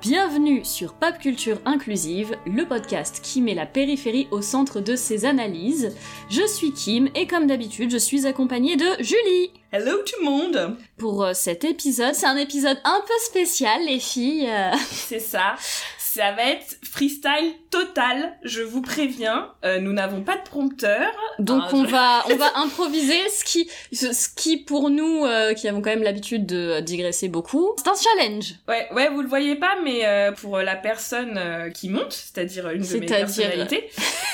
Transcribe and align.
Bienvenue 0.00 0.64
sur 0.64 0.94
Pop 0.94 1.18
Culture 1.18 1.58
Inclusive, 1.66 2.34
le 2.46 2.64
podcast 2.64 3.20
qui 3.22 3.42
met 3.42 3.52
la 3.52 3.66
périphérie 3.66 4.28
au 4.30 4.40
centre 4.40 4.80
de 4.80 4.96
ses 4.96 5.26
analyses. 5.26 5.94
Je 6.30 6.46
suis 6.46 6.72
Kim 6.72 7.10
et 7.14 7.26
comme 7.26 7.46
d'habitude, 7.46 7.90
je 7.90 7.98
suis 7.98 8.26
accompagnée 8.26 8.76
de 8.76 8.86
Julie. 9.00 9.52
Hello 9.72 9.98
tout 9.98 10.14
le 10.20 10.24
monde 10.24 10.78
Pour 10.96 11.22
euh, 11.22 11.34
cet 11.34 11.64
épisode, 11.64 12.14
c'est 12.14 12.24
un 12.24 12.38
épisode 12.38 12.78
un 12.84 13.02
peu 13.06 13.12
spécial 13.26 13.84
les 13.84 14.00
filles. 14.00 14.48
C'est 14.90 15.18
ça. 15.18 15.56
Ça 15.98 16.32
va 16.32 16.44
être 16.44 16.78
freestyle 16.82 17.52
total, 17.70 18.36
je 18.42 18.60
vous 18.62 18.82
préviens. 18.82 19.52
Euh, 19.64 19.78
nous 19.78 19.92
n'avons 19.92 20.22
pas 20.22 20.36
de 20.36 20.42
prompteur. 20.42 21.10
Donc 21.38 21.62
Ah, 21.66 21.70
on 21.72 21.84
je- 21.84 21.90
va 21.90 22.24
on 22.30 22.36
va 22.36 22.56
improviser 22.58 23.18
ce 23.28 23.44
qui 23.44 23.70
ce, 23.92 24.12
ce 24.12 24.28
qui 24.28 24.56
pour 24.56 24.90
nous 24.90 25.24
euh, 25.24 25.54
qui 25.54 25.68
avons 25.68 25.80
quand 25.80 25.90
même 25.90 26.02
l'habitude 26.02 26.46
de 26.46 26.80
digresser 26.80 27.28
beaucoup, 27.28 27.72
c'est 27.78 27.88
un 27.88 27.94
challenge. 27.94 28.54
Ouais, 28.68 28.88
ouais, 28.92 29.08
vous 29.10 29.22
le 29.22 29.28
voyez 29.28 29.54
pas, 29.56 29.76
mais 29.84 30.04
euh, 30.04 30.32
pour 30.32 30.58
la 30.58 30.76
personne 30.76 31.34
euh, 31.38 31.70
qui 31.70 31.88
monte, 31.88 32.12
c'est-à-dire 32.12 32.68
une 32.70 32.82
de 32.82 32.96
mes 32.98 33.06
personnalités, 33.06 33.88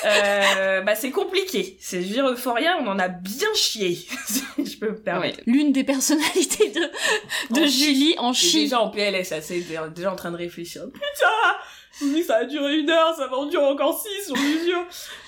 euh, 0.06 0.80
bah 0.86 0.94
c'est 0.94 1.10
compliqué. 1.10 1.76
C'est 1.80 2.00
Euphoria, 2.00 2.78
on 2.80 2.86
en 2.86 2.98
a 2.98 3.08
bien 3.08 3.52
chié, 3.54 3.98
je 4.58 4.76
peux 4.78 4.90
me 4.90 4.98
permettre. 5.02 5.40
L'une 5.46 5.72
des 5.72 5.84
personnalités 5.84 6.70
de 6.70 6.80
de 7.54 7.60
En 7.62 7.66
Julie 7.66 8.14
en 8.18 8.32
chie. 8.32 8.64
déjà 8.64 8.80
en 8.80 8.88
PLS, 8.90 9.32
c'est 9.42 9.60
déjà 9.94 10.12
en 10.12 10.16
train 10.16 10.30
de 10.30 10.36
réfléchir. 10.36 10.82
Putain 10.92 11.02
Oui, 12.02 12.24
ça 12.24 12.36
a 12.36 12.44
duré 12.44 12.78
une 12.78 12.90
heure, 12.90 13.14
ça 13.16 13.26
va 13.26 13.36
en 13.36 13.46
durer 13.46 13.64
encore 13.64 14.00
six, 14.00 14.28
j'en 14.28 14.34
suis. 14.36 14.72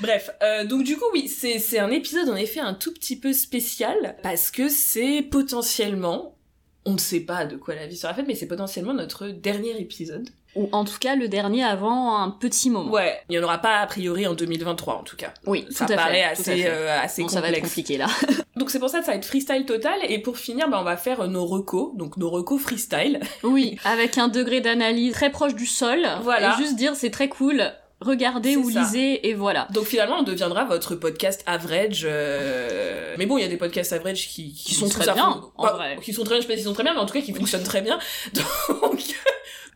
Bref, 0.00 0.30
euh, 0.42 0.64
donc 0.64 0.84
du 0.84 0.96
coup, 0.96 1.06
oui, 1.12 1.28
c'est 1.28 1.58
c'est 1.58 1.78
un 1.78 1.90
épisode 1.90 2.28
en 2.28 2.36
effet 2.36 2.60
un 2.60 2.74
tout 2.74 2.92
petit 2.92 3.18
peu 3.18 3.32
spécial, 3.32 4.16
parce 4.22 4.50
que 4.50 4.68
c'est 4.68 5.22
potentiellement, 5.22 6.36
on 6.84 6.92
ne 6.92 6.98
sait 6.98 7.20
pas 7.20 7.46
de 7.46 7.56
quoi 7.56 7.74
la 7.74 7.86
vie 7.86 7.96
sera 7.96 8.14
faite, 8.14 8.26
mais 8.28 8.34
c'est 8.34 8.48
potentiellement 8.48 8.94
notre 8.94 9.28
dernier 9.28 9.80
épisode. 9.80 10.28
Ou 10.56 10.68
en 10.72 10.84
tout 10.84 10.98
cas 10.98 11.14
le 11.14 11.28
dernier 11.28 11.62
avant 11.62 12.16
un 12.18 12.30
petit 12.30 12.70
moment. 12.70 12.90
Ouais, 12.90 13.20
il 13.28 13.32
n'y 13.32 13.38
en 13.38 13.44
aura 13.44 13.58
pas 13.58 13.78
a 13.78 13.86
priori 13.86 14.26
en 14.26 14.34
2023 14.34 14.94
en 14.94 15.02
tout 15.02 15.16
cas. 15.16 15.32
Oui, 15.46 15.66
Ça 15.70 15.86
tout 15.86 15.92
à 15.92 15.96
paraît 15.96 16.34
fait. 16.34 16.42
tout 16.42 16.50
à 16.50 16.52
assez, 16.52 16.64
euh, 16.66 17.00
assez 17.00 17.22
Bon, 17.22 17.28
ça 17.28 17.40
va 17.40 17.48
être 17.48 17.54
complexe. 17.56 17.68
compliqué 17.68 17.96
là. 17.98 18.06
Donc 18.56 18.70
c'est 18.70 18.78
pour 18.80 18.88
ça 18.90 18.98
que 19.00 19.04
ça 19.04 19.12
va 19.12 19.16
être 19.18 19.24
freestyle 19.26 19.66
total, 19.66 19.98
et 20.08 20.18
pour 20.18 20.36
finir, 20.38 20.68
bah, 20.68 20.78
on 20.80 20.84
va 20.84 20.96
faire 20.96 21.28
nos 21.28 21.46
recos, 21.46 21.90
donc 21.96 22.16
nos 22.16 22.28
recos 22.30 22.60
freestyle. 22.60 23.20
Oui, 23.44 23.78
avec 23.84 24.18
un 24.18 24.28
degré 24.28 24.60
d'analyse 24.60 25.12
très 25.12 25.30
proche 25.30 25.54
du 25.54 25.66
sol. 25.66 26.00
Voilà. 26.22 26.54
Et 26.54 26.56
juste 26.62 26.74
dire 26.76 26.96
c'est 26.96 27.10
très 27.10 27.28
cool, 27.28 27.62
regardez 28.00 28.56
ou 28.56 28.68
ça. 28.70 28.80
lisez 28.80 29.28
et 29.28 29.34
voilà. 29.34 29.68
Donc 29.72 29.84
finalement, 29.84 30.16
on 30.18 30.22
deviendra 30.24 30.64
votre 30.64 30.96
podcast 30.96 31.44
average. 31.46 32.02
euh, 32.04 33.14
Mais 33.16 33.26
bon, 33.26 33.38
il 33.38 33.42
y 33.42 33.44
a 33.44 33.48
des 33.48 33.56
podcasts 33.58 33.92
average 33.92 34.26
qui, 34.28 34.52
Qui 34.54 34.74
sont 34.74 34.88
très 34.88 35.04
bien, 35.12 35.40
en 35.56 35.62
pas- 35.62 35.72
vrai. 35.74 35.98
Qui 36.02 36.12
sont 36.12 36.24
très 36.24 36.34
bien, 36.34 36.40
je 36.40 36.46
sais 36.46 36.52
pas 36.52 36.56
s'ils 36.56 36.66
sont 36.66 36.74
très 36.74 36.82
bien, 36.84 36.94
mais 36.94 37.00
en 37.00 37.06
tout 37.06 37.14
cas 37.14 37.20
qui 37.20 37.32
fonctionnent 37.34 37.62
très 37.62 37.80
bien. 37.82 37.98
Donc, 38.34 39.02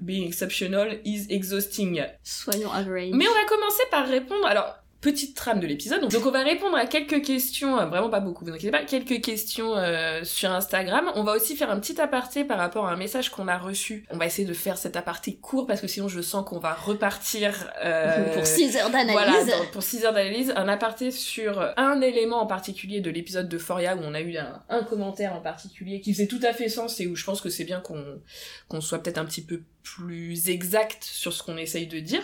being 0.05 0.27
exceptional 0.27 0.89
is 1.05 1.27
exhausting. 1.31 2.01
Soyons 2.23 2.73
average. 2.73 3.13
Mais 3.15 3.27
on 3.29 3.35
va 3.35 3.45
commencer 3.49 3.83
par 3.91 4.09
répondre. 4.09 4.47
Alors, 4.47 4.82
petite 5.03 5.37
trame 5.37 5.61
de 5.61 5.67
l'épisode. 5.67 6.09
Donc, 6.09 6.25
on 6.25 6.31
va 6.31 6.43
répondre 6.43 6.75
à 6.77 6.87
quelques 6.87 7.23
questions, 7.23 7.79
euh, 7.79 7.85
vraiment 7.87 8.09
pas 8.09 8.21
beaucoup, 8.21 8.45
vous 8.47 8.53
inquiétez 8.53 8.71
pas, 8.71 8.85
quelques 8.85 9.21
questions 9.21 9.77
euh, 9.77 10.25
sur 10.25 10.51
Instagram. 10.51 11.11
On 11.17 11.25
va 11.25 11.33
aussi 11.33 11.57
faire 11.57 11.71
un 11.71 11.79
petit 11.79 12.01
aparté 12.01 12.45
par 12.45 12.57
rapport 12.57 12.87
à 12.87 12.93
un 12.93 12.97
message 12.97 13.29
qu'on 13.29 13.49
a 13.49 13.59
reçu. 13.59 14.07
On 14.11 14.17
va 14.17 14.25
essayer 14.27 14.49
de 14.49 14.55
faire 14.55 14.79
cet 14.79 14.97
aparté 14.97 15.35
court 15.35 15.67
parce 15.67 15.81
que 15.83 15.87
sinon, 15.89 16.09
je 16.09 16.23
sens 16.23 16.49
qu'on 16.49 16.59
va 16.61 16.73
repartir 16.73 17.71
euh, 17.85 18.33
Pour 18.35 18.47
6 18.47 18.77
heures 18.79 18.89
d'analyse. 18.91 19.13
voilà, 19.13 19.45
dans- 19.45 19.67
pour 19.73 19.83
6 19.83 20.05
heures 20.07 20.13
d'analyse, 20.15 20.53
un 20.57 20.69
aparté 20.69 21.11
sur 21.11 21.61
un 21.77 22.01
élément 22.01 22.41
en 22.41 22.47
particulier 22.47 23.01
de 23.01 23.11
l'épisode 23.11 23.49
de 23.49 23.59
Foria 23.59 23.97
où 23.97 24.01
on 24.05 24.15
a 24.15 24.21
eu 24.21 24.37
un, 24.39 24.63
un 24.71 24.85
commentaire 24.85 25.35
en 25.35 25.41
particulier 25.41 26.01
qui 26.01 26.13
faisait 26.15 26.29
tout 26.29 26.41
à 26.43 26.53
fait 26.53 26.69
sens 26.69 27.01
et 27.01 27.07
où 27.09 27.17
je 27.17 27.25
pense 27.25 27.41
que 27.41 27.51
c'est 27.51 27.65
bien 27.65 27.81
qu'on 27.81 28.05
qu'on 28.69 28.81
soit 28.81 29.01
peut-être 29.03 29.19
un 29.19 29.25
petit 29.25 29.43
peu 29.43 29.63
plus 29.83 30.49
exact 30.49 31.03
sur 31.03 31.33
ce 31.33 31.43
qu'on 31.43 31.57
essaye 31.57 31.89
de 31.89 31.99
dire. 31.99 32.23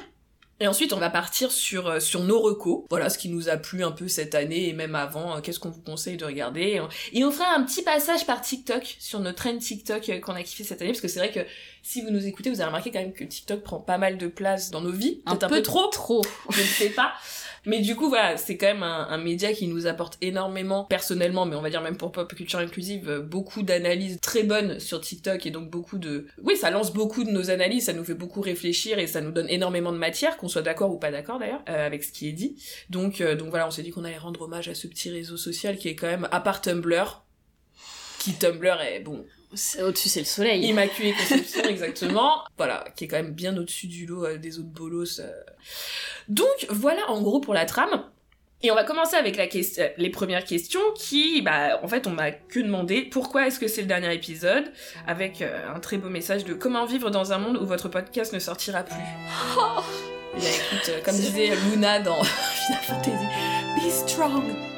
Et 0.60 0.66
ensuite, 0.66 0.92
on 0.92 0.98
va 0.98 1.08
partir 1.10 1.52
sur, 1.52 1.86
euh, 1.86 2.00
sur 2.00 2.24
nos 2.24 2.40
recos. 2.40 2.84
Voilà, 2.90 3.10
ce 3.10 3.18
qui 3.18 3.28
nous 3.28 3.48
a 3.48 3.56
plu 3.56 3.84
un 3.84 3.92
peu 3.92 4.08
cette 4.08 4.34
année 4.34 4.68
et 4.68 4.72
même 4.72 4.94
avant. 4.96 5.36
euh, 5.36 5.40
Qu'est-ce 5.40 5.60
qu'on 5.60 5.70
vous 5.70 5.82
conseille 5.82 6.16
de 6.16 6.24
regarder. 6.24 6.80
Et 7.12 7.24
on 7.24 7.30
fera 7.30 7.54
un 7.54 7.62
petit 7.62 7.82
passage 7.82 8.26
par 8.26 8.40
TikTok 8.40 8.96
sur 8.98 9.20
notre 9.20 9.36
trend 9.44 9.56
TikTok 9.56 10.08
euh, 10.08 10.18
qu'on 10.20 10.34
a 10.34 10.42
kiffé 10.42 10.64
cette 10.64 10.80
année. 10.82 10.90
Parce 10.90 11.00
que 11.00 11.06
c'est 11.08 11.20
vrai 11.20 11.30
que 11.30 11.40
si 11.82 12.02
vous 12.02 12.10
nous 12.10 12.26
écoutez, 12.26 12.50
vous 12.50 12.60
avez 12.60 12.66
remarqué 12.68 12.90
quand 12.90 12.98
même 12.98 13.12
que 13.12 13.24
TikTok 13.24 13.62
prend 13.62 13.78
pas 13.78 13.98
mal 13.98 14.18
de 14.18 14.26
place 14.26 14.70
dans 14.70 14.80
nos 14.80 14.90
vies. 14.92 15.20
un 15.26 15.36
peu, 15.36 15.46
un 15.46 15.48
peu 15.48 15.62
trop 15.62 15.86
Trop. 15.86 16.22
je 16.50 16.60
ne 16.60 16.66
sais 16.66 16.90
pas. 16.90 17.12
Mais 17.68 17.80
du 17.80 17.96
coup, 17.96 18.08
voilà, 18.08 18.38
c'est 18.38 18.56
quand 18.56 18.66
même 18.68 18.82
un, 18.82 19.08
un 19.10 19.18
média 19.18 19.52
qui 19.52 19.66
nous 19.66 19.86
apporte 19.86 20.16
énormément, 20.22 20.84
personnellement, 20.86 21.44
mais 21.44 21.54
on 21.54 21.60
va 21.60 21.68
dire 21.68 21.82
même 21.82 21.98
pour 21.98 22.12
Pop 22.12 22.34
Culture 22.34 22.60
Inclusive, 22.60 23.10
euh, 23.10 23.20
beaucoup 23.20 23.62
d'analyses 23.62 24.18
très 24.22 24.42
bonnes 24.42 24.80
sur 24.80 25.02
TikTok 25.02 25.44
et 25.44 25.50
donc 25.50 25.68
beaucoup 25.68 25.98
de... 25.98 26.26
Oui, 26.42 26.56
ça 26.56 26.70
lance 26.70 26.94
beaucoup 26.94 27.24
de 27.24 27.30
nos 27.30 27.50
analyses, 27.50 27.84
ça 27.84 27.92
nous 27.92 28.04
fait 28.04 28.14
beaucoup 28.14 28.40
réfléchir 28.40 28.98
et 28.98 29.06
ça 29.06 29.20
nous 29.20 29.32
donne 29.32 29.50
énormément 29.50 29.92
de 29.92 29.98
matière, 29.98 30.38
qu'on 30.38 30.48
soit 30.48 30.62
d'accord 30.62 30.90
ou 30.90 30.98
pas 30.98 31.10
d'accord 31.10 31.38
d'ailleurs, 31.38 31.62
euh, 31.68 31.86
avec 31.86 32.04
ce 32.04 32.10
qui 32.10 32.26
est 32.26 32.32
dit. 32.32 32.56
Donc, 32.88 33.20
euh, 33.20 33.34
donc 33.34 33.50
voilà, 33.50 33.66
on 33.66 33.70
s'est 33.70 33.82
dit 33.82 33.90
qu'on 33.90 34.04
allait 34.04 34.16
rendre 34.16 34.40
hommage 34.40 34.68
à 34.70 34.74
ce 34.74 34.86
petit 34.86 35.10
réseau 35.10 35.36
social 35.36 35.76
qui 35.76 35.88
est 35.88 35.94
quand 35.94 36.06
même, 36.06 36.26
à 36.32 36.40
part 36.40 36.62
Tumblr, 36.62 37.22
qui 38.18 38.32
Tumblr 38.32 38.80
est, 38.80 39.00
bon, 39.00 39.26
Au-dessus 39.82 40.08
c'est 40.08 40.20
le 40.20 40.26
soleil. 40.26 40.66
Immaculée 40.66 41.12
Conception, 41.14 41.62
exactement. 41.68 42.44
Voilà, 42.56 42.84
qui 42.96 43.04
est 43.04 43.08
quand 43.08 43.16
même 43.16 43.32
bien 43.32 43.56
au-dessus 43.56 43.86
du 43.86 44.06
lot 44.06 44.24
euh, 44.24 44.38
des 44.38 44.58
autres 44.58 44.68
bolos. 44.68 45.20
euh. 45.20 45.30
Donc, 46.28 46.66
voilà 46.68 47.10
en 47.10 47.22
gros 47.22 47.40
pour 47.40 47.54
la 47.54 47.64
trame. 47.64 48.04
Et 48.60 48.72
on 48.72 48.74
va 48.74 48.82
commencer 48.82 49.14
avec 49.14 49.36
la 49.36 49.44
euh, 49.44 49.88
les 49.98 50.10
premières 50.10 50.44
questions 50.44 50.80
qui, 50.96 51.42
bah, 51.42 51.78
en 51.82 51.88
fait, 51.88 52.08
on 52.08 52.10
m'a 52.10 52.32
que 52.32 52.58
demandé 52.58 53.02
pourquoi 53.02 53.46
est-ce 53.46 53.60
que 53.60 53.68
c'est 53.68 53.82
le 53.82 53.86
dernier 53.86 54.12
épisode, 54.12 54.72
avec 55.06 55.42
euh, 55.42 55.72
un 55.72 55.78
très 55.78 55.96
beau 55.96 56.08
message 56.08 56.44
de 56.44 56.54
comment 56.54 56.84
vivre 56.84 57.10
dans 57.10 57.32
un 57.32 57.38
monde 57.38 57.56
où 57.56 57.64
votre 57.64 57.88
podcast 57.88 58.32
ne 58.32 58.40
sortira 58.40 58.82
plus. 58.82 58.96
Et 60.36 60.40
bien, 60.40 60.50
écoute, 60.50 60.88
euh, 60.88 61.00
comme 61.04 61.14
disait 61.14 61.52
Luna 61.70 62.00
dans 62.00 62.22
Final 62.24 62.82
Fantasy, 62.82 63.26
be 63.76 63.90
strong. 63.90 64.77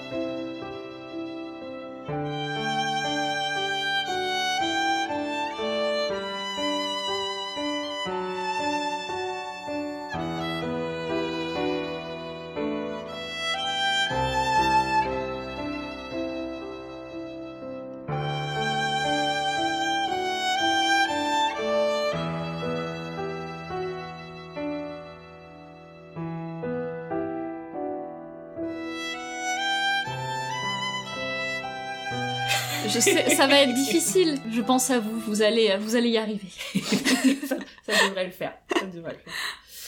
Je 32.92 33.00
sais, 33.00 33.30
ça 33.34 33.46
va 33.46 33.60
être 33.62 33.74
difficile. 33.74 34.38
Je 34.50 34.60
pense 34.60 34.90
à 34.90 34.98
vous. 34.98 35.18
Vous 35.26 35.42
allez, 35.42 35.76
vous 35.80 35.96
allez 35.96 36.10
y 36.10 36.18
arriver. 36.18 36.48
ça, 37.46 37.56
ça 37.86 38.08
devrait 38.08 38.26
le 38.26 38.30
faire. 38.32 38.54
Ça 38.78 38.86
devrait 38.86 39.12
le 39.12 39.18
faire. 39.18 39.32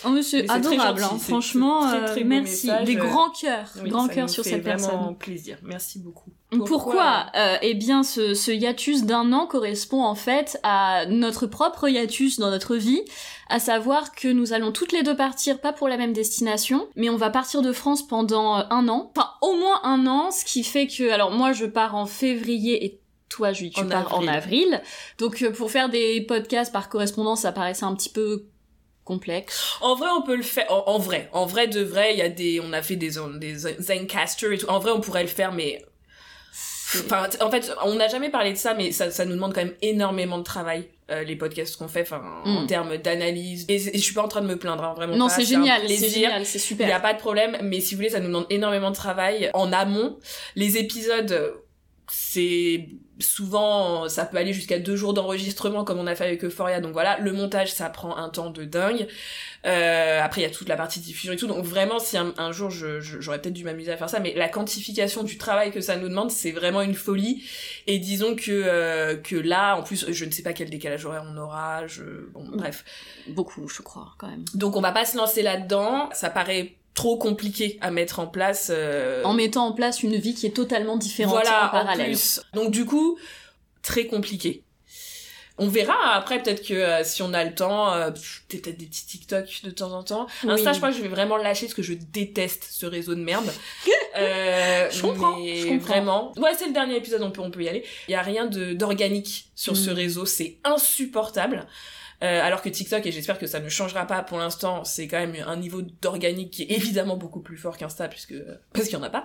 Oh 0.05 0.09
monsieur, 0.11 0.45
adorable. 0.51 1.01
gentil, 1.01 1.15
hein. 1.15 1.19
Franchement, 1.29 1.87
très, 1.87 2.23
euh, 2.23 2.25
merci. 2.25 2.67
message, 2.67 2.85
Des 2.87 2.97
euh, 2.97 3.05
grands 3.05 3.31
cœurs, 3.31 3.69
Oui, 3.85 3.91
grands 3.91 4.09
cœurs 4.09 4.29
sur 4.29 4.43
fait 4.43 4.51
cette 4.51 4.63
vraiment 4.65 4.89
personne. 4.89 5.17
plaisir. 5.17 5.59
Merci 5.63 6.01
beaucoup. 6.01 6.31
Pourquoi, 6.67 7.27
euh, 7.37 7.57
Eh 7.63 7.75
bien, 7.75 8.03
ce, 8.03 8.35
ce 8.35 8.51
hiatus 8.51 9.05
d'un 9.05 9.33
an 9.33 9.47
correspond 9.47 10.03
en 10.03 10.17
fait 10.17 10.59
à 10.65 11.07
notre 11.07 11.47
propre 11.47 11.89
hiatus 11.89 12.39
dans 12.41 12.51
notre 12.51 12.75
vie, 12.75 13.03
à 13.53 13.59
savoir 13.59 14.13
que 14.13 14.29
nous 14.29 14.55
allons 14.55 14.73
toutes 14.73 14.93
les 14.93 15.03
deux 15.03 15.15
partir, 15.15 15.61
pas 15.61 15.75
pour 15.75 15.87
la 15.87 15.99
même 15.99 16.15
destination, 16.15 16.89
mais 16.97 17.11
on 17.11 17.17
va 17.17 17.29
partir 17.29 17.61
de 17.61 17.71
France 17.71 18.07
pendant 18.07 18.59
euh, 18.59 18.63
un 18.71 18.89
an, 18.89 19.13
enfin 19.15 19.29
au 19.43 19.57
moins 19.57 19.81
un 19.85 20.07
an, 20.07 20.31
ce 20.31 20.45
qui 20.47 20.65
fait 20.65 20.87
que, 20.87 21.11
alors 21.11 21.31
moi 21.31 21.53
je 21.53 21.67
pars 21.67 21.95
en 21.95 22.07
février 22.07 22.85
et 22.85 23.01
toi 23.29 23.53
Julie 23.53 23.71
tu 23.71 23.81
En 23.81 23.89
pars 23.89 24.15
avril. 24.15 24.29
en 24.29 24.33
avril, 24.33 24.83
donc 25.19 25.43
euh, 25.43 25.53
pour 25.53 25.71
faire 25.71 25.91
des 25.91 26.23
podcasts 26.23 26.73
par 26.73 26.89
correspondance 26.89 27.43
ça 27.43 27.53
paraissait 27.53 27.85
un 27.85 27.95
petit 27.95 28.09
peu 28.09 28.47
complexe. 29.05 29.77
En 29.83 29.97
vrai, 29.97 30.09
on 30.17 30.23
peut 30.23 30.37
le 30.37 30.43
faire. 30.43 30.71
En, 30.73 30.95
en 30.95 30.99
vrai, 30.99 31.29
en 31.33 31.45
vrai 31.45 31.67
de 31.69 31.83
vrai, 31.83 32.15
il 32.15 32.19
y 32.19 32.23
a 32.23 32.29
des, 32.29 32.59
on 32.61 32.73
a 32.73 32.81
fait 32.81 32.97
des 32.97 33.13
des 33.39 33.55
Zencaster 33.81 34.55
et 34.55 34.59
tout. 34.59 34.67
En 34.69 34.79
vrai, 34.79 34.93
on 34.93 35.01
pourrait 35.01 35.23
le 35.23 35.29
faire, 35.29 35.53
mais 35.53 35.85
enfin, 36.95 37.27
en 37.41 37.51
fait, 37.51 37.71
on 37.85 37.97
n'a 37.97 38.09
jamais 38.09 38.31
parlé 38.31 38.53
de 38.53 38.59
ça, 38.59 38.75
mais 38.75 38.93
ça, 38.93 39.11
ça 39.11 39.25
nous 39.25 39.35
demande 39.35 39.55
quand 39.55 39.65
même 39.65 39.75
énormément 39.83 40.39
de 40.39 40.45
travail. 40.45 40.89
Euh, 41.11 41.25
les 41.25 41.37
podcasts 41.37 41.77
qu'on 41.77 41.89
fait, 41.89 42.03
enfin, 42.03 42.23
en 42.45 42.63
Mm. 42.63 42.67
termes 42.67 42.97
d'analyse. 42.97 43.65
Et, 43.69 43.75
et 43.75 43.99
je 43.99 44.03
suis 44.03 44.15
pas 44.15 44.23
en 44.23 44.29
train 44.29 44.41
de 44.41 44.47
me 44.47 44.57
plaindre, 44.57 44.85
hein, 44.85 44.95
vraiment. 44.95 45.17
non 45.17 45.29
c'est 45.29 45.45
génial, 45.45 45.83
c'est 45.89 46.09
génial, 46.09 46.47
c'est 46.47 46.59
Il 46.59 46.63
super. 46.63 46.87
n'y 46.87 46.93
a 46.93 47.01
pas 47.01 47.13
de 47.15 47.19
problème, 47.19 47.57
mais 47.63 47.81
si 47.81 47.95
vous 47.95 47.99
voulez, 47.99 48.11
ça 48.11 48.21
nous 48.21 48.29
demande 48.29 48.47
énormément 48.51 48.91
de 48.91 48.97
travail 48.97 49.51
en 49.55 49.73
amont. 49.73 50.19
Les 50.57 50.77
épisodes, 50.79 51.55
c'est 52.15 52.89
souvent 53.21 54.07
ça 54.07 54.27
peut 54.27 54.37
aller 54.37 54.53
jusqu'à 54.53 54.79
deux 54.79 54.97
jours 54.97 55.15
d'enregistrement 55.15 55.83
comme 55.83 55.99
on 55.99 56.07
a 56.07 56.15
fait 56.15 56.25
avec 56.25 56.45
Euphoria. 56.45 56.83
Donc 56.83 56.93
voilà 56.93 57.19
le 57.19 57.33
montage 57.33 57.73
ça 57.73 57.89
prend 57.89 58.19
un 58.19 58.29
temps 58.29 58.51
de 58.51 58.65
dingue. 58.65 59.09
Euh, 59.65 60.21
après 60.21 60.43
il 60.43 60.45
y 60.45 60.47
a 60.47 60.51
toute 60.51 60.69
la 60.69 60.77
partie 60.77 61.01
diffusion 61.01 61.33
et 61.33 61.37
tout. 61.37 61.47
Donc 61.47 61.65
vraiment 61.65 61.99
si 61.99 62.19
un, 62.19 62.53
jour 62.53 62.69
je, 62.69 63.01
j'aurais 63.01 63.41
peut-être 63.41 63.55
dû 63.55 63.65
m'amuser 63.65 63.93
à 63.93 63.97
faire 63.97 64.11
ça. 64.11 64.21
Mais 64.21 64.35
la 64.35 64.51
quantification 64.51 65.23
du 65.23 65.39
travail 65.39 65.71
que 65.71 65.81
ça 65.81 65.97
nous 65.97 66.11
demande 66.11 66.31
c'est 66.31 66.53
vraiment 66.53 66.83
une 66.83 66.95
folie. 66.95 67.45
Et 67.87 67.99
disons 67.99 68.37
que 68.37 68.51
euh, 68.51 69.17
que 69.17 69.37
là 69.37 69.77
en 69.77 69.83
plus 69.83 70.13
je 70.13 70.25
ne 70.27 70.31
sais 70.31 70.43
pas 70.43 70.53
quel 70.53 70.69
décalage 70.69 71.07
horaire 71.07 71.25
on 71.27 71.39
aura. 71.39 71.87
Je 71.87 72.03
bon 72.35 72.45
bref. 72.53 72.85
Beaucoup 73.29 73.69
je 73.69 73.81
crois 73.81 74.13
quand 74.19 74.29
même. 74.29 74.45
Donc 74.53 74.77
on 74.77 74.83
va 74.83 74.93
pas 74.93 75.07
se 75.07 75.17
lancer 75.17 75.41
là-dedans. 75.41 76.11
Ça 76.13 76.29
paraît 76.29 76.77
trop 76.95 77.17
compliqué 77.17 77.79
à 77.81 77.91
mettre 77.91 78.19
en 78.19 78.27
place. 78.27 78.71
Euh, 78.73 79.23
en 79.25 79.35
mettant 79.35 79.67
en 79.67 79.73
place 79.73 80.03
une 80.03 80.17
vie 80.17 80.35
qui 80.35 80.47
est 80.47 80.57
totalement 80.57 80.97
différente 80.97 81.35
voilà, 81.35 81.67
en 81.67 81.71
parallèle. 81.71 82.07
plus. 82.07 82.41
Donc 82.55 82.71
du 82.71 82.85
coup, 82.85 83.19
très 83.83 84.07
compliqué. 84.07 84.65
On 85.59 85.69
verra 85.69 86.15
après 86.15 86.43
peut-être 86.43 86.67
que 86.67 86.75
euh, 86.75 87.05
si 87.05 87.23
on 87.23 87.35
a 87.35 87.45
le 87.45 87.55
temps, 87.55 87.93
euh, 87.93 88.11
peut-être 88.49 88.79
des 88.79 88.87
petits 88.87 89.07
TikTok 89.07 89.61
de 89.65 89.71
temps 89.71 89.93
en 89.93 90.03
temps. 90.03 90.27
Oui. 90.45 90.51
Insta, 90.51 90.73
je 90.73 90.79
crois 90.79 90.91
que 90.91 90.97
je 90.97 91.03
vais 91.03 91.09
vraiment 91.09 91.37
lâcher 91.37 91.67
parce 91.67 91.75
que 91.75 91.83
je 91.83 91.93
déteste 91.93 92.67
ce 92.71 92.87
réseau 92.87 93.15
de 93.15 93.21
merde. 93.21 93.53
euh, 94.17 94.89
je 94.91 95.03
comprends. 95.03 95.37
Je 95.39 95.69
comprends. 95.69 95.87
Vraiment. 95.87 96.33
Ouais, 96.39 96.53
c'est 96.57 96.67
le 96.67 96.73
dernier 96.73 96.97
épisode, 96.97 97.23
on 97.23 97.31
peut 97.31 97.43
on 97.43 97.51
peut 97.51 97.63
y 97.63 97.69
aller. 97.69 97.85
Il 98.09 98.13
y 98.13 98.15
a 98.15 98.23
rien 98.23 98.47
de 98.47 98.73
d'organique 98.73 99.51
sur 99.55 99.77
ce 99.77 99.91
mm. 99.91 99.95
réseau, 99.95 100.27
c'est 100.27 100.59
insupportable. 100.65 101.67
Euh, 102.23 102.41
alors 102.41 102.63
que 102.63 102.69
TikTok, 102.69 103.05
et 103.05 103.11
j'espère 103.11 103.39
que 103.39 103.47
ça 103.47 103.59
ne 103.59 103.69
changera 103.69 104.07
pas 104.07 104.23
pour 104.23 104.39
l'instant, 104.39 104.85
c'est 104.85 105.09
quand 105.09 105.19
même 105.19 105.35
un 105.45 105.57
niveau 105.57 105.83
d'organique 105.83 106.53
qui 106.53 106.63
est 106.63 106.71
évidemment 106.71 107.17
beaucoup 107.17 107.41
plus 107.41 107.57
fort 107.57 107.77
qu'Insta, 107.77 108.07
puisque 108.09 108.35
parce 108.73 108.87
qu'il 108.87 108.97
y 108.97 109.01
en 109.01 109.03
a 109.03 109.11
pas. 109.11 109.25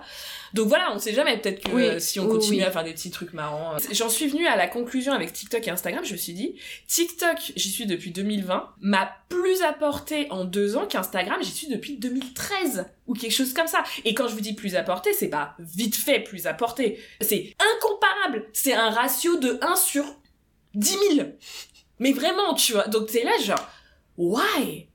Donc 0.54 0.68
voilà, 0.68 0.92
on 0.92 0.98
sait 0.98 1.14
jamais, 1.14 1.38
peut-être 1.38 1.62
que 1.62 1.70
euh, 1.70 1.98
si 2.00 2.18
on 2.18 2.28
continue 2.28 2.62
à 2.62 2.70
faire 2.70 2.84
des 2.84 2.92
petits 2.92 3.10
trucs 3.10 3.32
marrants. 3.32 3.74
Euh, 3.74 3.78
j'en 3.92 4.08
suis 4.08 4.26
venue 4.26 4.46
à 4.46 4.56
la 4.56 4.66
conclusion 4.66 5.12
avec 5.12 5.32
TikTok 5.32 5.66
et 5.68 5.70
Instagram, 5.70 6.04
je 6.04 6.12
me 6.12 6.18
suis 6.18 6.32
dit, 6.32 6.56
TikTok, 6.88 7.52
j'y 7.54 7.70
suis 7.70 7.86
depuis 7.86 8.10
2020, 8.10 8.74
m'a 8.80 9.10
plus 9.28 9.62
apporté 9.62 10.26
en 10.30 10.44
deux 10.44 10.76
ans 10.76 10.86
qu'Instagram, 10.86 11.38
j'y 11.40 11.52
suis 11.52 11.68
depuis 11.68 11.98
2013 11.98 12.86
ou 13.06 13.14
quelque 13.14 13.32
chose 13.32 13.54
comme 13.54 13.68
ça. 13.68 13.84
Et 14.04 14.14
quand 14.14 14.26
je 14.26 14.34
vous 14.34 14.40
dis 14.40 14.54
plus 14.54 14.74
apporté, 14.74 15.12
c'est 15.12 15.28
pas 15.28 15.54
vite 15.60 15.94
fait 15.94 16.20
plus 16.20 16.46
apporté, 16.46 16.98
c'est 17.20 17.54
incomparable. 17.76 18.48
C'est 18.52 18.74
un 18.74 18.90
ratio 18.90 19.36
de 19.38 19.58
1 19.62 19.76
sur 19.76 20.04
10 20.74 20.96
000. 21.14 21.28
Mais 21.98 22.12
vraiment, 22.12 22.54
tu 22.54 22.72
vois. 22.72 22.86
Donc 22.88 23.10
t'es 23.10 23.24
là 23.24 23.32
genre, 23.42 23.68
why? 24.16 24.88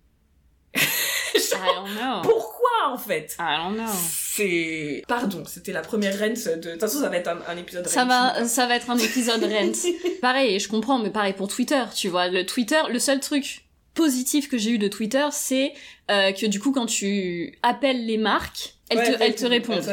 I 0.75 1.75
don't 1.75 1.95
know. 1.95 2.21
Pourquoi 2.23 2.87
en 2.87 2.97
fait? 2.97 3.35
I 3.39 3.57
don't 3.57 3.75
know. 3.75 3.91
C'est 4.35 5.03
pardon, 5.07 5.43
c'était 5.45 5.71
la 5.71 5.81
première 5.81 6.17
rent 6.19 6.27
de. 6.29 6.55
De 6.59 6.71
toute 6.71 6.79
façon, 6.79 6.99
ça 6.99 7.09
va 7.09 7.17
être 7.17 7.29
un, 7.47 7.57
épisode. 7.57 7.87
Ça 7.87 8.05
va, 8.05 8.45
ça 8.45 8.67
va 8.67 8.75
être 8.75 8.89
un 8.89 8.97
épisode 8.97 9.43
rent. 9.43 9.71
pareil, 10.21 10.59
je 10.59 10.67
comprends, 10.67 10.99
mais 10.99 11.11
pareil 11.11 11.33
pour 11.33 11.47
Twitter, 11.47 11.83
tu 11.95 12.09
vois. 12.09 12.27
Le 12.29 12.45
Twitter, 12.45 12.81
le 12.89 12.99
seul 12.99 13.19
truc 13.19 13.65
positif 13.93 14.49
que 14.49 14.57
j'ai 14.57 14.71
eu 14.71 14.77
de 14.77 14.87
Twitter, 14.87 15.27
c'est 15.31 15.73
euh, 16.09 16.31
que 16.31 16.47
du 16.47 16.59
coup, 16.59 16.71
quand 16.71 16.87
tu 16.87 17.57
appelles 17.61 18.05
les 18.05 18.17
marques, 18.17 18.75
elles 18.89 19.15
te, 19.15 19.23
elles 19.23 19.35
te 19.35 19.45
répondent. 19.45 19.83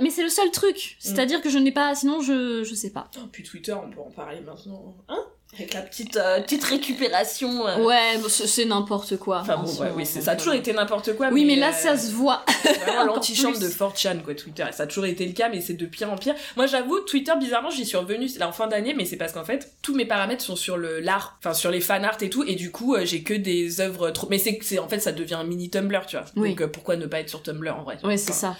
Mais 0.00 0.10
c'est 0.10 0.22
le 0.22 0.28
seul 0.28 0.50
truc. 0.50 0.76
Mm. 0.76 0.96
C'est-à-dire 0.98 1.42
que 1.42 1.50
je 1.50 1.58
n'ai 1.58 1.72
pas, 1.72 1.94
sinon 1.94 2.20
je, 2.20 2.64
je 2.64 2.74
sais 2.74 2.90
pas. 2.90 3.10
Oh, 3.18 3.26
puis 3.30 3.42
Twitter, 3.42 3.72
on 3.74 3.90
peut 3.90 4.00
en 4.00 4.10
parler 4.10 4.40
maintenant. 4.40 4.96
Hein? 5.08 5.24
Avec 5.56 5.74
la 5.74 5.82
petite, 5.82 6.16
euh, 6.16 6.40
petite 6.40 6.64
récupération. 6.64 7.66
Euh. 7.66 7.84
Ouais, 7.84 8.18
c'est 8.28 8.64
n'importe 8.64 9.16
quoi. 9.18 9.40
Enfin 9.40 9.56
bon, 9.56 9.70
ouais, 9.80 9.90
oui, 9.94 10.06
ça 10.06 10.30
a 10.30 10.36
toujours 10.36 10.54
été 10.54 10.72
n'importe 10.72 11.16
quoi. 11.16 11.28
Oui, 11.30 11.44
mais, 11.44 11.56
là, 11.56 11.72
ça 11.72 11.96
se 11.96 12.12
voit. 12.12 12.44
vraiment 12.82 13.04
l'antichambre 13.14 13.58
de 13.58 13.68
4chan, 13.68 14.22
quoi, 14.22 14.34
Twitter. 14.34 14.64
Ça 14.72 14.84
a 14.84 14.86
toujours 14.86 15.06
été 15.06 15.26
le 15.26 15.32
cas, 15.32 15.48
mais 15.48 15.60
c'est 15.60 15.74
de 15.74 15.86
pire 15.86 16.12
en 16.12 16.16
pire. 16.16 16.34
Moi, 16.56 16.66
j'avoue, 16.66 17.00
Twitter, 17.00 17.32
bizarrement, 17.38 17.70
j'y 17.70 17.86
suis 17.86 17.96
revenue 17.96 18.28
là 18.38 18.48
en 18.48 18.52
fin 18.52 18.66
d'année, 18.66 18.94
mais 18.94 19.04
c'est 19.04 19.16
parce 19.16 19.32
qu'en 19.32 19.44
fait, 19.44 19.72
tous 19.82 19.94
mes 19.94 20.06
paramètres 20.06 20.42
sont 20.42 20.56
sur 20.56 20.76
le 20.76 21.00
l'art, 21.00 21.36
enfin 21.38 21.54
sur 21.54 21.70
les 21.70 21.80
fan 21.80 22.04
art 22.04 22.18
et 22.20 22.30
tout, 22.30 22.44
et 22.44 22.54
du 22.54 22.70
coup, 22.70 22.94
euh, 22.94 23.04
j'ai 23.04 23.22
que 23.22 23.34
des 23.34 23.80
œuvres 23.80 24.10
trop. 24.10 24.28
Mais 24.30 24.38
c'est, 24.38 24.78
en 24.78 24.88
fait, 24.88 25.00
ça 25.00 25.12
devient 25.12 25.34
un 25.34 25.44
mini 25.44 25.70
Tumblr, 25.70 26.06
tu 26.06 26.16
vois. 26.16 26.26
Donc 26.34 26.64
pourquoi 26.66 26.96
ne 26.96 27.06
pas 27.06 27.20
être 27.20 27.28
sur 27.28 27.42
Tumblr 27.42 27.76
en 27.76 27.82
vrai 27.82 27.98
Ouais, 28.02 28.16
c'est 28.16 28.32
ça. 28.32 28.56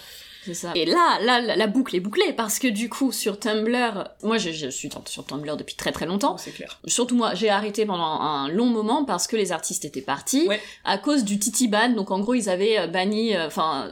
Ça. 0.53 0.71
Et 0.75 0.85
là, 0.85 1.19
là, 1.21 1.41
la 1.41 1.67
boucle 1.67 1.95
est 1.95 1.99
bouclée 1.99 2.33
parce 2.33 2.59
que 2.59 2.67
du 2.67 2.89
coup, 2.89 3.11
sur 3.11 3.39
Tumblr, 3.39 4.09
moi 4.23 4.37
je, 4.37 4.51
je 4.51 4.67
suis 4.69 4.89
sur 5.07 5.25
Tumblr 5.25 5.57
depuis 5.57 5.75
très 5.75 5.91
très 5.91 6.05
longtemps. 6.05 6.37
c'est 6.37 6.51
clair. 6.51 6.79
Surtout 6.85 7.15
moi, 7.15 7.33
j'ai 7.33 7.49
arrêté 7.49 7.85
pendant 7.85 8.03
un 8.03 8.47
long 8.49 8.67
moment 8.67 9.05
parce 9.05 9.27
que 9.27 9.35
les 9.35 9.51
artistes 9.51 9.85
étaient 9.85 10.01
partis 10.01 10.47
à 10.83 10.97
cause 10.97 11.23
du 11.23 11.39
Titi 11.39 11.67
ban. 11.67 11.89
Donc 11.89 12.11
en 12.11 12.19
gros, 12.19 12.33
ils 12.33 12.49
avaient 12.49 12.77
euh, 12.79 12.87
banni, 12.87 13.35
euh, 13.35 13.47
enfin, 13.47 13.89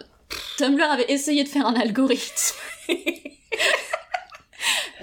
Tumblr 0.58 0.84
avait 0.84 1.12
essayé 1.12 1.44
de 1.44 1.50
faire 1.50 1.66
un 1.66 1.76
algorithme. 1.76 2.56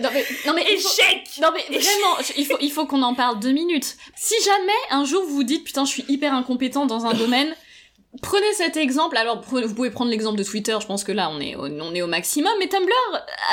Non 0.00 0.08
mais, 0.14 0.24
non 0.46 0.54
mais 0.54 0.62
échec. 0.62 1.28
non 1.42 1.48
mais 1.52 1.78
vraiment, 1.78 2.16
il 2.38 2.46
faut 2.46 2.56
il 2.60 2.72
faut 2.72 2.86
qu'on 2.86 3.02
en 3.02 3.14
parle 3.14 3.38
deux 3.38 3.50
minutes. 3.50 3.96
Si 4.16 4.34
jamais 4.42 4.72
un 4.90 5.04
jour 5.04 5.22
vous 5.26 5.34
vous 5.34 5.44
dites 5.44 5.62
putain 5.64 5.84
je 5.84 5.90
suis 5.90 6.04
hyper 6.08 6.32
incompétent 6.32 6.86
dans 6.86 7.04
un 7.04 7.12
domaine, 7.12 7.54
Prenez 8.22 8.52
cet 8.54 8.76
exemple, 8.76 9.16
alors 9.16 9.40
vous 9.40 9.74
pouvez 9.74 9.90
prendre 9.90 10.10
l'exemple 10.10 10.36
de 10.36 10.42
Twitter, 10.42 10.76
je 10.80 10.86
pense 10.86 11.04
que 11.04 11.12
là 11.12 11.30
on 11.30 11.40
est 11.40 11.54
au, 11.54 11.66
on 11.66 11.94
est 11.94 12.02
au 12.02 12.08
maximum, 12.08 12.52
mais 12.58 12.66
Tumblr, 12.66 12.92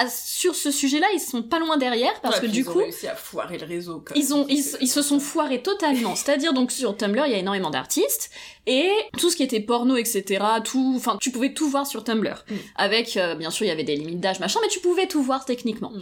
sur 0.10 0.56
ce 0.56 0.72
sujet-là, 0.72 1.06
ils 1.14 1.20
sont 1.20 1.44
pas 1.44 1.60
loin 1.60 1.78
derrière, 1.78 2.20
parce 2.22 2.40
que 2.40 2.48
du 2.48 2.66
coup... 2.66 2.80
Ils 2.80 2.82
ont 2.82 2.86
réussi 2.86 3.08
à 3.08 3.16
foirer 3.16 3.60
le 3.60 3.68
réseau. 3.68 4.04
ils, 4.16 4.34
ont, 4.34 4.48
ils, 4.50 4.64
se 4.64 5.02
sont 5.04 5.20
foirés 5.20 5.62
totalement, 5.62 6.16
c'est-à-dire 6.16 6.54
donc 6.54 6.72
sur 6.72 6.98
Tumblr, 6.98 7.28
il 7.28 7.34
y 7.34 7.36
a 7.36 7.38
énormément 7.38 7.70
d'artistes, 7.70 8.32
et 8.66 8.90
tout 9.20 9.30
ce 9.30 9.36
qui 9.36 9.44
était 9.44 9.60
porno, 9.60 9.96
etc., 9.96 10.44
tout... 10.64 10.94
Enfin, 10.98 11.20
tu 11.22 11.30
pouvais 11.30 11.54
tout 11.54 11.70
voir 11.70 11.86
sur 11.86 12.04
Tumblr. 12.04 12.44
Mm. 12.50 12.56
Avec, 12.78 13.16
euh, 13.16 13.36
bien 13.36 13.52
sûr, 13.52 13.68
il 13.68 13.70
y 13.70 13.72
avait 13.72 13.84
des 13.84 13.96
limites 13.96 14.20
d'âge, 14.20 14.40
machin, 14.40 14.60
mais 14.64 14.70
tu 14.70 14.80
pouvais 14.80 15.08
tout 15.08 15.22
voir 15.22 15.46
techniquement. 15.46 15.92
Mm. 15.92 16.02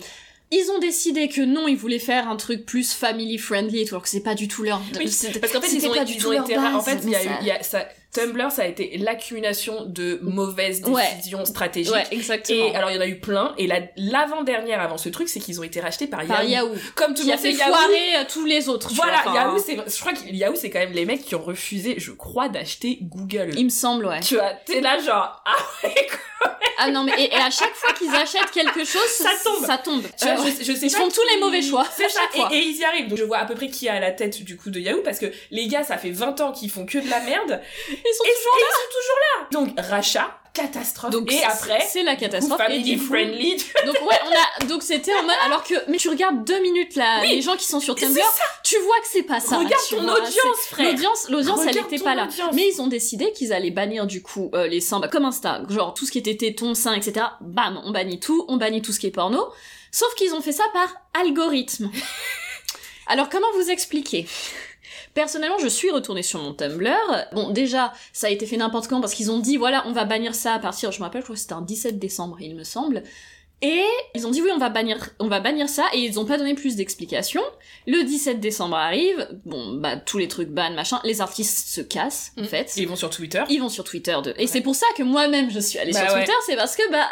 Ils 0.52 0.72
ont 0.72 0.80
décidé 0.80 1.28
que 1.28 1.42
non, 1.42 1.68
ils 1.68 1.75
voulaient 1.75 2.00
faire 2.00 2.30
un 2.30 2.36
truc 2.36 2.66
plus 2.66 2.94
family 2.94 3.38
friendly, 3.38 3.88
alors 3.90 4.04
que 4.04 4.10
c'est 4.10 4.22
pas 4.22 4.36
du 4.36 4.48
tout 4.48 4.63
leur. 4.63 4.80
Oui, 4.98 5.12
parce 5.42 5.52
qu'en 5.52 5.60
fait, 5.60 5.74
ils 5.74 5.88
ont, 5.88 5.94
pas 5.94 6.06
du 6.06 6.18
tout 6.18 6.31
été. 6.31 6.57
En 6.57 6.81
fait, 6.81 7.00
il 7.04 7.10
y 7.10 7.16
a 7.16 7.24
eu, 7.24 7.46
y 7.46 7.52
a, 7.52 7.63
ça, 7.63 7.88
Tumblr, 8.16 8.50
ça 8.50 8.62
a 8.62 8.66
été 8.66 8.98
l'accumulation 8.98 9.86
de 9.86 10.20
mauvaises 10.22 10.82
décisions 10.82 11.44
stratégiques. 11.44 11.94
Ouais, 11.94 12.06
exactement. 12.12 12.66
Et 12.66 12.76
alors, 12.76 12.90
il 12.90 12.96
y 12.96 12.98
en 12.98 13.02
a 13.02 13.08
eu 13.08 13.20
plein. 13.20 13.54
Et 13.58 13.68
l'avant-dernière 13.98 14.80
avant 14.80 14.98
ce 14.98 15.10
truc, 15.10 15.28
c'est 15.28 15.42
qu'ils 15.42 15.60
ont 15.60 15.64
été 15.64 15.82
rachetés 15.82 16.08
par, 16.08 16.26
par 16.26 16.44
Yahoo. 16.44 16.74
Comme 16.96 17.14
tout 17.14 17.24
le 17.24 17.30
monde 17.30 17.40
sait, 17.40 17.52
Yahoo. 17.52 17.74
foirer 17.74 18.16
euh, 18.16 18.24
tous 18.32 18.46
les 18.46 18.70
autres. 18.70 18.92
Voilà, 18.94 19.22
Yahoo, 19.34 19.60
c'est, 19.60 19.76
je 19.76 20.00
crois 20.00 20.14
que 20.14 20.30
Yahoo, 20.30 20.56
c'est 20.56 20.70
quand 20.70 20.80
même 20.80 20.94
les 20.94 21.06
mecs 21.06 21.26
qui 21.26 21.36
ont 21.36 21.44
refusé, 21.44 21.96
je 21.98 22.12
crois, 22.12 22.48
d'acheter 22.48 23.00
Google. 23.02 23.52
Il 23.58 23.66
me 23.66 23.70
semble, 23.70 24.06
ouais. 24.06 24.22
Tu 24.22 24.36
vois, 24.36 24.54
t'es 24.66 24.80
là 24.80 24.98
genre, 25.00 25.44
ah 25.46 25.58
ouais, 25.84 26.08
quoi. 26.10 26.20
Ah 26.78 26.92
non, 26.92 27.04
mais 27.04 27.14
et, 27.18 27.34
à 27.34 27.50
chaque 27.50 27.74
fois 27.74 27.94
qu'ils 27.94 28.14
achètent 28.14 28.52
quelque 28.52 28.84
chose, 28.84 29.08
ça 29.08 29.30
tombe. 29.44 29.66
Ça 29.66 29.78
tombe. 29.78 30.04
Tu 30.19 30.26
vois, 30.26 30.36
je, 30.36 30.64
je, 30.64 30.74
sais 30.74 30.88
ils 30.88 30.90
font 30.90 31.07
tous 31.07 31.22
les 31.34 31.40
mauvais 31.40 31.62
choix. 31.62 31.86
C'est 31.95 32.10
ça. 32.10 32.19
Et, 32.36 32.56
et, 32.56 32.60
ils 32.60 32.78
y 32.78 32.84
arrivent. 32.84 33.07
Donc 33.07 33.18
je 33.18 33.24
vois 33.24 33.38
à 33.38 33.45
peu 33.45 33.56
près 33.56 33.69
qui 33.69 33.88
est 33.88 33.90
à 33.90 34.00
la 34.00 34.12
tête 34.12 34.44
du 34.44 34.57
coup 34.57 34.69
de 34.69 34.80
Yahoo 34.80 35.02
parce 35.02 35.19
que 35.19 35.28
les 35.52 35.68
gars, 35.68 35.84
ça 35.84 35.98
fait 35.98 36.12
20 36.12 36.42
ans 36.42 36.52
qu'ils 36.52 36.69
font 36.69 36.86
que 36.86 36.98
de 36.98 37.10
la 37.10 37.22
merde. 37.22 37.62
Ils 38.06 38.14
sont 38.14 38.24
toujours 38.24 38.56
là. 38.59 38.68
Ils 38.69 38.81
sont 38.81 38.90
toujours 39.00 39.19
là. 39.21 39.47
Donc 39.52 39.90
rachat, 39.90 40.40
catastrophe. 40.56 41.12
Donc, 41.12 41.31
et 41.31 41.44
après, 41.44 41.85
c'est 41.88 42.04
la 42.04 42.16
catastrophe. 42.16 42.57
Family 42.57 42.97
friendly. 42.97 43.57
donc 43.85 43.95
ouais, 43.95 44.18
on 44.26 44.64
a, 44.64 44.66
donc 44.68 44.81
c'était 44.81 45.14
en 45.14 45.24
mode, 45.24 45.35
alors 45.44 45.64
que, 45.64 45.76
mais 45.90 45.97
tu 45.97 46.09
regardes 46.09 46.44
deux 46.44 46.59
minutes 46.62 46.95
là, 46.95 47.24
les 47.24 47.42
gens 47.42 47.56
qui 47.56 47.66
sont 47.66 47.80
sur 47.80 47.95
Tumblr, 47.95 48.24
tu 48.64 48.78
vois 48.80 49.00
que 49.02 49.07
c'est 49.12 49.24
pas 49.24 49.40
ça. 49.40 49.57
Regarde 49.57 49.83
ton 49.90 50.07
audience, 50.07 50.59
frère. 50.69 50.92
L'audience, 50.92 51.30
l'audience, 51.30 51.59
elle 51.68 51.78
était 51.78 52.00
pas 52.00 52.16
là. 52.16 52.28
Mais 52.54 52.69
ils 52.74 52.81
ont 52.81 52.88
décidé 52.88 53.31
qu'ils 53.33 53.54
allaient 53.54 53.71
bannir 53.71 54.07
du 54.07 54.21
coup 54.21 54.50
euh, 54.56 54.68
les 54.68 54.81
seins, 54.81 55.00
bah, 55.00 55.07
comme 55.07 55.26
Insta, 55.26 55.62
genre 55.69 55.94
tout 55.94 56.06
ce 56.06 56.12
qui 56.12 56.18
était 56.18 56.38
téton, 56.38 56.74
sein, 56.74 56.94
etc. 56.94 57.26
Bam, 57.42 57.80
on 57.83 57.92
bannit 57.92 58.19
tout, 58.19 58.45
on 58.47 58.57
bannit 58.57 58.81
tout 58.81 58.94
ce 58.94 59.00
qui 59.00 59.07
est 59.07 59.12
porno. 59.12 59.45
Sauf 59.92 60.14
qu'ils 60.16 60.33
ont 60.33 60.42
fait 60.42 60.52
ça 60.52 60.66
par 60.74 60.90
algorithme. 61.14 61.90
alors 63.07 63.30
comment 63.30 63.47
vous 63.56 63.69
expliquer? 63.69 64.26
Personnellement, 65.16 65.57
je 65.60 65.69
suis 65.69 65.92
retournée 65.92 66.24
sur 66.24 66.42
mon 66.42 66.54
Tumblr. 66.54 66.94
Bon, 67.31 67.50
déjà, 67.50 67.94
ça 68.12 68.28
a 68.28 68.30
été 68.30 68.45
fait 68.45 68.57
n'importe 68.57 68.90
quand 68.90 69.00
parce 69.00 69.14
qu'ils 69.14 69.31
ont 69.31 69.40
dit, 69.40 69.56
voilà, 69.56 69.81
on 69.88 69.94
va 69.94 70.04
bannir 70.04 70.36
ça 70.36 70.54
à 70.54 70.60
partir, 70.60 70.92
je 70.92 71.00
me 71.00 71.06
rappelle, 71.06 71.22
je 71.22 71.28
crois 71.28 71.36
que 71.36 71.42
c'était 71.42 71.54
un 71.54 71.62
17 71.62 71.98
décembre, 71.98 72.36
il 72.42 72.54
me 72.54 72.66
semble. 72.66 73.02
Et 73.62 73.83
ils 74.14 74.28
ont 74.28 74.31
dit 74.31 74.42
oui, 74.42 74.50
on 74.54 74.57
va 74.57 74.69
bannir, 74.69 74.97
on 75.19 75.28
va 75.28 75.40
bannir 75.40 75.69
ça, 75.69 75.85
et 75.94 76.00
ils 76.00 76.19
ont 76.19 76.26
pas 76.26 76.38
donné 76.38 76.56
plus 76.56 76.76
d'explications. 76.76 77.42
Le 77.88 78.04
17 78.04 78.40
décembre 78.40 78.76
arrive, 78.76 79.28
bon, 79.45 79.76
bah, 79.76 79.95
tous 79.95 80.18
les 80.18 80.28
trucs 80.28 80.50
ban, 80.50 80.71
machin, 80.71 81.00
les 81.04 81.21
artistes 81.21 81.69
se 81.69 81.81
cassent, 81.81 82.33
en 82.38 82.44
mm. 82.44 82.45
fait. 82.45 82.74
ils 82.76 82.88
vont 82.88 82.97
sur 82.97 83.09
Twitter. 83.09 83.44
Ils 83.50 83.62
vont 83.62 83.69
sur 83.69 83.85
Twitter 83.85 84.16
de, 84.24 84.33
et 84.38 84.47
c'est 84.47 84.62
pour 84.62 84.76
ça 84.76 84.85
que 84.97 85.04
moi-même 85.04 85.50
je 85.50 85.59
suis 85.59 85.80
allée 85.80 85.94
bah 85.94 86.06
sur 86.06 86.16
Twitter, 86.16 86.33
c'est 86.45 86.56
parce 86.57 86.76
que, 86.76 86.92
bah, 86.92 87.07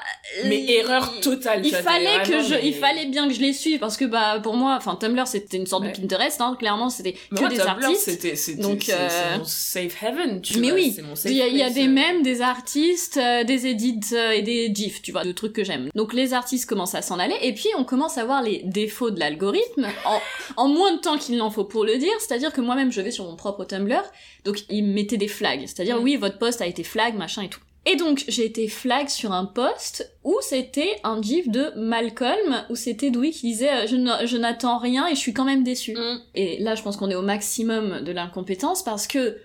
Mais 0.45 0.65
erreur 0.69 1.19
totale, 1.21 1.65
Il 1.65 1.73
fallait 1.73 2.23
que 2.23 2.43
je, 2.43 2.55
il 2.61 2.75
fallait 2.75 3.05
bien 3.05 3.27
que 3.27 3.33
je 3.33 3.39
les 3.39 3.53
suive, 3.53 3.79
parce 3.79 3.95
que, 3.95 4.05
bah, 4.05 4.39
pour 4.43 4.55
moi, 4.55 4.75
enfin, 4.77 4.95
Tumblr 4.95 5.25
c'était 5.27 5.57
une 5.57 5.67
sorte 5.67 5.85
de 5.85 5.89
Pinterest, 5.89 6.41
hein, 6.41 6.57
clairement, 6.59 6.89
c'était 6.89 7.13
que 7.13 7.47
des 7.47 7.61
artistes. 7.61 8.01
c'était, 8.01 8.35
c'était, 8.35 8.61
Donc, 8.61 8.89
euh... 8.89 9.37
mon 9.37 9.45
safe 9.45 10.03
heaven, 10.03 10.41
tu 10.41 10.59
Mais 10.59 10.71
vois, 10.71 10.75
oui. 10.75 10.97
Il 11.25 11.31
y 11.31 11.41
a, 11.41 11.47
y 11.47 11.63
a 11.63 11.69
des 11.69 11.87
mèmes, 11.87 12.21
des 12.21 12.41
artistes, 12.41 13.17
euh, 13.17 13.43
des 13.43 13.67
edits 13.67 13.99
euh, 14.13 14.31
et 14.31 14.41
des 14.41 14.73
gifs, 14.73 15.01
tu 15.01 15.11
vois, 15.11 15.23
de 15.23 15.31
trucs 15.31 15.53
que 15.53 15.63
j'aime. 15.63 15.89
Donc 15.95 16.13
les 16.13 16.32
artistes 16.33 16.67
commencent 16.67 16.95
à 16.95 17.01
s'en 17.01 17.19
aller, 17.19 17.35
et 17.41 17.53
puis 17.53 17.69
on 17.77 17.83
commence 17.83 18.17
à 18.17 18.25
voir 18.25 18.41
les 18.41 18.61
défauts 18.65 19.11
de 19.11 19.19
l'algorithme 19.19 19.87
en, 20.05 20.63
en, 20.63 20.67
moins 20.67 20.93
de 20.93 20.99
temps 20.99 21.17
qu'il 21.17 21.37
n'en 21.37 21.49
faut 21.49 21.65
pour 21.65 21.85
le 21.85 21.97
dire, 21.97 22.13
c'est-à-dire 22.19 22.51
que 22.51 22.61
moi-même 22.61 22.91
je 22.91 23.01
vais 23.01 23.11
sur 23.11 23.25
mon 23.25 23.35
propre 23.35 23.65
Tumblr, 23.65 24.03
donc 24.45 24.63
il 24.69 24.83
me 24.83 24.93
mettait 24.93 25.17
des 25.17 25.27
flags, 25.27 25.61
c'est-à-dire 25.61 25.99
mm. 25.99 26.03
oui 26.03 26.15
votre 26.15 26.37
post 26.37 26.61
a 26.61 26.67
été 26.67 26.83
flag, 26.83 27.15
machin 27.15 27.43
et 27.43 27.49
tout. 27.49 27.61
Et 27.85 27.97
donc, 27.97 28.23
j'ai 28.29 28.45
été 28.45 28.69
flag 28.69 29.09
sur 29.09 29.33
un 29.33 29.43
post 29.43 30.09
où 30.23 30.37
c'était 30.41 31.01
un 31.03 31.21
gif 31.21 31.49
de 31.49 31.73
Malcolm, 31.75 32.63
où 32.69 32.75
c'était 32.75 33.09
Dewey 33.09 33.31
qui 33.31 33.47
disait 33.47 33.73
euh, 33.73 33.87
je 33.87 34.37
n'attends 34.37 34.77
rien 34.77 35.05
et 35.07 35.15
je 35.15 35.19
suis 35.19 35.33
quand 35.33 35.43
même 35.43 35.63
déçu. 35.63 35.93
Mm. 35.93 36.19
Et 36.35 36.59
là, 36.59 36.75
je 36.75 36.81
pense 36.81 36.95
qu'on 36.95 37.09
est 37.09 37.15
au 37.15 37.21
maximum 37.21 38.01
de 38.01 38.11
l'incompétence 38.13 38.83
parce 38.83 39.05
que 39.05 39.37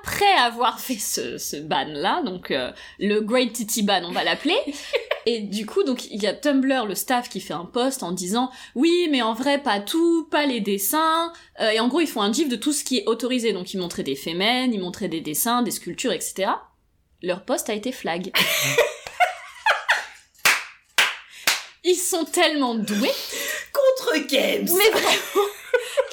après 0.00 0.32
avoir 0.42 0.80
fait 0.80 0.98
ce, 0.98 1.38
ce 1.38 1.56
ban 1.56 1.86
là, 1.88 2.22
donc 2.22 2.50
euh, 2.50 2.70
le 2.98 3.20
Great 3.20 3.52
Titty 3.52 3.82
ban, 3.82 4.02
on 4.04 4.12
va 4.12 4.24
l'appeler, 4.24 4.56
et 5.26 5.40
du 5.40 5.66
coup, 5.66 5.82
donc 5.82 6.06
il 6.10 6.22
y 6.22 6.26
a 6.26 6.32
Tumblr, 6.32 6.86
le 6.86 6.94
staff 6.94 7.28
qui 7.28 7.40
fait 7.40 7.52
un 7.52 7.64
post 7.64 8.04
en 8.04 8.12
disant 8.12 8.50
oui, 8.76 9.08
mais 9.10 9.22
en 9.22 9.34
vrai 9.34 9.60
pas 9.60 9.80
tout, 9.80 10.28
pas 10.30 10.46
les 10.46 10.60
dessins, 10.60 11.32
Euh, 11.60 11.70
et 11.70 11.80
en 11.80 11.88
gros 11.88 12.00
ils 12.00 12.06
font 12.06 12.22
un 12.22 12.32
gif 12.32 12.48
de 12.48 12.56
tout 12.56 12.72
ce 12.72 12.84
qui 12.84 12.98
est 12.98 13.06
autorisé, 13.06 13.52
donc 13.52 13.74
ils 13.74 13.78
montraient 13.78 14.02
des 14.02 14.14
femmes, 14.14 14.72
ils 14.72 14.80
montraient 14.80 15.08
des 15.08 15.20
dessins, 15.20 15.62
des 15.62 15.70
sculptures, 15.72 16.12
etc. 16.12 16.50
Leur 17.22 17.44
post 17.44 17.68
a 17.70 17.74
été 17.74 17.92
flag. 17.92 18.30
Ils 21.88 21.94
sont 21.94 22.24
tellement 22.24 22.74
doués 22.74 23.12
Contre 23.72 24.26
Games 24.26 24.68
mais 24.76 24.90
vraiment 24.90 25.46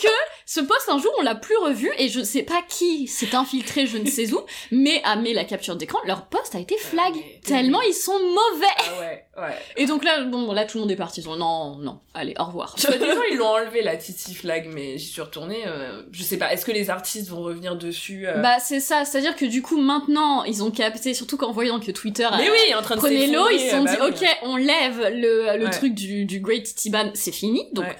que 0.02 0.08
ce 0.54 0.60
post 0.62 0.88
un 0.90 1.00
jour 1.00 1.12
on 1.20 1.24
l'a 1.24 1.36
plus 1.36 1.58
revu 1.58 1.90
et 1.98 2.10
je 2.10 2.22
sais 2.22 2.44
pas 2.44 2.62
qui 2.68 3.08
s'est 3.08 3.34
infiltré 3.36 3.88
je 3.88 3.98
ne 3.98 4.08
sais 4.08 4.32
où 4.34 4.42
mais 4.72 5.02
a 5.04 5.16
mis 5.16 5.34
la 5.34 5.46
capture 5.46 5.76
d'écran. 5.76 6.00
Leur 6.06 6.26
post 6.28 6.56
a 6.56 6.60
été 6.60 6.78
flag. 6.78 7.14
Ouais, 7.16 7.40
tellement 7.44 7.82
ils 7.82 7.94
sont 7.94 8.20
mauvais. 8.20 8.66
Ah 8.78 9.00
ouais, 9.00 9.26
ouais. 9.38 9.56
et 9.78 9.86
donc 9.86 10.04
là 10.04 10.24
bon 10.24 10.52
là 10.52 10.66
tout 10.66 10.78
le 10.78 10.82
monde 10.82 10.92
est 10.92 10.96
parti. 10.96 11.22
Ils 11.22 11.24
sont 11.24 11.36
non 11.36 11.78
non 11.78 12.00
allez 12.14 12.36
au 12.40 12.44
revoir. 12.46 12.78
Soi-disant, 12.78 13.22
ils 13.32 13.38
l'ont 13.38 13.48
enlevé 13.48 13.82
la 13.82 13.98
Titi 13.98 14.34
Flag, 14.36 14.70
mais 14.72 14.98
j'y 14.98 15.08
suis 15.08 15.22
retournée. 15.22 15.64
euh, 15.66 16.04
je 16.12 16.22
sais 16.24 16.38
pas, 16.38 16.54
est-ce 16.54 16.66
que 16.66 16.72
les 16.72 16.90
artistes 16.90 17.30
vont 17.30 17.42
revenir 17.42 17.76
dessus 17.76 18.28
euh, 18.28 18.38
bah 18.42 18.60
c'est 18.60 18.80
ça. 18.80 19.06
C'est 19.06 19.18
à 19.18 19.22
dire 19.22 19.36
que 19.36 19.46
du 19.46 19.62
coup 19.62 19.78
maintenant 19.78 20.44
ils 20.44 20.64
ont 20.64 20.72
capté 20.72 21.14
surtout 21.14 21.38
qu'en 21.38 21.52
voyant 21.52 21.80
que 21.80 21.92
Twitter 21.92 22.26
a- 22.26 22.38
oui, 22.40 22.74
en 22.78 22.82
train 22.82 22.96
de 22.96 23.02
l'eau 23.34 23.50
ils 23.52 23.60
se 23.60 23.70
sont 23.70 23.88
s'effondrer, 23.88 23.92
dit 23.92 23.98
bah 23.98 24.06
oui. 24.22 24.28
ok 24.28 24.38
on 24.44 24.56
lève 24.58 25.00
le, 25.16 25.58
le 25.58 25.70
truc 25.72 25.94
du, 25.96 26.26
du 26.26 26.40
Great 26.40 26.72
Ban 26.92 27.10
c'est 27.14 27.32
fini. 27.32 27.68
Donc 27.74 27.86
Ouais. 27.86 27.96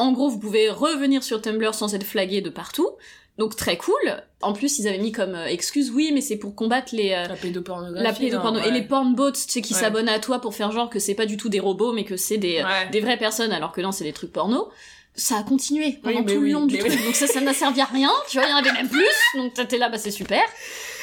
En 0.00 0.12
gros 0.12 0.28
vous 0.28 0.38
pouvez 0.38 0.70
revenir 0.70 1.22
sur 1.22 1.40
Tumblr 1.42 1.74
sans 1.74 1.94
être 1.94 2.04
flagué 2.04 2.40
de 2.40 2.50
partout 2.50 2.90
donc 3.38 3.56
très 3.56 3.76
cool 3.78 4.22
en 4.42 4.52
plus 4.52 4.78
ils 4.78 4.88
avaient 4.88 4.98
mis 4.98 5.12
comme 5.12 5.34
euh, 5.34 5.46
excuse 5.46 5.90
oui 5.94 6.10
mais 6.12 6.20
c'est 6.20 6.36
pour 6.36 6.54
combattre 6.54 6.94
les 6.94 7.12
euh, 7.12 7.26
La 7.28 7.36
pédopornographie. 7.36 8.02
la 8.04 8.12
pédoporno 8.12 8.58
et 8.60 8.62
ouais. 8.64 8.70
les 8.70 8.82
pornbots 8.82 9.30
tu 9.32 9.40
sais 9.48 9.62
qui 9.62 9.72
Ouais. 9.74 9.80
s'abonnent 9.80 10.08
à 10.08 10.18
toi 10.18 10.40
pour 10.40 10.54
faire 10.54 10.72
genre 10.72 10.90
que 10.90 10.98
c'est 10.98 11.14
pas 11.14 11.26
du 11.26 11.36
tout 11.36 11.48
des 11.48 11.60
robots 11.60 11.92
mais 11.92 12.04
que 12.04 12.16
c'est 12.16 12.36
des 12.38 12.58
euh, 12.58 12.64
Ouais. 12.64 12.88
des 12.90 13.00
vraies 13.00 13.16
personnes 13.18 13.52
alors 13.52 13.72
que 13.72 13.80
non 13.80 13.92
c'est 13.92 14.04
des 14.04 14.12
trucs 14.12 14.32
porno 14.32 14.68
ça 15.14 15.36
a 15.38 15.42
continué 15.42 15.98
pendant 16.02 16.20
Oui, 16.20 16.26
tout 16.34 16.40
le 16.40 16.50
long 16.52 16.66
du 16.66 16.78
truc 16.78 16.92
oui. 16.92 17.04
donc 17.04 17.14
ça 17.14 17.26
ça 17.26 17.40
n'a 17.40 17.52
servi 17.54 17.80
à 17.80 17.84
rien 17.86 18.10
tu 18.28 18.38
vois 18.38 18.46
il 18.46 18.50
y 18.50 18.54
en 18.54 18.56
avait 18.58 18.72
même 18.72 18.88
plus 18.88 19.06
donc 19.36 19.54
t'étais 19.54 19.78
là 19.78 19.88
bah 19.88 19.98
c'est 19.98 20.10
super 20.10 20.42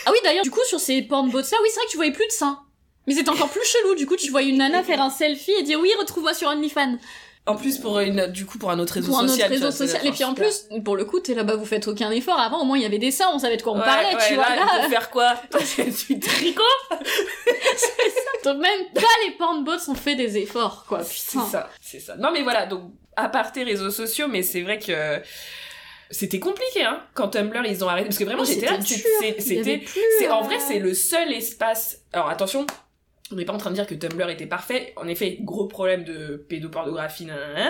ah 0.05 0.11
oui 0.11 0.17
d'ailleurs 0.23 0.43
du 0.43 0.51
coup 0.51 0.63
sur 0.67 0.79
ces 0.79 1.01
pornbots 1.01 1.39
là 1.39 1.43
oui 1.61 1.69
c'est 1.71 1.75
vrai 1.79 1.85
que 1.85 1.91
tu 1.91 1.97
voyais 1.97 2.11
plus 2.13 2.27
de 2.27 2.31
seins 2.31 2.59
mais 3.07 3.13
c'est 3.13 3.27
encore 3.29 3.49
plus 3.49 3.63
chelou 3.63 3.95
du 3.95 4.05
coup 4.05 4.15
tu 4.15 4.29
voyais 4.31 4.49
une 4.49 4.57
nana 4.57 4.83
faire 4.83 5.01
un 5.01 5.09
selfie 5.09 5.51
et 5.59 5.63
dire 5.63 5.79
oui 5.79 5.89
retrouve-moi 5.99 6.33
sur 6.33 6.49
OnlyFans 6.49 6.97
En 7.47 7.55
plus, 7.55 7.77
pour 7.77 7.99
une, 7.99 8.27
du 8.27 8.45
coup, 8.45 8.57
pour 8.57 8.69
un 8.71 8.79
autre 8.79 8.93
réseau 8.95 9.07
pour 9.07 9.19
un 9.19 9.23
autre 9.23 9.31
social. 9.31 9.49
réseau 9.49 9.71
ça 9.71 9.77
social 9.87 10.05
et 10.05 10.11
puis 10.11 10.23
en 10.25 10.35
super. 10.35 10.45
plus 10.49 10.81
pour 10.83 10.95
le 10.97 11.05
coup 11.05 11.19
t'es 11.21 11.33
là 11.33 11.43
bah 11.43 11.55
vous 11.55 11.65
faites 11.65 11.87
aucun 11.87 12.11
effort 12.11 12.37
avant 12.39 12.61
au 12.61 12.65
moins 12.65 12.77
il 12.77 12.83
y 12.83 12.85
avait 12.85 12.97
des 12.99 13.09
seins 13.11 13.29
on 13.33 13.39
savait 13.39 13.55
de 13.57 13.61
quoi 13.61 13.71
on 13.73 13.79
Ouais, 13.79 13.85
parlait 13.85 14.13
ouais, 14.15 14.21
tu 14.27 14.35
vois 14.35 14.49
là, 14.49 14.55
là 14.57 14.79
pour 14.81 14.89
faire 14.89 15.09
quoi 15.09 15.33
Tu 16.07 16.19
tricot 16.19 16.61
donc 18.43 18.57
même 18.57 18.85
pas 18.93 19.01
les 19.25 19.31
pornbots 19.37 19.89
ont 19.89 19.95
fait 19.95 20.15
des 20.15 20.37
efforts 20.37 20.85
quoi 20.87 21.03
C'est 21.03 21.31
putain 21.39 21.45
ça, 21.49 21.69
c'est 21.81 21.99
ça. 21.99 22.15
Non 22.17 22.31
mais 22.31 22.43
voilà, 22.43 22.65
donc 22.65 22.91
à 23.15 23.29
part 23.29 23.51
tes 23.51 23.63
réseaux 23.63 23.91
sociaux, 23.91 24.27
mais 24.29 24.43
c'est 24.43 24.61
vrai 24.61 24.77
que 24.79 25.21
c'était 26.11 26.39
compliqué 26.39 26.83
hein 26.83 27.01
quand 27.13 27.29
Tumblr 27.29 27.65
ils 27.65 27.83
ont 27.83 27.87
arrêté 27.89 28.07
parce 28.09 28.17
que 28.17 28.23
vraiment 28.23 28.43
Oh, 28.43 28.47
j'étais 28.47 28.65
là, 28.67 28.77
c'était 28.81 29.35
c'est- 29.39 29.63
c'est- 29.63 29.83
c'est 30.19 30.29
en 30.29 30.41
euh, 30.41 30.45
vrai 30.45 30.57
c'est 30.59 30.79
le 30.79 30.93
seul 30.93 31.31
espace. 31.33 31.99
Alors 32.13 32.29
attention, 32.29 32.65
on 33.31 33.35
n'est 33.35 33.45
pas 33.45 33.53
en 33.53 33.57
train 33.57 33.69
de 33.71 33.75
dire 33.75 33.87
que 33.87 33.95
Tumblr 33.95 34.29
était 34.29 34.45
parfait. 34.45 34.93
En 34.95 35.07
effet, 35.07 35.37
gros 35.41 35.65
problème 35.67 36.03
de 36.03 36.45
pédopornographie. 36.49 37.25
nanana. 37.25 37.67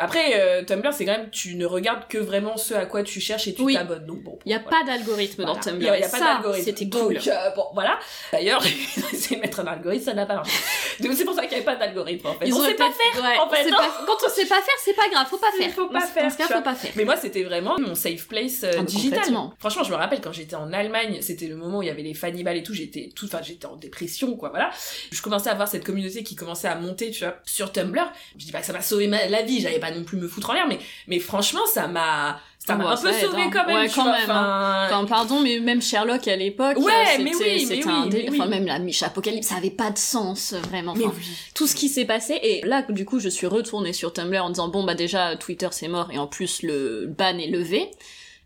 Après, 0.00 0.34
euh, 0.40 0.62
Tumblr, 0.64 0.92
c'est 0.92 1.04
quand 1.04 1.12
même, 1.18 1.30
tu 1.30 1.56
ne 1.56 1.66
regardes 1.66 2.06
que 2.08 2.18
vraiment 2.18 2.56
ce 2.56 2.72
à 2.74 2.86
quoi 2.86 3.02
tu 3.02 3.20
cherches 3.20 3.48
et 3.48 3.54
tu 3.54 3.62
Oui. 3.62 3.74
t'abonnes. 3.74 4.06
Donc 4.06 4.22
bon. 4.22 4.38
Il 4.44 4.52
y 4.52 4.54
a 4.54 4.60
voilà. 4.60 4.78
pas 4.78 4.84
d'algorithme 4.86 5.44
dans. 5.44 5.56
Tumblr. 5.56 5.80
Il 5.82 5.86
y 5.86 5.88
a, 5.88 5.98
il 5.98 6.08
pas 6.10 6.20
d'algorithme. 6.20 6.64
C'était 6.64 6.84
Donc, 6.84 7.02
cool. 7.08 7.16
euh, 7.26 7.50
bon, 7.56 7.64
voilà. 7.74 7.98
D'ailleurs, 8.32 8.64
essayé 9.12 9.36
de 9.36 9.40
mettre 9.42 9.58
un 9.60 9.66
algorithme, 9.66 10.04
ça 10.04 10.14
n'a 10.14 10.26
pas 10.26 10.36
marché. 10.36 10.52
Donc 11.00 11.12
c'est 11.14 11.24
pour 11.24 11.34
ça 11.34 11.42
qu'il 11.42 11.50
n'y 11.50 11.56
avait 11.56 11.64
pas 11.64 11.76
d'algorithme, 11.76 12.28
en 12.28 12.34
fait. 12.34 12.46
Ils 12.46 12.54
on 12.54 12.60
sait 12.64 12.74
pas 12.74 12.90
faire, 12.92 13.22
ouais, 13.24 13.38
en 13.38 13.48
fait. 13.50 13.68
on 13.70 13.74
hein. 13.74 13.76
pas- 13.78 14.04
Quand 14.06 14.18
on 14.24 14.28
sait 14.30 14.46
pas 14.46 14.60
faire, 14.60 14.74
c'est 14.84 14.94
pas 14.94 15.08
grave, 15.10 15.26
faut 15.28 15.38
pas 15.38 15.46
Il 15.58 15.62
faire. 15.64 15.72
faut 15.72 15.88
pas 15.88 16.00
ce- 16.00 16.06
faire, 16.12 16.30
faut 16.32 16.62
pas 16.62 16.74
faire. 16.74 16.92
Mais 16.94 17.04
moi, 17.04 17.16
c'était 17.16 17.42
vraiment 17.42 17.76
mon 17.80 17.94
safe 17.96 18.28
place 18.28 18.62
euh, 18.64 18.70
Ah, 18.78 18.82
digital. 18.82 19.22
Franchement, 19.58 19.82
je 19.82 19.90
me 19.90 19.96
rappelle 19.96 20.20
quand 20.20 20.32
j'étais 20.32 20.54
en 20.56 20.72
Allemagne, 20.72 21.18
c'était 21.22 21.46
le 21.48 21.56
moment 21.56 21.78
où 21.78 21.82
il 21.82 21.86
y 21.88 21.90
avait 21.90 22.02
les 22.02 22.14
Fannibal 22.14 22.56
et 22.56 22.62
tout, 22.62 22.74
j'étais 22.74 23.10
tout, 23.16 23.26
enfin, 23.26 23.40
j'étais 23.42 23.66
en 23.66 23.76
dépression, 23.76 24.36
quoi, 24.36 24.50
voilà. 24.50 24.70
Je 25.10 25.22
commençais 25.22 25.50
à 25.50 25.54
voir 25.54 25.68
cette 25.68 25.84
communauté 25.84 26.22
qui 26.22 26.34
commençait 26.36 26.68
à 26.68 26.74
monter, 26.76 27.10
tu 27.10 27.24
vois, 27.24 27.36
sur 27.44 27.72
Tumblr. 27.72 28.10
Je 28.38 28.44
dis 28.44 28.52
pas 28.52 28.60
que 28.60 28.66
ça 28.66 28.72
m'a 28.72 28.82
sauvé 28.82 29.06
ma- 29.06 29.26
la 29.26 29.42
vie, 29.42 29.60
j'allais 29.60 29.78
pas 29.78 29.90
non 29.90 30.04
plus 30.04 30.16
me 30.18 30.28
foutre 30.28 30.50
en 30.50 30.52
l'air, 30.54 30.66
mais, 30.68 30.78
mais 31.06 31.18
franchement, 31.18 31.60
ça 31.72 31.86
m'a, 31.88 32.40
ça 32.58 32.74
m'a 32.76 32.90
un 32.90 32.96
peu 32.96 33.12
sauvé 33.12 33.42
hein. 33.42 33.50
quand 33.52 33.66
même, 33.66 33.76
Ouais, 33.76 33.88
quand 33.88 34.02
vois, 34.04 34.12
même, 34.12 34.22
enfin, 34.30 34.86
Enfin, 34.86 35.04
pardon, 35.06 35.40
mais 35.40 35.58
même 35.60 35.80
Sherlock 35.82 36.26
à 36.28 36.36
l'époque, 36.36 36.76
Ouais, 36.78 36.92
euh, 36.92 37.22
mais 37.22 37.34
oui, 37.34 37.40
mais 37.40 37.58
c'était 37.60 37.74
oui, 37.86 37.92
un 37.92 38.04
mais 38.04 38.10
délire. 38.10 38.32
oui. 38.32 38.38
Enfin, 38.40 38.48
même 38.50 38.66
la 38.66 38.78
Miche 38.78 39.02
Apocalypse, 39.02 39.46
ça 39.48 39.56
avait 39.56 39.70
pas 39.70 39.90
de 39.90 39.98
sens, 39.98 40.54
vraiment. 40.70 40.92
Enfin, 40.92 41.12
oui. 41.16 41.24
tout 41.54 41.66
ce 41.66 41.74
qui 41.74 41.88
s'est 41.88 42.04
passé 42.04 42.38
et 42.42 42.60
là 42.66 42.82
du 42.88 43.04
coup 43.04 43.20
je 43.20 43.28
suis 43.28 43.46
retournée 43.46 43.92
sur 43.92 44.12
Tumblr 44.12 44.42
en 44.44 44.50
disant 44.50 44.68
bon 44.68 44.84
bah 44.84 44.94
déjà 44.94 45.36
Twitter 45.36 45.68
c'est 45.72 45.88
mort 45.88 46.08
et 46.12 46.18
en 46.18 46.26
plus 46.26 46.62
le 46.62 47.06
ban 47.06 47.36
est 47.38 47.48
levé 47.48 47.90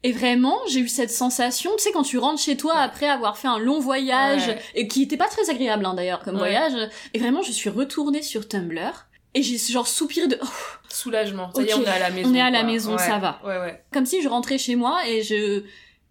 et 0.04 0.12
vraiment 0.12 0.58
j'ai 0.68 0.80
eu 0.80 0.88
cette 0.88 1.10
sensation 1.10 1.70
tu 1.76 1.84
sais 1.84 1.92
quand 1.92 2.02
tu 2.02 2.18
rentres 2.18 2.40
chez 2.42 2.56
toi 2.56 2.76
après 2.78 3.08
avoir 3.08 3.38
fait 3.38 3.48
un 3.48 3.58
long 3.58 3.78
voyage 3.80 4.48
Ouais. 4.48 4.62
et 4.74 4.88
qui 4.88 5.02
était 5.02 5.16
pas 5.16 5.28
très 5.28 5.48
agréable 5.50 5.84
hein, 5.86 5.94
d'ailleurs 5.94 6.20
comme 6.24 6.34
Ouais. 6.34 6.40
voyage 6.40 6.72
et 7.14 7.18
vraiment 7.18 7.42
je 7.42 7.52
suis 7.52 7.70
retournée 7.70 8.22
sur 8.22 8.48
Tumblr 8.48 9.06
et 9.34 9.42
j'ai 9.42 9.56
genre 9.58 9.86
soupiré 9.86 10.26
de 10.28 10.38
oh, 10.42 10.46
Soulagement. 10.90 11.50
Ça 11.54 11.62
y 11.62 11.66
est, 11.66 11.72
Ok. 11.74 11.80
on 11.82 11.84
est 11.86 11.90
à 11.90 11.98
la 12.00 12.10
maison. 12.10 12.30
On 12.30 12.34
est 12.34 12.40
à 12.42 12.50
la 12.50 12.58
quoi. 12.60 12.70
maison, 12.70 12.98
ça 12.98 13.16
va. 13.18 13.40
Ouais, 13.44 13.58
ouais. 13.58 13.82
comme 13.92 14.04
si 14.04 14.20
je 14.20 14.28
rentrais 14.28 14.58
chez 14.58 14.76
moi 14.76 15.06
et 15.08 15.22
je 15.22 15.62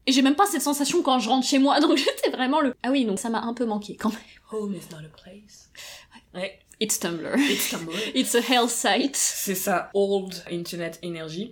et 0.08 0.12
j'ai 0.12 0.24
même 0.24 0.34
pas 0.36 0.48
cette 0.48 0.64
sensation 0.64 1.04
quand 1.04 1.20
je 1.20 1.30
rentre 1.30 1.46
chez 1.46 1.60
moi 1.60 1.80
donc 1.82 1.98
j'étais 1.98 2.32
vraiment 2.32 2.62
le 2.62 2.74
ah 2.84 2.90
oui 2.92 3.06
donc 3.06 3.20
ça 3.20 3.30
m'a 3.30 3.42
un 3.42 3.54
peu 3.54 3.66
manqué 3.66 3.96
quand 3.96 4.10
même 4.10 4.20
Home 4.52 4.74
is 4.74 4.92
not 4.92 5.00
a 5.06 5.10
place. 5.22 5.70
Ouais. 6.34 6.60
it's 6.80 6.98
Tumblr 7.00 7.38
It's 7.38 7.70
Tumblr. 7.70 7.94
it's 8.16 8.34
a 8.36 8.42
hell 8.42 8.68
site 8.70 9.16
C'est 9.18 9.54
ça, 9.56 9.90
Old 9.94 10.44
Internet 10.52 10.98
Energy. 11.04 11.52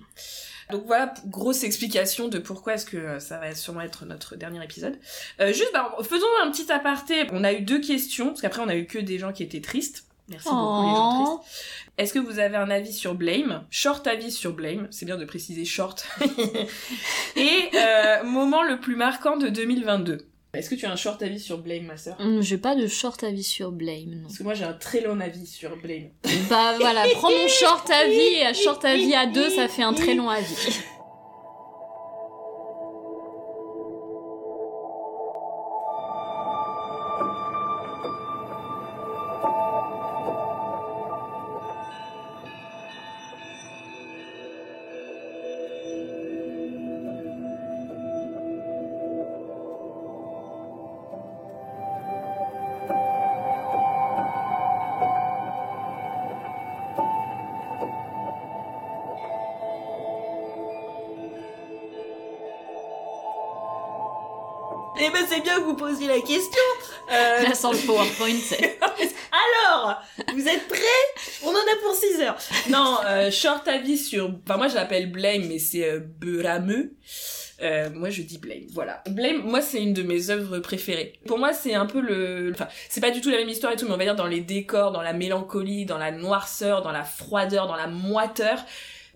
Donc 0.72 0.84
voilà, 0.86 1.14
grosse 1.26 1.64
explication 1.64 2.28
de 2.28 2.38
pourquoi 2.38 2.76
est-ce 2.76 2.86
que 2.86 2.98
euh, 2.98 3.20
ça 3.20 3.38
va 3.38 3.56
sûrement 3.56 3.82
être 3.82 4.06
notre 4.06 4.36
dernier 4.36 4.64
épisode. 4.64 4.98
Euh, 5.42 5.48
juste, 5.48 5.72
bah, 5.74 5.96
faisons 6.04 6.28
un 6.44 6.52
petit 6.52 6.72
aparté. 6.72 7.26
On 7.32 7.44
a 7.44 7.54
eu 7.54 7.62
deux 7.62 7.80
questions, 7.80 8.28
parce 8.28 8.42
qu'après 8.42 8.62
on 8.62 8.70
a 8.70 8.76
eu 8.76 8.86
que 8.86 9.00
des 9.00 9.18
gens 9.18 9.34
qui 9.34 9.44
étaient 9.44 9.62
tristes. 9.62 10.06
Merci 10.28 10.48
beaucoup 10.48 10.84
les 10.84 10.96
gens 10.96 11.24
tristes. 11.24 11.42
Oh. 11.42 11.94
Est-ce 11.98 12.14
que 12.14 12.20
vous 12.20 12.38
avez 12.38 12.56
un 12.56 12.70
avis 12.70 12.94
sur 12.94 13.16
Blame? 13.16 13.66
Short 13.72 14.06
avis 14.06 14.32
sur 14.32 14.54
Blame, 14.54 14.88
c'est 14.92 15.06
bien 15.06 15.18
de 15.18 15.26
préciser 15.26 15.66
short. 15.66 16.08
Et 17.36 17.70
euh, 17.74 18.24
moment 18.24 18.62
le 18.62 18.80
plus 18.80 18.96
marquant 18.96 19.38
de 19.38 19.50
2022. 19.50 20.29
Est-ce 20.54 20.70
que 20.70 20.76
tu 20.76 20.86
as 20.88 20.92
un 20.92 20.96
short 20.96 21.22
avis 21.22 21.40
sur 21.40 21.60
Blame, 21.60 21.84
ma 21.84 21.96
sœur? 21.98 22.16
Hum, 22.20 22.42
J'ai 22.42 22.58
pas 22.58 22.76
de 22.76 22.88
short 22.88 23.24
avis 23.24 23.44
sur 23.44 23.72
Blame, 23.72 24.16
non. 24.16 24.24
Parce 24.24 24.38
que 24.40 24.44
moi 24.44 24.56
j'ai 24.56 24.64
un 24.64 24.74
très 24.74 25.02
long 25.02 25.20
avis 25.20 25.46
sur 25.46 25.78
Blame. 25.78 26.10
Bah 26.50 26.74
voilà, 26.80 27.04
prends 27.14 27.30
mon 27.30 27.48
short 27.48 27.88
avis 27.92 28.18
et 28.40 28.46
un 28.46 28.54
short 28.54 28.84
avis 28.84 29.14
à 29.14 29.28
deux, 29.28 29.50
ça 29.50 29.68
fait 29.68 29.84
un 29.84 29.94
très 29.94 30.16
long 30.16 30.30
avis. 30.30 30.56
Eh 65.02 65.10
ben 65.12 65.26
c'est 65.30 65.42
bien 65.42 65.56
que 65.60 65.64
vous 65.64 65.76
posiez 65.76 66.08
la 66.08 66.20
question. 66.20 66.62
Euh, 67.12 67.44
Là, 67.48 67.56
sans 67.56 67.72
le 67.72 67.78
PowerPoint. 67.78 68.28
Alors, 69.32 70.02
vous 70.34 70.48
êtes 70.48 70.68
prêts? 70.68 70.80
On 71.44 71.50
en 71.50 71.54
a 71.54 71.82
pour 71.82 71.96
6 71.96 72.22
heures. 72.22 72.38
Non, 72.70 72.98
euh, 73.06 73.32
short 73.32 73.66
avis 73.68 73.98
sur... 73.98 74.32
Enfin, 74.46 74.58
moi, 74.58 74.68
je 74.68 74.76
l'appelle 74.76 75.10
Blame, 75.10 75.46
mais 75.48 75.60
c'est 75.60 75.90
euh, 75.90 76.02
Berameux. 76.02 76.98
Euh, 77.62 77.90
moi, 77.92 78.10
je 78.10 78.24
dis 78.24 78.40
Blame, 78.40 78.68
voilà. 78.72 79.02
Blame, 79.08 79.42
moi, 79.44 79.62
c'est 79.62 79.82
une 79.82 79.94
de 79.94 80.04
mes 80.04 80.30
œuvres 80.30 80.60
préférées. 80.60 81.14
Pour 81.28 81.38
moi, 81.38 81.54
c'est 81.54 81.74
un 81.74 81.86
peu 81.86 82.02
le... 82.02 82.52
Enfin, 82.54 82.68
c'est 82.90 83.02
pas 83.02 83.12
du 83.12 83.22
tout 83.22 83.30
la 83.30 83.38
même 83.38 83.50
histoire 83.50 83.72
et 83.72 83.76
tout, 83.78 83.86
mais 83.86 83.94
on 83.94 83.98
va 83.98 84.04
dire 84.04 84.16
dans 84.16 84.28
les 84.28 84.42
décors, 84.42 84.92
dans 84.92 85.02
la 85.02 85.14
mélancolie, 85.14 85.86
dans 85.86 85.98
la 85.98 86.12
noirceur, 86.12 86.82
dans 86.82 86.92
la 86.92 87.04
froideur, 87.04 87.68
dans 87.68 87.76
la 87.76 87.88
moiteur. 87.88 88.66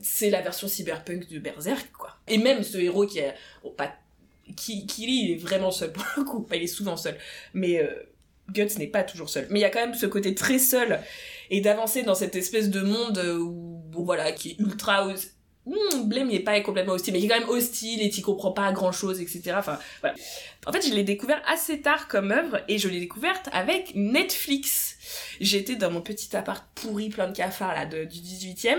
C'est 0.02 0.30
la 0.30 0.42
version 0.42 0.68
cyberpunk 0.68 1.28
de 1.30 1.40
Berserk, 1.40 1.92
quoi. 1.98 2.12
Et 2.28 2.38
même 2.38 2.64
ce 2.64 2.78
héros 2.78 3.06
qui 3.06 3.20
est... 3.20 3.34
oh, 3.64 3.72
pas... 3.72 3.92
Il 4.98 5.32
est 5.32 5.36
vraiment 5.36 5.72
seul, 5.72 5.92
pour 5.92 6.06
le 6.18 6.24
coup. 6.24 6.44
Enfin, 6.46 6.56
il 6.56 6.64
est 6.64 6.68
souvent 6.68 6.98
seul. 6.98 7.18
Mais... 7.54 7.80
euh, 7.80 7.88
Guts 8.52 8.78
n'est 8.78 8.88
pas 8.88 9.04
toujours 9.04 9.30
seul. 9.30 9.48
Mais 9.50 9.60
il 9.60 9.62
y 9.62 9.66
a 9.66 9.70
quand 9.70 9.80
même 9.80 9.94
ce 9.94 10.06
côté 10.06 10.36
très 10.36 10.60
seul 10.60 11.00
et 11.50 11.62
d'avancer 11.62 12.04
dans 12.04 12.14
cette 12.14 12.36
espèce 12.36 12.70
de 12.70 12.82
monde 12.82 13.18
où, 13.40 13.82
voilà, 14.04 14.34
qui 14.34 14.50
est 14.50 14.60
ultra 14.60 15.08
hmm, 15.66 16.04
Blame 16.06 16.30
n'est 16.30 16.40
pas 16.40 16.60
complètement 16.62 16.94
hostile, 16.94 17.14
mais 17.14 17.20
qui 17.20 17.26
est 17.26 17.30
quand 17.30 17.40
même 17.40 17.50
hostile 17.50 18.02
et 18.02 18.10
qui 18.10 18.22
comprend 18.22 18.52
pas 18.52 18.72
grand 18.72 18.92
chose, 18.92 19.22
etc. 19.22 19.56
Enfin, 19.58 19.80
voilà. 20.02 20.16
En 20.66 20.72
fait, 20.72 20.88
je 20.88 20.94
l'ai 20.94 21.04
découvert 21.04 21.42
assez 21.48 21.82
tard 21.82 22.08
comme 22.08 22.32
œuvre 22.32 22.62
et 22.68 22.78
je 22.78 22.88
l'ai 22.88 23.00
découverte 23.00 23.50
avec 23.52 23.94
Netflix. 23.96 24.98
J'étais 25.40 25.76
dans 25.76 25.92
mon 25.92 26.02
petit 26.02 26.36
appart 26.36 26.64
pourri 26.76 27.10
plein 27.10 27.28
de 27.28 27.36
cafards 27.36 27.74
là 27.74 27.86
du 27.86 28.20
18e 28.20 28.78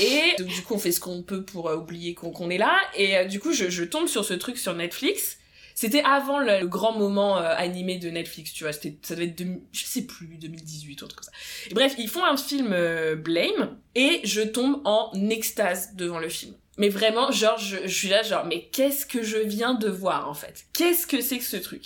et 0.00 0.42
du 0.42 0.62
coup 0.62 0.74
on 0.74 0.78
fait 0.78 0.92
ce 0.92 1.00
qu'on 1.00 1.22
peut 1.22 1.44
pour 1.44 1.68
euh, 1.68 1.76
oublier 1.76 2.14
qu'on 2.14 2.50
est 2.50 2.58
là 2.58 2.76
et 2.96 3.16
euh, 3.16 3.24
du 3.24 3.38
coup 3.38 3.52
je 3.52 3.84
tombe 3.84 4.08
sur 4.08 4.24
ce 4.24 4.34
truc 4.34 4.58
sur 4.58 4.74
Netflix 4.74 5.38
c'était 5.74 6.02
avant 6.02 6.38
le, 6.38 6.66
grand 6.66 6.96
moment 6.96 7.38
euh, 7.38 7.52
animé 7.56 7.98
de 7.98 8.08
Netflix, 8.08 8.52
tu 8.52 8.64
vois. 8.64 8.72
Ça 8.72 8.88
devait 9.10 9.26
être, 9.26 9.44
je 9.72 9.84
sais 9.84 10.02
plus, 10.02 10.26
2018 10.38 11.02
ou 11.02 11.04
autre 11.04 11.16
comme 11.16 11.24
ça. 11.24 11.32
bref, 11.72 11.94
ils 11.98 12.08
font 12.08 12.24
un 12.24 12.36
film 12.36 12.72
euh, 12.72 13.16
Blame 13.16 13.76
et 13.96 14.20
je 14.22 14.40
tombe 14.40 14.80
en 14.84 15.10
extase 15.30 15.94
devant 15.96 16.20
le 16.20 16.28
film. 16.28 16.54
Mais 16.78 16.88
vraiment, 16.88 17.30
genre, 17.32 17.58
je, 17.58 17.86
suis 17.88 18.08
là, 18.08 18.22
genre, 18.22 18.44
mais 18.46 18.68
qu'est-ce 18.72 19.04
que 19.04 19.22
je 19.22 19.38
viens 19.38 19.74
de 19.74 19.88
voir 19.88 20.28
en 20.28 20.34
fait? 20.34 20.64
Qu'est-ce 20.72 21.06
que 21.06 21.20
c'est 21.20 21.38
que 21.38 21.44
ce 21.44 21.56
truc? 21.56 21.82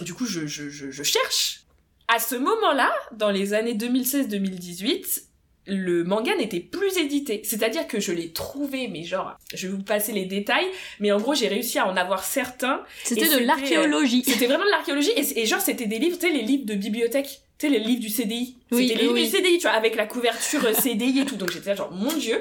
Du 0.00 0.14
coup, 0.14 0.26
je, 0.26 0.46
je, 0.46 0.70
je, 0.70 0.90
je 0.90 1.02
cherche. 1.02 1.62
À 2.06 2.20
ce 2.20 2.36
moment-là, 2.36 2.92
dans 3.12 3.30
les 3.30 3.52
années 3.52 3.74
2016-2018, 3.74 5.24
le 5.68 6.02
manga 6.04 6.34
n'était 6.36 6.60
plus 6.60 6.96
édité. 6.96 7.42
C'est-à-dire 7.44 7.86
que 7.86 8.00
je 8.00 8.12
l'ai 8.12 8.30
trouvé, 8.30 8.88
mais 8.88 9.04
genre, 9.04 9.36
je 9.54 9.68
vais 9.68 9.74
vous 9.74 9.82
passer 9.82 10.12
les 10.12 10.24
détails, 10.24 10.66
mais 10.98 11.12
en 11.12 11.18
gros, 11.18 11.34
j'ai 11.34 11.48
réussi 11.48 11.78
à 11.78 11.86
en 11.86 11.96
avoir 11.96 12.24
certains. 12.24 12.82
C'était 13.04 13.28
de 13.28 13.44
l'archéologie. 13.44 14.24
C'était 14.24 14.46
vraiment 14.46 14.64
de 14.64 14.70
l'archéologie, 14.70 15.12
et, 15.16 15.46
genre, 15.46 15.60
c'était 15.60 15.86
des 15.86 15.98
livres, 15.98 16.18
tu 16.18 16.26
sais, 16.26 16.32
les 16.32 16.42
livres 16.42 16.64
de 16.64 16.74
bibliothèque. 16.74 17.42
Tu 17.58 17.66
sais, 17.66 17.72
les 17.72 17.80
livres 17.80 18.00
du 18.00 18.08
CDI. 18.08 18.56
Oui, 18.70 18.88
c'était 18.88 19.00
les 19.00 19.08
livres 19.08 19.18
du 19.18 19.26
CDI, 19.26 19.58
tu 19.58 19.62
vois, 19.62 19.72
avec 19.72 19.96
la 19.96 20.06
couverture 20.06 20.64
euh, 20.64 20.72
CDI 20.72 21.20
et 21.20 21.24
tout. 21.24 21.34
Donc 21.34 21.50
j'étais 21.50 21.70
là, 21.70 21.74
genre, 21.74 21.90
mon 21.90 22.12
dieu. 22.16 22.40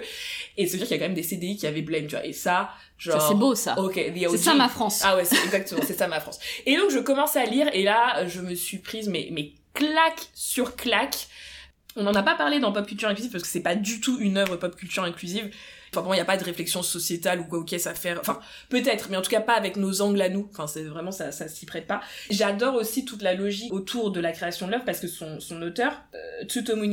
Et 0.58 0.68
c'est 0.68 0.78
dire 0.78 0.86
qu'il 0.86 0.96
y 0.96 1.00
a 1.00 1.02
quand 1.02 1.10
même 1.10 1.16
des 1.16 1.24
CDI 1.24 1.58
qui 1.58 1.66
avaient 1.66 1.82
Blame, 1.82 2.06
tu 2.06 2.16
vois. 2.16 2.24
Et 2.24 2.34
ça, 2.34 2.70
genre. 3.00 3.20
Ça, 3.20 3.28
c'est 3.30 3.36
beau, 3.36 3.56
ça. 3.56 3.80
Ok, 3.80 3.96
C'est 3.96 4.38
ça 4.38 4.54
ma 4.54 4.70
France. 4.70 5.02
Ah 5.04 5.16
ouais, 5.16 5.26
c'est 5.26 5.44
exactement, 5.44 5.82
c'est 5.84 5.98
ça 5.98 6.08
ma 6.08 6.20
France. 6.20 6.38
Et 6.68 6.78
donc, 6.78 6.92
je 6.92 7.00
commence 7.00 7.36
à 7.36 7.46
lire, 7.46 7.68
et 7.74 7.82
là, 7.82 8.28
je 8.28 8.42
me 8.42 8.54
suis 8.54 8.78
prise, 8.78 9.10
mais, 9.10 9.30
mais 9.32 9.54
claque 9.74 10.30
sur 10.34 10.76
claque 10.76 11.28
on 11.98 12.04
n'en 12.04 12.14
a 12.14 12.24
pas 12.24 12.36
parlé 12.36 12.60
dans 12.60 12.72
Pop 12.72 12.86
Culture 12.86 13.10
Inclusive 13.10 13.32
parce 13.32 13.44
que 13.44 13.50
c'est 13.50 13.62
pas 13.62 13.76
du 13.76 14.00
tout 14.00 14.18
une 14.20 14.38
œuvre 14.38 14.56
pop 14.56 14.76
culture 14.76 15.04
inclusive. 15.04 15.50
Enfin 15.92 16.02
bon, 16.02 16.14
il 16.14 16.18
n'y 16.18 16.22
a 16.22 16.26
pas 16.26 16.38
de 16.38 16.44
réflexion 16.44 16.84
sociétale 16.84 17.40
ou 17.40 17.46
quoi 17.46 17.64
qu'est-ce 17.66 17.90
à 17.90 17.94
faire. 17.94 18.20
Enfin, 18.20 18.40
peut-être, 18.70 19.08
mais 19.10 19.18
en 19.18 19.22
tout 19.22 19.32
cas 19.32 19.42
pas 19.42 19.56
avec 19.56 19.78
nos 19.78 20.02
angles 20.02 20.22
à 20.22 20.30
nous. 20.30 20.48
Enfin, 20.52 20.68
c'est 20.68 20.84
vraiment 20.84 21.12
ça, 21.12 21.32
ça 21.32 21.48
s'y 21.48 21.66
prête 21.66 21.88
pas. 21.88 22.02
J'adore 22.30 22.76
aussi 22.76 23.04
toute 23.04 23.22
la 23.22 23.34
logique 23.34 23.74
autour 23.74 24.12
de 24.12 24.20
la 24.20 24.32
création 24.32 24.68
de 24.68 24.72
l'œuvre 24.72 24.86
parce 24.86 25.00
que 25.00 25.08
son, 25.08 25.40
son 25.40 25.62
auteur, 25.62 25.94
euh, 26.14 26.46
Tsutomu 26.46 26.88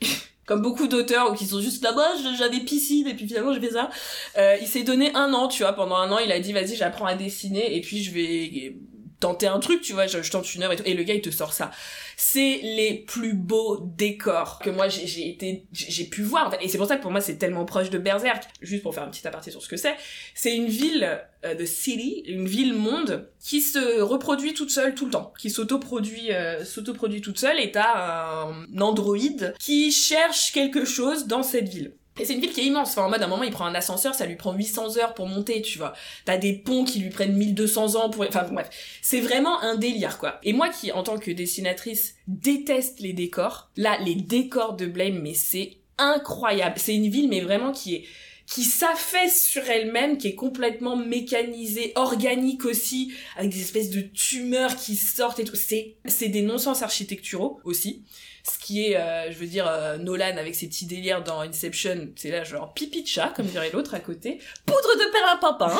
comme 0.46 0.62
beaucoup 0.62 0.86
d'auteurs 0.86 1.30
ou 1.30 1.34
qui 1.34 1.46
sont 1.46 1.60
juste 1.60 1.82
là-bas, 1.84 2.08
j'avais 2.36 2.60
piscine 2.60 3.06
et 3.06 3.14
puis 3.14 3.26
finalement 3.26 3.52
j'ai 3.52 3.60
fait 3.60 3.72
ça. 3.72 3.90
Euh, 4.36 4.56
il 4.60 4.66
s'est 4.66 4.82
donné 4.82 5.14
un 5.14 5.32
an, 5.32 5.48
tu 5.48 5.62
vois, 5.62 5.72
pendant 5.72 5.96
un 5.96 6.10
an, 6.10 6.18
il 6.18 6.32
a 6.32 6.40
dit 6.40 6.52
vas-y, 6.52 6.76
j'apprends 6.76 7.06
à 7.06 7.14
dessiner 7.14 7.76
et 7.76 7.80
puis 7.80 8.02
je 8.02 8.12
vais 8.12 8.76
tenter 9.20 9.46
un 9.46 9.60
truc, 9.60 9.82
tu 9.82 9.92
vois, 9.92 10.06
je, 10.06 10.30
tente 10.30 10.54
une 10.54 10.62
œuvre 10.62 10.72
et, 10.72 10.76
tout, 10.76 10.82
et 10.86 10.94
le 10.94 11.02
gars 11.02 11.14
il 11.14 11.20
te 11.20 11.30
sort 11.30 11.52
ça. 11.52 11.70
C'est 12.16 12.60
les 12.62 12.94
plus 13.06 13.34
beaux 13.34 13.78
décors 13.80 14.58
que 14.58 14.70
moi 14.70 14.88
j'ai 14.88 15.28
été, 15.28 15.66
j'ai 15.72 16.04
pu 16.04 16.22
voir. 16.22 16.54
Et 16.60 16.68
c'est 16.68 16.78
pour 16.78 16.86
ça 16.86 16.96
que 16.96 17.02
pour 17.02 17.10
moi 17.10 17.20
c'est 17.20 17.36
tellement 17.36 17.64
proche 17.64 17.90
de 17.90 17.98
Berserk. 17.98 18.44
Juste 18.62 18.82
pour 18.82 18.94
faire 18.94 19.04
un 19.04 19.10
petit 19.10 19.26
aparté 19.26 19.50
sur 19.50 19.62
ce 19.62 19.68
que 19.68 19.76
c'est, 19.76 19.94
c'est 20.34 20.56
une 20.56 20.66
ville 20.66 21.20
euh, 21.44 21.54
de 21.54 21.64
city, 21.64 22.22
une 22.26 22.46
ville 22.46 22.74
monde 22.74 23.28
qui 23.38 23.60
se 23.60 24.00
reproduit 24.00 24.54
toute 24.54 24.70
seule 24.70 24.94
tout 24.94 25.04
le 25.04 25.12
temps, 25.12 25.32
qui 25.38 25.50
s'autoproduit, 25.50 26.32
euh, 26.32 26.64
s'autoproduit 26.64 27.20
toute 27.20 27.38
seule. 27.38 27.60
Et 27.60 27.70
t'as 27.70 28.46
un 28.46 28.80
androïde 28.80 29.54
qui 29.58 29.92
cherche 29.92 30.52
quelque 30.52 30.84
chose 30.84 31.26
dans 31.26 31.42
cette 31.42 31.68
ville. 31.68 31.94
Et 32.18 32.24
c'est 32.24 32.34
une 32.34 32.40
ville 32.40 32.52
qui 32.52 32.60
est 32.60 32.64
immense. 32.64 32.90
Enfin, 32.90 33.04
en 33.04 33.10
mode, 33.10 33.22
à 33.22 33.26
un 33.26 33.28
moment, 33.28 33.44
il 33.44 33.52
prend 33.52 33.66
un 33.66 33.74
ascenseur, 33.74 34.14
ça 34.14 34.26
lui 34.26 34.36
prend 34.36 34.52
800 34.52 34.98
heures 34.98 35.14
pour 35.14 35.26
monter, 35.26 35.62
tu 35.62 35.78
vois. 35.78 35.94
T'as 36.24 36.36
des 36.36 36.52
ponts 36.52 36.84
qui 36.84 36.98
lui 36.98 37.10
prennent 37.10 37.36
1200 37.36 37.94
ans 37.94 38.10
pour... 38.10 38.24
Enfin, 38.26 38.46
bref. 38.50 38.68
C'est 39.00 39.20
vraiment 39.20 39.60
un 39.62 39.76
délire, 39.76 40.18
quoi. 40.18 40.38
Et 40.42 40.52
moi 40.52 40.68
qui, 40.68 40.92
en 40.92 41.02
tant 41.02 41.18
que 41.18 41.30
dessinatrice, 41.30 42.16
déteste 42.26 43.00
les 43.00 43.12
décors, 43.12 43.70
là, 43.76 43.98
les 44.04 44.16
décors 44.16 44.74
de 44.74 44.86
Blame, 44.86 45.20
mais 45.22 45.34
c'est 45.34 45.78
incroyable. 45.98 46.76
C'est 46.78 46.94
une 46.94 47.08
ville, 47.08 47.28
mais 47.28 47.40
vraiment 47.40 47.72
qui 47.72 47.96
est 47.96 48.04
qui 48.50 48.64
s'affaisse 48.64 49.46
sur 49.46 49.62
elle-même, 49.70 50.18
qui 50.18 50.26
est 50.26 50.34
complètement 50.34 50.96
mécanisée, 50.96 51.92
organique 51.94 52.64
aussi, 52.64 53.12
avec 53.36 53.50
des 53.52 53.60
espèces 53.60 53.90
de 53.90 54.00
tumeurs 54.00 54.74
qui 54.74 54.96
sortent 54.96 55.38
et 55.38 55.44
tout. 55.44 55.54
C'est, 55.54 55.94
c'est 56.04 56.28
des 56.28 56.42
non-sens 56.42 56.82
architecturaux 56.82 57.60
aussi 57.62 58.02
ce 58.42 58.58
qui 58.58 58.86
est, 58.86 58.96
euh, 58.96 59.30
je 59.30 59.36
veux 59.38 59.46
dire, 59.46 59.66
euh, 59.68 59.98
Nolan 59.98 60.36
avec 60.36 60.54
ses 60.54 60.68
petits 60.68 60.86
délires 60.86 61.22
dans 61.22 61.40
Inception, 61.40 62.08
c'est 62.16 62.30
là 62.30 62.44
genre 62.44 62.72
pipi 62.72 63.02
de 63.02 63.08
chat, 63.08 63.32
comme 63.34 63.46
dirait 63.46 63.70
l'autre 63.72 63.94
à 63.94 64.00
côté, 64.00 64.38
poudre 64.66 64.94
de 64.96 65.12
perlimpinpin, 65.12 65.78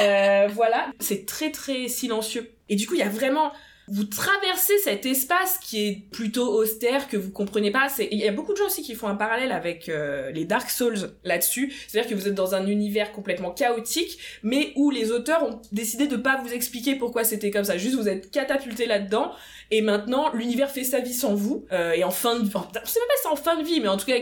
euh, 0.00 0.48
voilà, 0.52 0.90
c'est 1.00 1.26
très 1.26 1.50
très 1.50 1.88
silencieux. 1.88 2.50
Et 2.68 2.76
du 2.76 2.86
coup, 2.86 2.94
il 2.94 3.00
y 3.00 3.02
a 3.04 3.08
vraiment 3.08 3.52
vous 3.90 4.04
traversez 4.04 4.78
cet 4.78 5.04
espace 5.04 5.58
qui 5.58 5.86
est 5.86 6.06
plutôt 6.12 6.48
austère 6.54 7.08
que 7.08 7.16
vous 7.16 7.32
comprenez 7.32 7.72
pas. 7.72 7.88
Il 7.98 8.18
y 8.18 8.28
a 8.28 8.32
beaucoup 8.32 8.52
de 8.52 8.56
gens 8.56 8.66
aussi 8.66 8.82
qui 8.82 8.94
font 8.94 9.08
un 9.08 9.16
parallèle 9.16 9.50
avec 9.50 9.88
euh, 9.88 10.30
les 10.30 10.44
Dark 10.44 10.70
Souls 10.70 11.10
là-dessus. 11.24 11.72
C'est-à-dire 11.88 12.08
que 12.08 12.14
vous 12.14 12.28
êtes 12.28 12.34
dans 12.34 12.54
un 12.54 12.68
univers 12.68 13.10
complètement 13.10 13.50
chaotique, 13.50 14.18
mais 14.44 14.72
où 14.76 14.90
les 14.90 15.10
auteurs 15.10 15.42
ont 15.42 15.60
décidé 15.72 16.06
de 16.06 16.16
pas 16.16 16.40
vous 16.40 16.52
expliquer 16.52 16.94
pourquoi 16.94 17.24
c'était 17.24 17.50
comme 17.50 17.64
ça. 17.64 17.78
Juste 17.78 17.96
vous 17.96 18.08
êtes 18.08 18.30
catapulté 18.30 18.86
là-dedans, 18.86 19.32
et 19.72 19.82
maintenant 19.82 20.32
l'univers 20.34 20.70
fait 20.70 20.84
sa 20.84 21.00
vie 21.00 21.14
sans 21.14 21.34
vous. 21.34 21.66
Euh, 21.72 21.92
et 21.92 22.04
en 22.04 22.12
fin 22.12 22.38
de, 22.38 22.46
enfin, 22.46 22.68
je 22.72 22.88
sais 22.88 23.00
même 23.00 23.08
pas 23.08 23.14
si 23.16 23.22
c'est 23.22 23.28
en 23.28 23.36
fin 23.36 23.60
de 23.60 23.64
vie, 23.64 23.80
mais 23.80 23.88
en 23.88 23.96
tout 23.96 24.06
cas, 24.06 24.18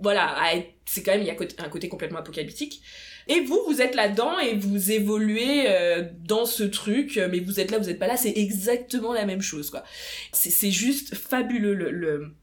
voilà, 0.00 0.36
c'est 0.86 1.02
quand 1.02 1.12
même 1.12 1.22
il 1.22 1.26
y 1.26 1.30
a 1.30 1.34
un 1.64 1.68
côté 1.68 1.88
complètement 1.88 2.18
apocalyptique. 2.20 2.80
Et 3.28 3.40
vous, 3.40 3.60
vous 3.66 3.80
êtes 3.80 3.94
là-dedans 3.94 4.38
et 4.38 4.56
vous 4.56 4.90
évoluez 4.90 5.64
euh, 5.68 6.04
dans 6.20 6.44
ce 6.46 6.62
truc, 6.62 7.18
mais 7.30 7.40
vous 7.40 7.60
êtes 7.60 7.70
là, 7.70 7.78
vous 7.78 7.88
êtes 7.88 7.98
pas 7.98 8.06
là, 8.06 8.16
c'est 8.16 8.36
exactement 8.36 9.12
la 9.12 9.24
même 9.24 9.42
chose, 9.42 9.70
quoi. 9.70 9.82
C'est 10.32 10.70
juste 10.70 11.14
fabuleux, 11.14 11.74
le 11.74 12.34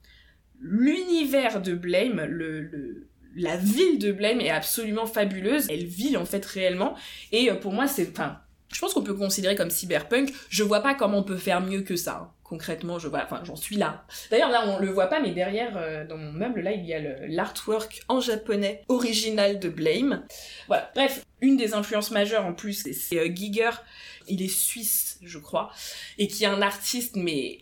l'univers 0.63 1.59
de 1.61 1.73
Blame, 1.73 2.23
le, 2.25 2.61
le 2.61 3.07
la 3.35 3.55
ville 3.57 3.97
de 3.97 4.11
Blame 4.11 4.41
est 4.41 4.49
absolument 4.49 5.05
fabuleuse. 5.05 5.67
Elle 5.69 5.85
vit 5.85 6.17
en 6.17 6.25
fait 6.25 6.45
réellement. 6.45 6.95
Et 7.31 7.49
euh, 7.49 7.55
pour 7.55 7.71
moi, 7.71 7.87
c'est, 7.87 8.09
enfin, 8.09 8.39
je 8.73 8.79
pense 8.79 8.93
qu'on 8.93 9.03
peut 9.03 9.13
considérer 9.13 9.55
comme 9.55 9.69
cyberpunk. 9.69 10.33
Je 10.49 10.63
vois 10.63 10.81
pas 10.81 10.95
comment 10.95 11.19
on 11.19 11.23
peut 11.23 11.37
faire 11.37 11.61
mieux 11.61 11.81
que 11.81 11.95
ça. 11.95 12.33
Concrètement, 12.51 12.99
je 12.99 13.07
vois, 13.07 13.23
enfin, 13.23 13.41
j'en 13.45 13.55
suis 13.55 13.77
là. 13.77 14.03
D'ailleurs, 14.29 14.49
là, 14.49 14.67
on 14.67 14.77
le 14.77 14.91
voit 14.91 15.07
pas, 15.07 15.21
mais 15.21 15.31
derrière, 15.31 15.77
euh, 15.77 16.05
dans 16.05 16.17
mon 16.17 16.33
meuble, 16.33 16.59
là, 16.59 16.73
il 16.73 16.85
y 16.85 16.93
a 16.93 16.99
l'artwork 17.29 18.01
en 18.09 18.19
japonais 18.19 18.83
original 18.89 19.57
de 19.57 19.69
Blame. 19.69 20.25
Voilà. 20.67 20.91
Bref, 20.93 21.23
une 21.39 21.55
des 21.55 21.73
influences 21.73 22.11
majeures, 22.11 22.45
en 22.45 22.53
plus, 22.53 22.85
c'est 22.91 23.17
euh, 23.17 23.33
Giger. 23.33 23.69
Il 24.27 24.41
est 24.41 24.49
suisse, 24.49 25.17
je 25.23 25.37
crois, 25.37 25.71
et 26.17 26.27
qui 26.27 26.43
est 26.43 26.47
un 26.47 26.61
artiste, 26.61 27.15
mais 27.15 27.59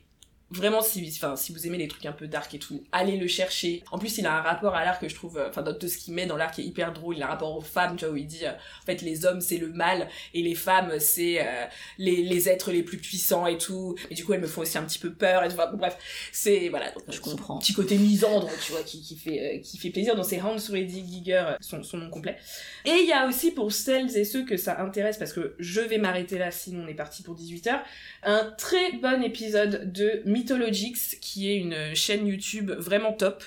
vraiment 0.51 0.81
si 0.81 1.07
enfin 1.15 1.35
si 1.35 1.53
vous 1.53 1.67
aimez 1.67 1.77
les 1.77 1.87
trucs 1.87 2.05
un 2.05 2.11
peu 2.11 2.27
dark 2.27 2.53
et 2.53 2.59
tout 2.59 2.83
allez 2.91 3.17
le 3.17 3.27
chercher. 3.27 3.83
En 3.91 3.99
plus 3.99 4.17
il 4.17 4.25
a 4.25 4.35
un 4.35 4.41
rapport 4.41 4.75
à 4.75 4.83
l'art 4.83 4.99
que 4.99 5.07
je 5.07 5.15
trouve 5.15 5.37
euh, 5.37 5.49
enfin 5.49 5.61
de 5.61 5.87
ce 5.87 5.97
qu'il 5.97 6.13
met 6.13 6.25
dans 6.25 6.37
l'art 6.37 6.51
qui 6.51 6.61
est 6.61 6.65
hyper 6.65 6.91
drôle. 6.93 7.17
Il 7.17 7.23
a 7.23 7.27
un 7.27 7.29
rapport 7.29 7.55
aux 7.55 7.61
femmes 7.61 7.95
tu 7.95 8.05
vois 8.05 8.13
où 8.13 8.17
il 8.17 8.25
dit 8.25 8.45
euh, 8.45 8.51
en 8.51 8.85
fait 8.85 9.01
les 9.01 9.25
hommes 9.25 9.41
c'est 9.41 9.57
le 9.57 9.69
mal 9.69 10.07
et 10.33 10.41
les 10.41 10.55
femmes 10.55 10.99
c'est 10.99 11.41
euh, 11.41 11.65
les, 11.97 12.23
les 12.23 12.49
êtres 12.49 12.71
les 12.71 12.83
plus 12.83 12.97
puissants 12.97 13.45
et 13.45 13.57
tout. 13.57 13.95
Et 14.09 14.15
du 14.15 14.25
coup 14.25 14.33
elles 14.33 14.41
me 14.41 14.47
font 14.47 14.61
aussi 14.61 14.77
un 14.77 14.83
petit 14.83 14.99
peu 14.99 15.11
peur. 15.11 15.43
Et 15.43 15.49
tout 15.49 15.55
bref 15.77 15.97
c'est 16.31 16.69
voilà 16.69 16.91
donc, 16.91 17.03
je 17.09 17.21
comprends. 17.21 17.59
petit 17.59 17.73
côté 17.73 17.97
misandre 17.97 18.49
tu 18.65 18.71
vois 18.71 18.81
qui, 18.83 19.01
qui 19.01 19.15
fait 19.15 19.61
qui 19.63 19.77
fait 19.77 19.89
plaisir. 19.89 20.15
Donc 20.15 20.25
c'est 20.25 20.41
Hans 20.41 20.55
Ruedi 20.69 21.05
Giger 21.07 21.55
son, 21.61 21.83
son 21.83 21.97
nom 21.97 22.09
complet. 22.09 22.37
Et 22.85 22.97
il 23.01 23.07
y 23.07 23.13
a 23.13 23.27
aussi 23.27 23.51
pour 23.51 23.71
celles 23.71 24.17
et 24.17 24.25
ceux 24.25 24.45
que 24.45 24.57
ça 24.57 24.81
intéresse 24.81 25.17
parce 25.17 25.33
que 25.33 25.55
je 25.59 25.81
vais 25.81 25.99
m'arrêter 25.99 26.37
là 26.37 26.49
sinon 26.49 26.85
on 26.85 26.87
est 26.87 26.95
parti 26.95 27.21
pour 27.21 27.35
18 27.35 27.67
heures 27.67 27.83
un 28.23 28.51
très 28.57 28.93
bon 28.93 29.21
épisode 29.21 29.91
de 29.91 30.21
Mythologix, 30.39 31.17
qui 31.19 31.51
est 31.51 31.57
une 31.57 31.95
chaîne 31.95 32.25
YouTube 32.27 32.71
vraiment 32.71 33.13
top, 33.13 33.43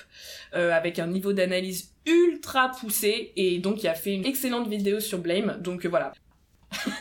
euh, 0.53 0.71
avec 0.71 0.99
un 0.99 1.07
niveau 1.07 1.33
d'analyse 1.33 1.91
ultra 2.05 2.69
poussé, 2.69 3.31
et 3.35 3.57
donc 3.59 3.83
il 3.83 3.87
a 3.87 3.95
fait 3.95 4.13
une 4.13 4.25
excellente 4.25 4.67
vidéo 4.67 4.99
sur 4.99 5.19
Blame, 5.19 5.57
donc 5.59 5.85
euh, 5.85 5.89
voilà. 5.89 6.13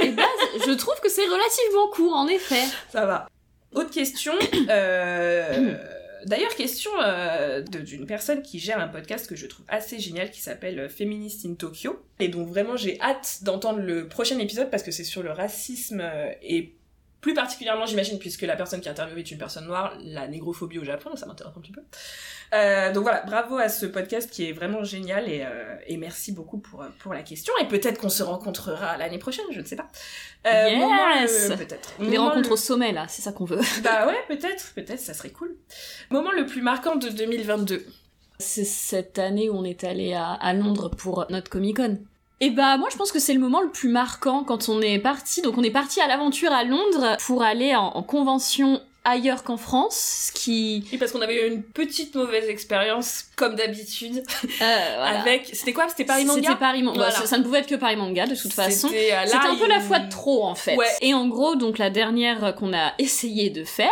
et 0.00 0.10
bah, 0.10 0.22
je 0.66 0.72
trouve 0.72 0.98
que 1.02 1.10
c'est 1.10 1.24
relativement 1.24 1.88
court, 1.92 2.14
en 2.14 2.28
effet. 2.28 2.62
Ça 2.90 3.06
va. 3.06 3.28
Autre 3.72 3.90
question, 3.90 4.32
euh... 4.68 5.76
D'ailleurs, 6.24 6.54
question 6.54 6.92
euh, 7.02 7.62
d'une 7.62 8.06
personne 8.06 8.42
qui 8.42 8.60
gère 8.60 8.78
un 8.78 8.86
podcast 8.86 9.26
que 9.26 9.34
je 9.34 9.44
trouve 9.48 9.66
assez 9.66 9.98
génial 9.98 10.30
qui 10.30 10.40
s'appelle 10.40 10.88
Feminist 10.88 11.44
in 11.44 11.54
Tokyo 11.54 12.00
et 12.20 12.28
donc 12.28 12.46
vraiment 12.46 12.76
j'ai 12.76 13.00
hâte 13.00 13.40
d'entendre 13.42 13.80
le 13.80 14.06
prochain 14.06 14.38
épisode 14.38 14.70
parce 14.70 14.84
que 14.84 14.92
c'est 14.92 15.02
sur 15.02 15.24
le 15.24 15.32
racisme 15.32 16.00
et 16.40 16.76
plus 17.22 17.34
particulièrement, 17.34 17.86
j'imagine, 17.86 18.18
puisque 18.18 18.42
la 18.42 18.56
personne 18.56 18.80
qui 18.80 18.88
a 18.88 18.90
interviewé 18.90 19.20
est 19.20 19.30
une 19.30 19.38
personne 19.38 19.64
noire, 19.66 19.96
la 20.02 20.26
négrophobie 20.26 20.80
au 20.80 20.84
Japon, 20.84 21.14
ça 21.14 21.24
m'intéresse 21.24 21.54
un 21.56 21.60
petit 21.60 21.70
peu. 21.70 21.80
Euh, 22.52 22.92
donc 22.92 23.04
voilà, 23.04 23.22
bravo 23.22 23.56
à 23.56 23.68
ce 23.68 23.86
podcast 23.86 24.28
qui 24.28 24.48
est 24.48 24.52
vraiment 24.52 24.82
génial 24.82 25.30
et, 25.30 25.42
euh, 25.42 25.76
et 25.86 25.96
merci 25.96 26.32
beaucoup 26.32 26.58
pour, 26.58 26.84
pour 26.98 27.14
la 27.14 27.22
question. 27.22 27.54
Et 27.62 27.66
peut-être 27.66 28.00
qu'on 28.00 28.08
se 28.08 28.24
rencontrera 28.24 28.96
l'année 28.96 29.18
prochaine, 29.18 29.44
je 29.52 29.60
ne 29.60 29.64
sais 29.64 29.76
pas. 29.76 29.86
Euh, 30.48 30.68
yes 31.20 31.52
Peut-être. 31.56 31.94
Les 32.00 32.18
rencontres 32.18 32.50
au 32.50 32.56
sommet, 32.56 32.90
là, 32.90 33.06
c'est 33.08 33.22
ça 33.22 33.30
qu'on 33.30 33.44
veut. 33.44 33.60
Bah 33.84 34.08
ouais, 34.08 34.18
peut-être, 34.26 34.72
peut-être, 34.74 35.00
ça 35.00 35.14
serait 35.14 35.30
cool. 35.30 35.56
Moment 36.10 36.32
le 36.32 36.44
plus 36.44 36.60
marquant 36.60 36.96
de 36.96 37.08
2022 37.08 37.86
C'est 38.40 38.64
cette 38.64 39.20
année 39.20 39.48
où 39.48 39.54
on 39.54 39.64
est 39.64 39.84
allé 39.84 40.12
à, 40.12 40.32
à 40.32 40.52
Londres 40.54 40.90
pour 40.90 41.24
notre 41.30 41.50
Comic 41.50 41.76
Con. 41.76 41.98
Et 42.42 42.50
bah 42.50 42.76
moi 42.76 42.88
je 42.90 42.96
pense 42.96 43.12
que 43.12 43.18
c'est 43.20 43.34
le 43.34 43.40
moment 43.40 43.60
le 43.60 43.70
plus 43.70 43.88
marquant 43.88 44.42
quand 44.44 44.68
on 44.68 44.80
est 44.82 44.98
parti. 44.98 45.40
Donc 45.42 45.56
on 45.58 45.62
est 45.62 45.70
parti 45.70 46.00
à 46.00 46.08
l'aventure 46.08 46.52
à 46.52 46.64
Londres 46.64 47.16
pour 47.26 47.42
aller 47.42 47.74
en, 47.76 47.86
en 47.86 48.02
convention 48.02 48.80
ailleurs 49.04 49.42
qu'en 49.42 49.56
France, 49.56 50.28
ce 50.28 50.32
qui... 50.32 50.84
Oui, 50.92 50.96
parce 50.96 51.10
qu'on 51.10 51.22
avait 51.22 51.34
eu 51.48 51.52
une 51.52 51.64
petite 51.64 52.14
mauvaise 52.14 52.48
expérience, 52.48 53.24
comme 53.34 53.56
d'habitude, 53.56 54.22
Euh, 54.44 54.48
voilà. 54.60 55.20
avec... 55.22 55.50
C'était 55.52 55.72
quoi? 55.72 55.88
C'était 55.88 56.04
Paris 56.04 56.24
Manga? 56.24 56.40
C'était 56.40 56.54
Paris 56.58 56.82
Manga. 56.84 56.98
Voilà. 56.98 57.10
ça, 57.12 57.26
ça 57.26 57.36
ne 57.38 57.42
pouvait 57.42 57.58
être 57.58 57.66
que 57.66 57.74
Paris 57.74 57.96
Manga 57.96 58.26
de 58.28 58.36
toute 58.36 58.52
façon. 58.52 58.86
C'était 58.86 59.12
euh, 59.12 59.24
un 59.34 59.56
peu 59.56 59.64
il- 59.64 59.68
la 59.68 59.80
fois 59.80 59.98
de 59.98 60.08
trop 60.08 60.44
en 60.44 60.54
fait. 60.54 60.76
Ouais. 60.76 60.86
Et 61.00 61.14
en 61.14 61.26
gros, 61.26 61.56
donc 61.56 61.78
la 61.78 61.90
dernière 61.90 62.54
qu'on 62.54 62.72
a 62.72 62.92
essayé 63.00 63.50
de 63.50 63.64
faire, 63.64 63.88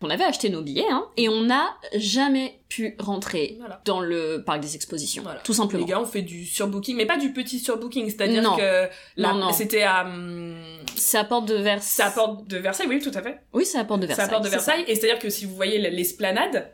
on 0.00 0.08
avait 0.10 0.22
acheté 0.22 0.48
nos 0.48 0.62
billets, 0.62 0.86
hein, 0.92 1.06
et 1.16 1.28
on 1.28 1.40
n'a 1.40 1.74
jamais 1.96 2.60
pu 2.74 2.96
rentrer 2.98 3.56
Voilà. 3.58 3.80
dans 3.84 4.00
le 4.00 4.42
parc 4.44 4.60
des 4.60 4.74
expositions, 4.74 5.22
Voilà. 5.22 5.40
tout 5.40 5.52
simplement. 5.52 5.84
Les 5.84 5.90
gars 5.90 6.00
ont 6.00 6.06
fait 6.06 6.22
du 6.22 6.44
surbooking, 6.46 6.96
mais 6.96 7.06
pas 7.06 7.18
du 7.18 7.32
petit 7.32 7.58
surbooking, 7.58 8.06
c'est-à-dire 8.06 8.42
que 8.56 8.88
la- 9.16 9.32
Non, 9.32 9.38
non. 9.38 9.52
c'était 9.52 9.82
à... 9.82 10.04
hum, 10.06 10.56
C'est 10.96 11.18
à 11.18 11.24
Porte 11.24 11.46
de 11.48 11.56
C'est 11.56 11.62
Versailles. 11.62 12.06
à 12.06 12.10
Porte 12.10 12.46
de 12.48 12.56
Versailles, 12.58 12.86
oui, 12.88 12.98
tout 13.00 13.10
à 13.14 13.22
fait. 13.22 13.40
Oui, 13.52 13.64
c'est 13.66 13.78
à 13.78 13.84
Porte 13.84 14.00
de 14.00 14.06
C'est 14.06 14.14
Versailles. 14.14 14.26
à 14.26 14.30
Porte 14.30 14.44
de 14.44 14.48
c'est. 14.48 14.54
Versailles, 14.56 14.84
et 14.88 14.94
c'est-à-dire 14.94 15.18
que 15.18 15.28
si 15.30 15.44
vous 15.44 15.54
voyez 15.54 15.78
l'esplanade, 15.78 16.70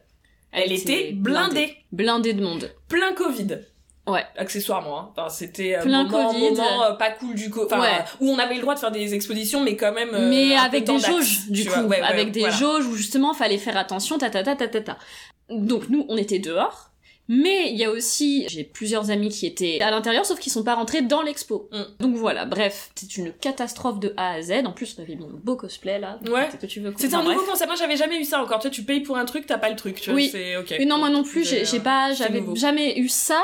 elle 0.53 0.73
était 0.73 1.13
blindée. 1.13 1.77
Blindée 1.93 2.33
de 2.33 2.43
monde. 2.43 2.71
Plein 2.89 3.13
Covid. 3.15 3.59
Ouais. 4.11 4.25
Accessoirement, 4.37 5.01
hein. 5.01 5.09
Enfin, 5.17 5.29
c'était 5.29 5.77
un 5.77 5.83
Plein 5.83 6.05
moment, 6.05 6.33
Covid. 6.33 6.51
moment, 6.51 6.85
euh, 6.85 6.93
pas 6.93 7.11
cool 7.11 7.35
du 7.35 7.51
coup. 7.51 7.63
Enfin, 7.65 7.81
Ouais. 7.81 7.89
euh, 7.89 8.03
où 8.21 8.31
on 8.31 8.39
avait 8.39 8.55
le 8.55 8.61
droit 8.61 8.75
de 8.75 8.81
faire 8.81 8.91
des 8.91 9.15
expositions, 9.15 9.63
mais 9.63 9.77
quand 9.77 9.93
même. 9.93 10.11
euh, 10.15 10.29
mais 10.29 10.57
avec 10.57 10.85
des 10.85 10.99
jauges, 10.99 11.49
du 11.49 11.65
coup. 11.67 11.81
Ouais, 11.81 11.87
ouais, 11.87 12.01
avec 12.01 12.33
des 12.33 12.41
voilà. 12.41 12.55
jauges 12.57 12.87
où 12.87 12.95
justement 12.95 13.35
fallait 13.35 13.59
faire 13.59 13.77
attention, 13.77 14.19
ta 14.19 14.31
ta 14.31 14.43
ta 14.43 14.57
ta 14.57 14.69
ta 14.69 14.81
ta. 14.81 14.99
Donc 15.51 15.89
nous, 15.89 16.05
on 16.09 16.17
était 16.17 16.39
dehors. 16.39 16.87
Mais 17.31 17.69
il 17.71 17.77
y 17.77 17.85
a 17.85 17.91
aussi, 17.91 18.47
j'ai 18.49 18.65
plusieurs 18.65 19.11
amis 19.11 19.29
qui 19.29 19.45
étaient 19.45 19.83
à 19.83 19.91
l'intérieur, 19.91 20.25
sauf 20.25 20.39
qu'ils 20.39 20.51
sont 20.51 20.65
pas 20.65 20.75
rentrés 20.75 21.03
dans 21.03 21.21
l'expo. 21.21 21.69
Mm. 21.73 21.83
Donc 22.01 22.17
voilà, 22.17 22.47
bref, 22.47 22.91
c'est 22.95 23.19
une 23.19 23.35
catastrophe 23.35 24.01
de 24.01 24.15
A 24.17 24.31
à 24.37 24.41
Z. 24.41 24.63
En 24.65 24.73
plus, 24.73 24.97
on 24.99 25.03
avait 25.03 25.15
mis 25.15 25.25
un 25.25 25.39
beau 25.45 25.55
cosplay 25.55 25.99
là. 25.99 26.19
Ouais. 26.27 26.49
Que 26.59 26.65
tu 26.65 26.81
veux 26.81 26.95
C'était 26.97 27.15
un 27.17 27.23
nouveau 27.23 27.45
concept. 27.45 27.67
Moi, 27.69 27.77
j'avais 27.79 27.99
jamais 27.99 28.19
eu 28.19 28.25
ça 28.25 28.43
encore. 28.43 28.61
Tu 28.61 28.69
vois, 28.69 28.75
tu 28.75 28.83
payes 28.83 29.01
pour 29.01 29.19
un 29.19 29.27
truc, 29.27 29.45
t'as 29.45 29.59
pas 29.59 29.69
le 29.69 29.77
truc. 29.77 30.01
Tu 30.01 30.09
vois, 30.09 30.17
Oui. 30.17 30.31
c'est 30.33 30.57
ok. 30.57 30.75
Mais 30.79 30.87
non, 30.87 30.97
moi 30.97 31.11
non 31.11 31.23
plus, 31.23 31.47
j'ai 31.47 31.65
euh, 31.67 31.81
pas, 31.81 32.15
j'avais 32.15 32.43
jamais 32.55 32.99
eu 32.99 33.11
ça. 33.11 33.43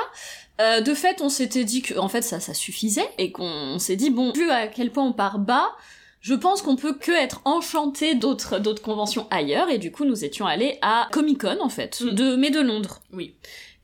Euh, 0.60 0.80
de 0.80 0.94
fait, 0.94 1.20
on 1.20 1.28
s'était 1.28 1.64
dit 1.64 1.82
que, 1.82 1.98
en 1.98 2.08
fait, 2.08 2.22
ça, 2.22 2.38
ça 2.40 2.54
suffisait 2.54 3.08
et 3.18 3.32
qu'on 3.32 3.44
on 3.44 3.78
s'est 3.78 3.96
dit 3.96 4.10
bon, 4.10 4.32
vu 4.32 4.50
à 4.50 4.68
quel 4.68 4.90
point 4.92 5.04
on 5.04 5.12
part 5.12 5.38
bas, 5.40 5.66
je 6.20 6.32
pense 6.34 6.62
qu'on 6.62 6.76
peut 6.76 6.94
que 6.94 7.10
être 7.12 7.42
enchanté 7.44 8.14
d'autres 8.14 8.58
d'autres 8.58 8.80
conventions 8.82 9.26
ailleurs 9.30 9.68
et 9.68 9.78
du 9.78 9.90
coup, 9.92 10.04
nous 10.04 10.24
étions 10.24 10.46
allés 10.46 10.78
à 10.80 11.08
Comic 11.12 11.40
Con 11.42 11.58
en 11.60 11.68
fait, 11.68 12.00
Mm. 12.00 12.10
de 12.10 12.36
mais 12.36 12.50
de 12.50 12.60
Londres. 12.60 13.00
Oui. 13.12 13.34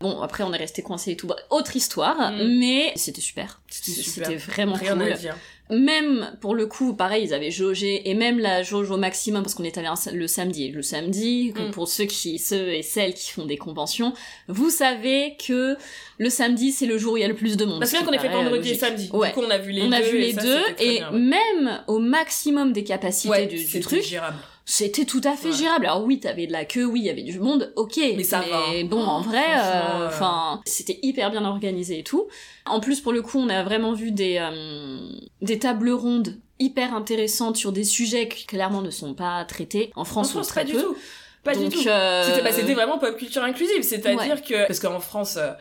Bon, 0.00 0.22
après, 0.22 0.44
on 0.44 0.52
est 0.54 0.56
resté 0.56 0.80
coincé 0.80 1.10
et 1.10 1.16
tout. 1.16 1.28
Autre 1.50 1.76
histoire, 1.76 2.32
Mm. 2.32 2.58
mais 2.58 2.92
c'était 2.96 3.20
super. 3.20 3.60
C'était 3.68 4.00
super. 4.00 4.26
C'était 4.28 4.38
vraiment 4.38 4.74
Rien 4.76 4.96
cool. 4.96 5.12
à 5.12 5.16
dire. 5.16 5.36
Même 5.70 6.36
pour 6.40 6.54
le 6.54 6.66
coup, 6.66 6.94
pareil, 6.94 7.24
ils 7.24 7.34
avaient 7.34 7.50
jaugé 7.50 8.08
et 8.10 8.14
même 8.14 8.38
la 8.38 8.62
jauge 8.62 8.90
au 8.90 8.96
maximum 8.96 9.42
parce 9.42 9.54
qu'on 9.54 9.64
est 9.64 9.78
allé 9.78 9.88
le 10.12 10.26
samedi. 10.26 10.64
Et 10.66 10.68
le 10.70 10.82
samedi, 10.82 11.52
Mm. 11.56 11.70
pour 11.70 11.88
ceux 11.88 12.04
qui, 12.04 12.38
ceux 12.38 12.68
et 12.74 12.82
celles 12.82 13.14
qui 13.14 13.30
font 13.30 13.46
des 13.46 13.56
conventions, 13.56 14.12
vous 14.48 14.70
savez 14.70 15.36
que 15.46 15.76
le 16.18 16.30
samedi 16.30 16.72
c'est 16.72 16.86
le 16.86 16.98
jour 16.98 17.14
où 17.14 17.16
il 17.16 17.20
y 17.20 17.24
a 17.24 17.28
le 17.28 17.34
plus 17.34 17.56
de 17.56 17.64
monde. 17.64 17.78
Parce 17.80 17.92
que 17.92 18.04
qu'on 18.04 18.12
ait 18.12 18.18
fait 18.18 18.28
vendredi 18.28 18.70
et 18.70 18.74
samedi. 18.74 19.08
Ouais. 19.12 19.28
Du 19.28 19.34
coup, 19.34 19.42
on 19.46 19.50
a 19.50 19.58
vu 19.58 19.72
les 19.72 19.82
On 19.82 19.88
deux. 19.88 19.94
a 19.94 20.00
vu 20.00 20.16
et 20.18 20.26
les 20.26 20.32
ça, 20.32 20.42
deux 20.42 20.60
et 20.78 20.98
bien, 20.98 21.10
ouais. 21.12 21.18
même 21.18 21.80
au 21.86 21.98
maximum 21.98 22.72
des 22.72 22.84
capacités 22.84 23.28
Ouais, 23.30 23.46
du, 23.46 23.80
truc, 23.80 24.02
gérable. 24.02 24.36
C'était 24.64 25.04
tout 25.04 25.20
à 25.24 25.36
fait 25.36 25.48
Ouais. 25.48 25.54
gérable. 25.56 25.86
Alors 25.86 26.04
oui, 26.04 26.20
t'avais 26.20 26.46
de 26.46 26.52
la 26.52 26.64
queue, 26.64 26.84
oui, 26.84 27.00
il 27.00 27.06
y 27.06 27.10
avait 27.10 27.22
du 27.22 27.40
monde, 27.40 27.72
ok. 27.76 27.98
Mais 28.16 28.22
ça 28.22 28.40
va. 28.40 28.82
bon, 28.84 29.02
en 29.02 29.20
vrai, 29.20 29.42
euh, 29.58 29.62
euh, 30.02 30.06
enfin, 30.08 30.60
c'était 30.64 30.98
hyper 31.02 31.30
bien 31.30 31.44
organisé 31.44 31.98
et 31.98 32.04
tout. 32.04 32.28
En 32.66 32.80
plus, 32.80 33.00
pour 33.00 33.12
le 33.12 33.22
coup, 33.22 33.38
on 33.38 33.48
a 33.48 33.62
vraiment 33.62 33.92
vu 33.92 34.12
des 34.12 34.38
euh, 34.40 34.98
des 35.42 35.58
tables 35.58 35.90
rondes 35.90 36.38
hyper 36.58 36.94
intéressantes 36.94 37.56
sur 37.56 37.72
des 37.72 37.84
sujets 37.84 38.28
qui 38.28 38.46
clairement 38.46 38.82
ne 38.82 38.90
sont 38.90 39.14
pas 39.14 39.44
traités 39.44 39.90
en 39.96 40.02
En 40.02 40.04
France, 40.04 40.28
ou 40.30 40.32
France, 40.34 40.48
très 40.48 40.60
pas 40.60 40.66
du 40.66 40.72
tout. 40.74 40.96
Pas 41.42 41.54
Donc, 41.54 41.70
du 41.70 41.76
tout. 41.78 41.88
euh, 41.88 42.22
C'était 42.26 42.42
bah, 42.42 42.52
c'était 42.52 42.74
vraiment 42.74 42.98
pop 42.98 43.16
culture 43.16 43.42
inclusive, 43.42 43.82
c'est-à-dire 43.82 44.34
Ouais. 44.34 44.42
que 44.46 44.66
parce 44.66 44.78
qu'en 44.78 45.00
France 45.00 45.36
euh, 45.38 45.52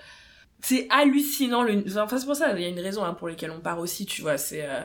c'est 0.62 0.88
hallucinant 0.90 1.64
le 1.64 1.84
enfin 1.98 2.18
c'est 2.18 2.26
pour 2.26 2.36
ça 2.36 2.52
il 2.56 2.62
y 2.62 2.66
a 2.66 2.70
une 2.70 2.80
raison 2.80 3.04
hein, 3.06 3.14
pour 3.14 3.28
laquelle 3.30 3.52
on 3.52 3.62
part 3.62 3.80
aussi, 3.80 4.06
tu 4.06 4.22
vois, 4.22 4.38
c'est 4.38 4.64
euh, 4.64 4.82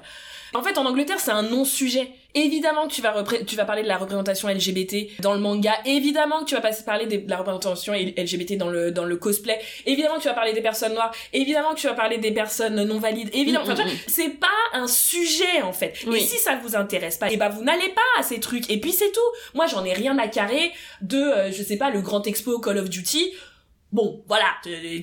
en 0.55 0.63
fait 0.63 0.79
en 0.79 0.87
Angleterre, 0.87 1.19
c'est 1.21 1.33
un 1.33 1.43
non-sujet. 1.43 2.11
Évidemment 2.37 2.89
que 2.89 2.93
tu 2.93 3.01
vas 3.01 3.13
repré- 3.13 3.45
tu 3.45 3.55
vas 3.55 3.65
parler 3.65 3.85
de 3.85 3.89
la 3.89 3.97
représentation 3.97 4.49
LGBT 4.49 5.21
dans 5.21 5.35
le 5.35 5.39
manga, 5.41 5.73
évidemment 5.85 6.41
que 6.41 6.47
tu 6.47 6.55
vas 6.57 6.61
parler 6.85 7.07
de 7.07 7.29
la 7.31 7.37
représentation 7.37 7.93
LGBT 7.93 8.57
dans 8.57 8.71
le 8.71 8.91
dans 8.91 9.05
le 9.05 9.17
cosplay, 9.17 9.61
évidemment 9.87 10.17
que 10.17 10.23
tu 10.23 10.29
vas 10.29 10.35
parler 10.35 10.53
des 10.53 10.61
personnes 10.61 10.95
noires, 10.95 11.15
évidemment 11.33 11.75
que 11.75 11.81
tu 11.81 11.87
vas 11.87 11.95
parler 11.95 12.19
des 12.19 12.33
personnes 12.33 12.83
non 12.85 12.99
valides, 12.99 13.31
évidemment, 13.33 13.65
Mm, 13.65 13.71
enfin, 13.71 13.75
tu 13.77 13.83
mm, 13.83 13.91
vois, 13.91 13.99
c'est 14.09 14.31
pas 14.31 14.47
un 14.73 14.89
sujet 14.89 15.63
en 15.63 15.73
fait. 15.73 15.95
Oui. 16.09 16.19
Et 16.19 16.21
si 16.21 16.39
ça 16.39 16.57
vous 16.57 16.75
intéresse 16.75 17.19
pas, 17.19 17.31
et 17.31 17.37
bah 17.37 17.49
vous 17.51 17.63
n'allez 17.63 17.91
pas 17.91 18.01
à 18.19 18.25
ces 18.25 18.41
trucs 18.41 18.69
et 18.69 18.81
puis 18.81 18.93
c'est 18.93 19.13
tout. 19.13 19.21
Moi, 19.55 19.67
j'en 19.69 19.85
ai 19.85 19.93
rien 19.93 20.19
à 20.19 20.27
carrer 20.27 20.73
de 21.03 21.19
euh, 21.19 21.53
je 21.53 21.63
sais 21.63 21.77
pas 21.77 21.91
le 21.91 22.01
grand 22.01 22.27
expo 22.27 22.59
Call 22.59 22.79
of 22.79 22.91
Duty. 22.91 23.33
Bon, 23.95 24.25
voilà, 24.27 24.47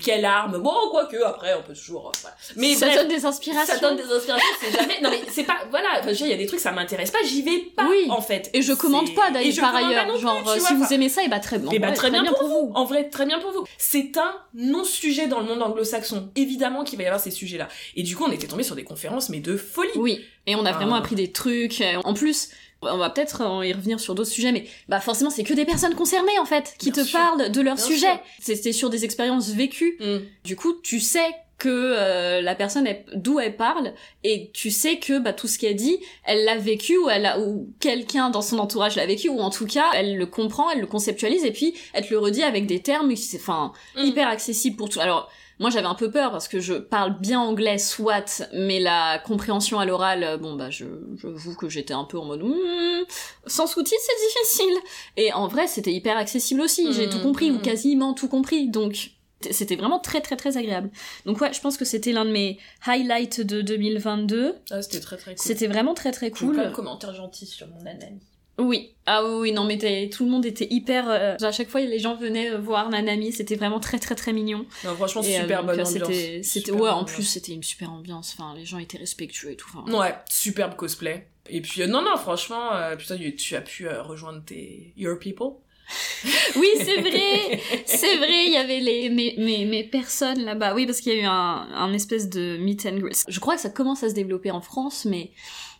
quelle 0.04 0.26
arme 0.26 0.58
Bon, 0.62 0.74
quoique 0.92 1.16
après 1.24 1.54
on 1.58 1.64
peut 1.64 1.74
toujours 1.74 2.10
euh, 2.10 2.12
voilà. 2.22 2.36
Mais 2.58 2.76
ça 2.76 2.88
bref, 2.88 2.98
donne 3.00 3.08
des 3.08 3.26
inspirations. 3.26 3.74
ça 3.74 3.80
donne 3.80 3.96
des 3.96 4.04
inspirations, 4.04 4.46
c'est 4.62 4.72
jamais. 4.78 5.00
Non 5.02 5.10
mais 5.10 5.22
c'est 5.32 5.46
pas 5.46 5.60
voilà, 5.70 5.88
enfin, 6.02 6.12
il 6.12 6.28
y 6.28 6.34
a 6.34 6.38
des 6.38 6.46
trucs 6.46 6.60
ça 6.60 6.74
m'intéresse 6.74 7.10
pas, 7.10 7.20
j'y 7.26 7.42
vais 7.42 7.60
pas 7.74 7.88
Oui. 7.90 8.08
en 8.10 8.20
fait. 8.22 8.50
Et 8.54 8.62
je 8.62 8.74
commande 8.74 9.16
pas 9.16 9.30
et 9.30 9.34
d'ailleurs 9.34 9.56
par 9.62 9.76
ailleurs. 9.78 10.08
plus, 10.12 10.20
Genre, 10.20 10.38
euh, 10.38 10.42
vois, 10.44 10.60
si 10.60 10.66
enfin, 10.66 10.76
vous 10.76 10.94
aimez 10.94 11.08
ça, 11.08 11.24
et 11.24 11.30
bah 11.30 11.40
très 11.40 11.58
bien. 11.58 11.70
eh 11.74 11.80
bah, 11.80 11.88
Ouais, 11.88 11.94
très 11.94 12.12
bien 12.12 12.26
pour 12.26 12.48
vous. 12.48 12.72
En 12.76 12.84
vrai, 12.84 13.08
très 13.10 13.26
bien 13.26 13.40
pour 13.40 13.52
vous. 13.54 13.64
C'est 13.78 14.18
un 14.18 14.36
non-sujet 14.54 15.28
dans 15.28 15.40
le 15.40 15.46
monde 15.46 15.62
anglo-saxon. 15.62 16.30
Évidemment 16.36 16.84
qu'il 16.84 16.98
va 16.98 17.04
y 17.04 17.08
avoir 17.08 17.22
ces 17.22 17.32
sujets-là. 17.32 17.70
Et 17.96 18.04
du 18.04 18.16
coup, 18.18 18.26
on 18.28 18.32
était 18.32 18.48
tombé 18.48 18.64
sur 18.64 18.76
des 18.76 18.84
conférences, 18.84 19.30
mais 19.30 19.40
de 19.40 19.56
folie. 19.56 19.90
Oui, 19.96 20.20
et 20.48 20.56
on 20.56 20.66
a 20.66 20.74
vraiment 20.74 20.96
appris 20.96 21.16
des 21.16 21.32
trucs. 21.32 21.80
euh, 21.82 22.02
En 22.04 22.14
plus, 22.14 22.50
on 22.82 22.98
va 22.98 23.10
peut-être 23.10 23.42
euh, 23.42 23.66
y 23.66 23.74
revenir 23.74 24.00
sur 24.00 24.16
d'autres 24.16 24.30
sujets, 24.30 24.52
mais 24.52 24.66
bah 24.90 25.00
forcément, 25.00 25.30
c'est 25.30 25.44
que 25.44 25.54
des 25.54 25.66
personnes 25.66 25.96
concernées 25.96 26.40
en 26.40 26.46
fait 26.46 26.74
qui 26.78 26.92
Bien 26.92 27.04
te 27.04 27.08
sûr. 27.08 27.20
parlent 27.20 27.52
de 27.52 27.62
leur 27.62 27.76
Bien 27.76 27.84
sujet. 27.86 28.20
C'était 28.40 28.72
sur 28.74 28.90
des 28.90 29.06
expériences 29.06 29.50
vécues. 29.50 29.98
Mm. 30.00 30.18
Du 30.44 30.56
coup, 30.56 30.74
tu 30.82 31.00
sais 31.00 31.36
que 31.58 31.70
euh, 31.70 32.42
la 32.42 32.56
personne 32.56 32.88
d'où 33.14 33.40
elle 33.40 33.56
parle 33.56 33.94
et 34.24 34.50
tu 34.52 34.72
sais 34.72 34.98
que 34.98 35.20
bah 35.20 35.32
tout 35.32 35.48
ce 35.48 35.60
qu'elle 35.60 35.76
dit, 35.76 36.00
elle 36.24 36.44
l'a 36.44 36.58
vécu 36.58 36.98
ou 36.98 37.08
elle 37.08 37.26
a 37.28 37.40
ou 37.40 37.70
quelqu'un 37.80 38.32
dans 38.32 38.42
son 38.42 38.58
entourage 38.58 38.96
l'a 38.96 39.06
vécu 39.06 39.30
ou 39.30 39.40
en 39.40 39.52
tout 39.52 39.68
cas, 39.68 39.86
elle 39.94 40.18
le 40.18 40.26
comprend, 40.26 40.72
elle 40.72 40.80
le 40.80 40.88
conceptualise 40.88 41.46
et 41.46 41.52
puis 41.52 41.76
elle 41.94 42.08
te 42.08 42.12
le 42.14 42.18
redit 42.20 42.42
avec 42.42 42.66
des 42.66 42.80
termes 42.80 43.16
c'est 43.16 43.38
enfin 43.38 43.74
Mm. 43.96 44.06
hyper 44.06 44.28
accessible 44.28 44.76
pour 44.76 44.90
tout. 44.90 45.00
Alors 45.00 45.30
moi 45.62 45.70
j'avais 45.70 45.88
un 45.88 45.96
peu 45.96 46.12
peur 46.12 46.32
parce 46.32 46.50
que 46.50 46.60
je 46.60 46.74
parle 46.74 47.18
bien 47.20 47.40
anglais 47.40 47.78
soit, 47.78 48.44
mais 48.54 48.80
la 48.80 49.20
compréhension 49.20 49.80
à 49.80 49.86
l'oral, 49.86 50.24
euh, 50.24 50.38
bon 50.38 50.56
bah 50.56 50.70
je 50.70 50.86
j'avoue 51.22 51.56
que 51.56 51.70
j'étais 51.70 51.94
un 51.94 52.04
peu 52.04 52.20
en 52.20 52.26
mode 52.26 52.42
Hmm, 52.44 53.04
sans 53.48 53.68
sous-titres 53.68 54.02
c'est 54.06 54.28
difficile. 54.28 54.76
Et 55.18 55.32
en 55.32 55.48
vrai 55.48 55.68
c'était 55.68 55.94
hyper 55.94 56.18
accessible 56.18 56.60
aussi, 56.62 56.92
j'ai 56.92 57.08
tout 57.08 57.20
compris 57.20 57.52
ou 57.52 57.56
mm. 57.60 57.62
quasiment 57.62 58.14
tout 58.14 58.28
compris, 58.28 58.68
donc 58.70 59.12
c'était 59.50 59.76
vraiment 59.76 60.00
très 60.00 60.22
très 60.22 60.36
très 60.36 60.58
agréable. 60.58 60.90
Donc 61.26 61.40
ouais, 61.42 61.54
je 61.54 61.62
pense 61.62 61.78
que 61.78 61.86
c'était 61.86 62.12
l'un 62.12 62.26
de 62.26 62.32
mes 62.32 62.60
highlights 62.86 63.42
de 63.42 63.62
2022. 63.62 64.56
Ah, 64.72 64.82
c'était 64.82 65.00
très 65.00 65.18
très 65.18 65.36
cool. 65.36 65.44
C'était 65.44 65.68
vraiment 65.68 65.94
très 65.94 66.12
très 66.12 66.30
Cool. 66.32 66.56
cool. 66.56 66.60
un 66.60 66.72
commentaire 66.72 67.14
gentil 67.14 67.46
sur 67.46 67.68
mon 67.68 67.82
Nanami. 67.84 68.20
Oui, 68.62 68.92
ah 69.06 69.24
oui, 69.26 69.52
non 69.52 69.64
mais 69.64 69.78
tout 70.10 70.24
le 70.26 70.30
monde 70.32 70.46
était 70.46 70.68
hyper. 70.70 71.10
euh, 71.10 71.36
à 71.42 71.52
chaque 71.52 71.70
fois 71.70 71.82
les 71.82 72.00
gens 72.00 72.16
venaient 72.16 72.52
euh, 72.52 72.58
voir 72.60 72.90
Nanami, 72.90 73.32
c'était 73.32 73.56
vraiment 73.56 73.80
très 73.80 74.00
très 74.00 74.16
très 74.16 74.34
mignon. 74.34 74.66
Non, 74.86 74.96
franchement, 74.96 75.24
Et, 75.24 75.38
euh, 75.38 75.42
super 75.42 75.64
bonne 75.64 75.72
ambiance. 75.82 75.92
C'était, 75.92 76.42
c'était, 76.44 76.66
Super 76.72 76.82
ouais, 76.82 76.90
en 76.90 77.04
plus 77.06 77.24
c'était 77.24 77.54
une 77.54 77.64
super 77.64 77.92
ambiance. 77.92 78.36
Enfin, 78.38 78.54
les 78.56 78.66
gens 78.66 78.78
étaient 78.78 78.98
respectueux 79.00 79.52
et 79.52 79.56
tout. 79.56 79.68
Enfin, 79.76 79.92
Ouais, 80.00 80.16
superbe 80.30 80.76
cosplay. 80.76 81.28
Et 81.50 81.62
puis, 81.62 81.82
euh, 81.82 81.88
non, 81.88 82.02
non, 82.04 82.16
franchement, 82.18 82.70
putain, 82.98 83.18
tu- 83.36 83.56
as 83.56 83.62
pu 83.62 83.88
rejoindre 83.90 84.44
tes 84.46 84.94
Your 84.96 85.18
People. 85.20 85.54
Oui, 86.56 86.68
c'est 86.78 87.02
vrai, 87.02 87.60
c'est 87.86 88.16
vrai. 88.18 88.46
Il 88.46 88.54
y 88.54 88.58
avait 88.58 88.80
les 88.80 89.10
mes, 89.10 89.36
mes, 89.38 89.66
mes 89.66 89.84
personnes 89.84 90.44
là-bas. 90.46 90.74
Oui, 90.76 90.86
parce 90.86 91.02
qu'il 91.02 91.14
y 91.14 91.16
a 91.18 91.22
eu 91.22 91.26
un, 91.26 91.68
un 91.74 91.92
espèce 91.94 92.30
de 92.30 92.58
meet 92.58 92.86
and 92.86 92.98
greet. 93.00 93.24
Je 93.28 93.40
crois 93.40 93.56
que 93.56 93.62
ça 93.62 93.70
commence 93.70 94.04
à 94.04 94.10
se 94.10 94.14
développer 94.14 94.52
en 94.52 94.62
France, 94.62 95.06
mais 95.06 95.32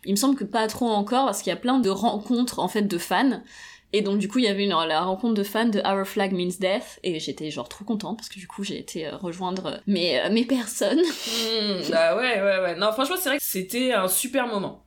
il 0.04 0.12
me 0.12 0.16
semble 0.16 0.36
que 0.36 0.44
pas 0.44 0.66
trop 0.66 0.88
encore 0.88 1.26
parce 1.26 1.42
qu'il 1.42 1.50
y 1.50 1.54
a 1.54 1.58
plein 1.58 1.78
de 1.78 1.90
rencontres 1.90 2.58
en 2.58 2.68
fait 2.68 2.82
de 2.82 2.98
fans. 2.98 3.42
Et 3.94 4.00
donc 4.00 4.18
du 4.18 4.28
coup 4.28 4.38
il 4.38 4.46
y 4.46 4.48
avait 4.48 4.64
une, 4.64 4.70
la 4.70 5.02
rencontre 5.02 5.34
de 5.34 5.42
fans 5.42 5.66
de 5.66 5.80
Our 5.80 6.06
Flag 6.06 6.32
Means 6.32 6.56
Death 6.58 6.98
et 7.02 7.20
j'étais 7.20 7.50
genre 7.50 7.68
trop 7.68 7.84
contente 7.84 8.16
parce 8.16 8.30
que 8.30 8.38
du 8.38 8.48
coup 8.48 8.64
j'ai 8.64 8.78
été 8.78 9.06
euh, 9.06 9.16
rejoindre 9.16 9.80
mes, 9.86 10.18
euh, 10.18 10.30
mes 10.30 10.44
personnes. 10.44 11.00
Hmm, 11.00 11.90
bah 11.90 12.16
ouais, 12.16 12.40
ouais, 12.40 12.58
ouais. 12.60 12.76
Non, 12.76 12.92
franchement, 12.92 13.16
c'est 13.18 13.28
vrai 13.28 13.38
que 13.38 13.44
c'était 13.44 13.92
un 13.92 14.08
super 14.08 14.46
moment. 14.46 14.82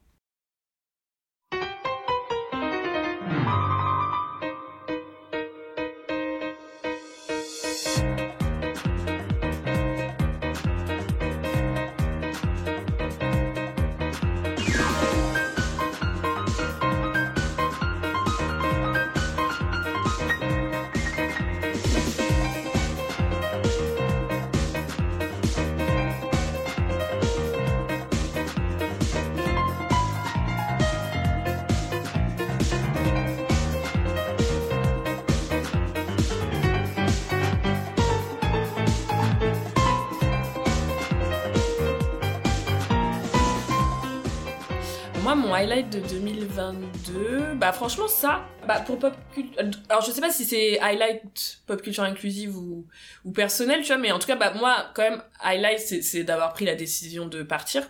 Highlight 45.56 45.90
de 45.90 46.00
2022, 46.02 47.54
bah 47.56 47.72
franchement 47.72 48.10
ça, 48.10 48.46
bah 48.68 48.82
pour 48.86 49.00
pop 49.00 49.14
culture, 49.34 49.64
alors 49.88 50.04
je 50.04 50.12
sais 50.12 50.20
pas 50.20 50.30
si 50.30 50.44
c'est 50.44 50.78
highlight 50.82 51.62
pop 51.66 51.82
culture 51.82 52.04
inclusive 52.04 52.58
ou, 52.58 52.86
ou 53.24 53.32
personnel, 53.32 53.80
tu 53.82 53.88
vois, 53.88 53.98
mais 53.98 54.12
en 54.12 54.20
tout 54.20 54.28
cas, 54.28 54.36
bah 54.36 54.54
moi, 54.54 54.88
quand 54.94 55.04
même, 55.04 55.22
highlight, 55.40 55.80
c'est 55.80 56.24
d'avoir 56.26 56.52
pris 56.52 56.66
la 56.66 56.76
décision 56.76 57.28
de 57.28 57.42
partir. 57.42 57.84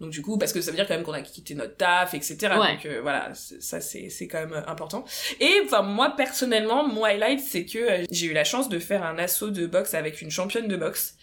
Donc 0.00 0.10
du 0.10 0.22
coup, 0.22 0.38
parce 0.38 0.52
que 0.52 0.60
ça 0.60 0.70
veut 0.70 0.76
dire 0.76 0.88
quand 0.88 0.94
même 0.94 1.04
qu'on 1.04 1.12
a 1.12 1.20
quitté 1.20 1.54
notre 1.54 1.76
taf, 1.76 2.14
etc. 2.14 2.36
Donc 2.40 2.84
euh, 2.84 3.00
voilà, 3.00 3.32
ça 3.34 3.80
c'est 3.80 4.08
c'est 4.08 4.26
quand 4.26 4.40
même 4.40 4.64
important. 4.66 5.04
Et 5.40 5.60
enfin 5.64 5.82
moi 5.82 6.14
personnellement, 6.16 6.88
mon 6.88 7.04
highlight 7.04 7.40
c'est 7.40 7.64
que 7.64 7.78
euh, 7.78 8.04
j'ai 8.10 8.26
eu 8.26 8.32
la 8.32 8.44
chance 8.44 8.68
de 8.68 8.78
faire 8.78 9.04
un 9.04 9.18
assaut 9.18 9.50
de 9.50 9.66
boxe 9.66 9.94
avec 9.94 10.20
une 10.20 10.30
championne 10.30 10.68
de 10.68 10.76
boxe. 10.76 11.16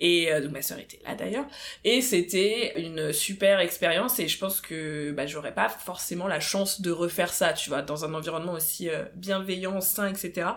Et 0.00 0.28
donc 0.40 0.52
ma 0.52 0.62
sœur 0.62 0.78
était 0.78 1.00
là 1.04 1.14
d'ailleurs. 1.14 1.46
Et 1.84 2.02
c'était 2.02 2.80
une 2.80 3.12
super 3.12 3.60
expérience 3.60 4.18
et 4.18 4.28
je 4.28 4.38
pense 4.38 4.60
que 4.60 5.12
bah, 5.12 5.26
j'aurais 5.26 5.54
pas 5.54 5.68
forcément 5.68 6.26
la 6.26 6.40
chance 6.40 6.80
de 6.80 6.90
refaire 6.90 7.32
ça, 7.32 7.52
tu 7.52 7.70
vois, 7.70 7.82
dans 7.82 8.04
un 8.04 8.12
environnement 8.12 8.52
aussi 8.52 8.88
bienveillant, 9.14 9.80
sain, 9.80 10.08
etc. 10.08 10.48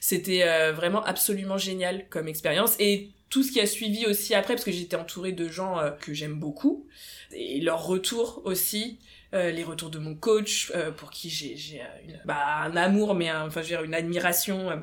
C'était 0.00 0.70
vraiment 0.72 1.04
absolument 1.04 1.58
génial 1.58 2.08
comme 2.08 2.28
expérience. 2.28 2.76
Et 2.78 3.10
tout 3.30 3.42
ce 3.42 3.52
qui 3.52 3.60
a 3.60 3.66
suivi 3.66 4.06
aussi 4.06 4.34
après, 4.34 4.54
parce 4.54 4.64
que 4.64 4.72
j'étais 4.72 4.96
entourée 4.96 5.32
de 5.32 5.48
gens 5.48 5.78
euh, 5.78 5.90
que 5.90 6.14
j'aime 6.14 6.38
beaucoup, 6.38 6.86
et 7.32 7.60
leurs 7.60 7.84
retours 7.84 8.42
aussi, 8.44 8.98
euh, 9.34 9.50
les 9.50 9.64
retours 9.64 9.90
de 9.90 9.98
mon 9.98 10.14
coach, 10.14 10.70
euh, 10.74 10.92
pour 10.92 11.10
qui 11.10 11.28
j'ai 11.28 11.56
j'ai 11.56 11.82
bah, 12.24 12.62
un 12.62 12.76
amour, 12.76 13.14
mais 13.14 13.32
enfin 13.32 13.62
je 13.62 13.68
veux 13.68 13.76
dire 13.76 13.82
une 13.82 13.94
admiration. 13.94 14.82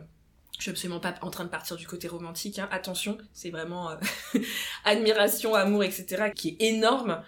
Je 0.57 0.63
suis 0.63 0.71
absolument 0.71 0.99
pas 0.99 1.15
en 1.21 1.29
train 1.29 1.43
de 1.43 1.49
partir 1.49 1.75
du 1.75 1.87
côté 1.87 2.07
romantique, 2.07 2.59
hein. 2.59 2.69
attention, 2.71 3.17
c'est 3.33 3.49
vraiment 3.49 3.91
admiration, 4.85 5.55
amour, 5.55 5.83
etc., 5.83 6.31
qui 6.33 6.49
est 6.49 6.67
énorme. 6.67 7.21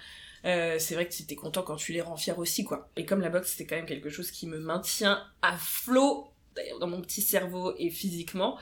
c'est 0.43 0.93
vrai 0.93 1.07
que 1.07 1.13
c'était 1.13 1.35
content 1.35 1.63
quand 1.63 1.75
tu 1.75 1.91
les 1.91 2.01
rends 2.01 2.17
fiers 2.17 2.37
aussi, 2.37 2.63
quoi. 2.63 2.89
Et 2.95 3.05
comme 3.05 3.21
la 3.21 3.29
boxe, 3.29 3.51
c'était 3.51 3.65
quand 3.65 3.75
même 3.75 3.87
quelque 3.87 4.09
chose 4.09 4.31
qui 4.31 4.47
me 4.47 4.59
maintient 4.59 5.23
à 5.41 5.57
flot, 5.57 6.31
d'ailleurs 6.55 6.79
dans 6.79 6.87
mon 6.87 7.01
petit 7.01 7.21
cerveau 7.21 7.73
et 7.77 7.89
physiquement. 7.89 8.57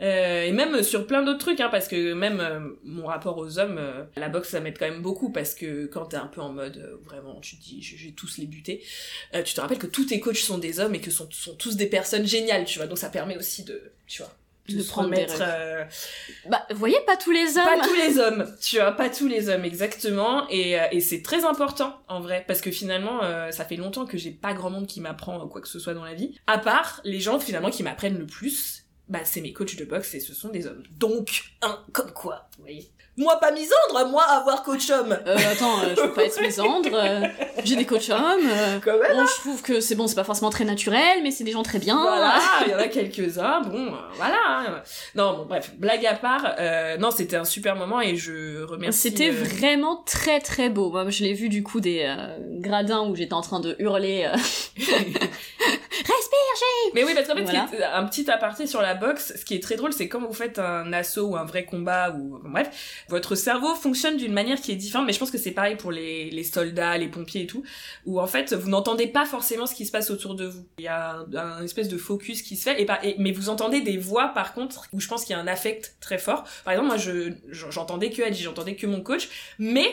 Euh, 0.00 0.44
et 0.44 0.52
même 0.52 0.82
sur 0.82 1.06
plein 1.06 1.22
d'autres 1.22 1.38
trucs, 1.38 1.60
hein, 1.60 1.68
parce 1.70 1.86
que 1.86 2.14
même 2.14 2.40
euh, 2.40 2.60
mon 2.84 3.06
rapport 3.06 3.36
aux 3.36 3.58
hommes, 3.58 3.76
euh, 3.78 4.04
la 4.16 4.28
boxe 4.28 4.48
ça 4.48 4.60
m'aide 4.60 4.78
quand 4.78 4.88
même 4.88 5.02
beaucoup, 5.02 5.30
parce 5.30 5.54
que 5.54 5.86
quand 5.86 6.06
t'es 6.06 6.16
un 6.16 6.26
peu 6.26 6.40
en 6.40 6.52
mode 6.52 6.98
vraiment, 7.04 7.38
tu 7.40 7.56
te 7.56 7.62
dis, 7.62 7.82
je 7.82 8.06
vais 8.06 8.12
tous 8.12 8.38
les 8.38 8.46
buter, 8.46 8.82
tu 9.44 9.54
te 9.54 9.60
rappelles 9.60 9.78
que 9.78 9.86
tous 9.86 10.06
tes 10.06 10.20
coachs 10.20 10.36
sont 10.36 10.58
des 10.58 10.80
hommes 10.80 10.94
et 10.94 11.00
que 11.00 11.10
sont, 11.10 11.28
sont 11.30 11.54
tous 11.54 11.76
des 11.76 11.86
personnes 11.86 12.26
géniales, 12.26 12.64
tu 12.64 12.78
vois, 12.78 12.86
donc 12.86 12.98
ça 12.98 13.10
permet 13.10 13.36
aussi 13.36 13.62
de, 13.64 13.92
tu 14.06 14.22
vois, 14.22 14.32
de, 14.68 14.82
prendre 14.84 15.08
mettre 15.08 15.42
bah 16.48 16.64
vous 16.70 16.76
voyez 16.76 17.00
pas 17.04 17.16
tous 17.16 17.32
les 17.32 17.58
hommes. 17.58 17.64
pas 17.64 17.86
tous 17.86 17.94
les 17.94 18.18
hommes 18.20 18.54
tu 18.62 18.76
vois 18.76 18.92
pas 18.92 19.10
tous 19.10 19.26
les 19.26 19.48
hommes 19.48 19.64
exactement. 19.64 20.48
Et, 20.48 20.78
et 20.92 21.00
c'est 21.00 21.22
très 21.22 21.44
important 21.44 22.00
en 22.06 22.20
vrai 22.20 22.44
parce 22.46 22.60
que 22.60 22.70
finalement 22.70 23.20
ça 23.50 23.64
fait 23.64 23.74
longtemps 23.74 24.06
que 24.06 24.16
j'ai 24.16 24.30
pas 24.30 24.54
grand 24.54 24.70
monde 24.70 24.86
qui 24.86 25.00
m'apprend 25.00 25.48
quoi 25.48 25.60
que 25.60 25.66
ce 25.66 25.80
soit 25.80 25.94
dans 25.94 26.04
la 26.04 26.14
vie 26.14 26.38
à 26.46 26.58
part 26.58 27.00
les 27.02 27.18
gens 27.18 27.40
finalement 27.40 27.70
qui 27.70 27.82
m'apprennent 27.82 28.18
le 28.18 28.26
plus 28.26 28.79
bah 29.10 29.18
c'est 29.24 29.40
mes 29.40 29.52
coachs 29.52 29.76
de 29.76 29.84
boxe 29.84 30.14
et 30.14 30.20
ce 30.20 30.32
sont 30.34 30.48
des 30.48 30.66
hommes. 30.66 30.82
Donc, 30.92 31.42
un 31.62 31.78
comme 31.92 32.12
quoi, 32.12 32.48
vous 32.56 32.62
voyez. 32.64 32.90
Moi 33.16 33.38
pas 33.38 33.50
misandre, 33.50 34.08
moi 34.08 34.22
avoir 34.22 34.62
coach 34.62 34.88
homme. 34.88 35.12
Euh, 35.26 35.36
attends, 35.36 35.80
euh, 35.82 35.94
je 35.94 36.00
peux 36.00 36.12
pas 36.12 36.24
être 36.24 36.40
misandre. 36.46 36.88
Euh, 36.94 37.26
j'ai 37.64 37.76
des 37.76 37.84
coachs 37.84 38.08
hommes. 38.08 38.46
Euh, 38.46 38.78
Quand 38.82 38.98
même, 38.98 39.16
bon, 39.16 39.26
je 39.26 39.40
trouve 39.40 39.60
que 39.60 39.80
c'est 39.80 39.96
bon, 39.96 40.06
c'est 40.06 40.14
pas 40.14 40.24
forcément 40.24 40.48
très 40.48 40.64
naturel, 40.64 41.22
mais 41.22 41.30
c'est 41.32 41.44
des 41.44 41.50
gens 41.50 41.64
très 41.64 41.80
bien. 41.80 42.00
Voilà, 42.00 42.38
il 42.66 42.70
y 42.70 42.74
en 42.74 42.78
a 42.78 42.86
quelques-uns. 42.88 43.62
Bon, 43.62 43.88
euh, 43.88 43.98
voilà. 44.14 44.38
Hein. 44.46 44.82
Non, 45.16 45.36
bon, 45.36 45.44
bref, 45.44 45.72
blague 45.76 46.06
à 46.06 46.14
part. 46.14 46.54
Euh, 46.58 46.96
non, 46.96 47.10
c'était 47.10 47.36
un 47.36 47.44
super 47.44 47.74
moment 47.76 48.00
et 48.00 48.16
je 48.16 48.62
remercie. 48.62 49.00
C'était 49.00 49.30
vraiment 49.30 49.96
très 50.06 50.40
très 50.40 50.70
beau. 50.70 50.90
Moi, 50.90 51.10
je 51.10 51.24
l'ai 51.24 51.34
vu 51.34 51.48
du 51.48 51.62
coup 51.62 51.80
des 51.80 52.14
gradins 52.60 53.02
où 53.02 53.16
j'étais 53.16 53.34
en 53.34 53.42
train 53.42 53.60
de 53.60 53.74
hurler. 53.80 54.30
Respire, 56.00 56.92
Mais 56.94 57.04
oui, 57.04 57.12
parce 57.14 57.26
qu'en 57.26 57.36
fait, 57.36 57.42
voilà. 57.42 57.96
un 57.96 58.06
petit 58.06 58.30
aparté 58.30 58.66
sur 58.66 58.82
la 58.82 58.94
boxe, 58.94 59.34
ce 59.36 59.44
qui 59.44 59.54
est 59.54 59.62
très 59.62 59.76
drôle, 59.76 59.92
c'est 59.92 60.08
quand 60.08 60.20
vous 60.20 60.32
faites 60.32 60.58
un 60.58 60.92
assaut 60.92 61.28
ou 61.28 61.36
un 61.36 61.44
vrai 61.44 61.64
combat 61.64 62.10
ou 62.10 62.40
bref, 62.44 63.04
votre 63.08 63.34
cerveau 63.34 63.74
fonctionne 63.74 64.16
d'une 64.16 64.32
manière 64.32 64.60
qui 64.60 64.72
est 64.72 64.76
différente. 64.76 65.06
Mais 65.06 65.12
je 65.12 65.18
pense 65.18 65.30
que 65.30 65.38
c'est 65.38 65.50
pareil 65.50 65.76
pour 65.76 65.92
les, 65.92 66.30
les 66.30 66.44
soldats, 66.44 66.96
les 66.96 67.08
pompiers 67.08 67.42
et 67.42 67.46
tout, 67.46 67.62
où 68.06 68.20
en 68.20 68.26
fait 68.26 68.52
vous 68.52 68.70
n'entendez 68.70 69.06
pas 69.06 69.26
forcément 69.26 69.66
ce 69.66 69.74
qui 69.74 69.86
se 69.86 69.92
passe 69.92 70.10
autour 70.10 70.34
de 70.34 70.46
vous. 70.46 70.66
Il 70.78 70.84
y 70.84 70.88
a 70.88 71.24
un, 71.34 71.36
un 71.36 71.62
espèce 71.62 71.88
de 71.88 71.98
focus 71.98 72.42
qui 72.42 72.56
se 72.56 72.64
fait, 72.64 72.80
et, 72.80 72.86
par, 72.86 73.04
et, 73.04 73.16
mais 73.18 73.32
vous 73.32 73.48
entendez 73.48 73.80
des 73.80 73.96
voix 73.98 74.28
par 74.28 74.54
contre 74.54 74.86
où 74.92 75.00
je 75.00 75.08
pense 75.08 75.24
qu'il 75.24 75.36
y 75.36 75.38
a 75.38 75.42
un 75.42 75.46
affect 75.46 75.96
très 76.00 76.18
fort. 76.18 76.44
Par 76.64 76.72
exemple, 76.72 76.88
moi, 76.88 76.96
je 76.96 77.32
j'entendais 77.50 78.10
que 78.10 78.22
Adji, 78.22 78.42
j'entendais 78.42 78.76
que 78.76 78.86
mon 78.86 79.00
coach, 79.00 79.28
mais 79.58 79.86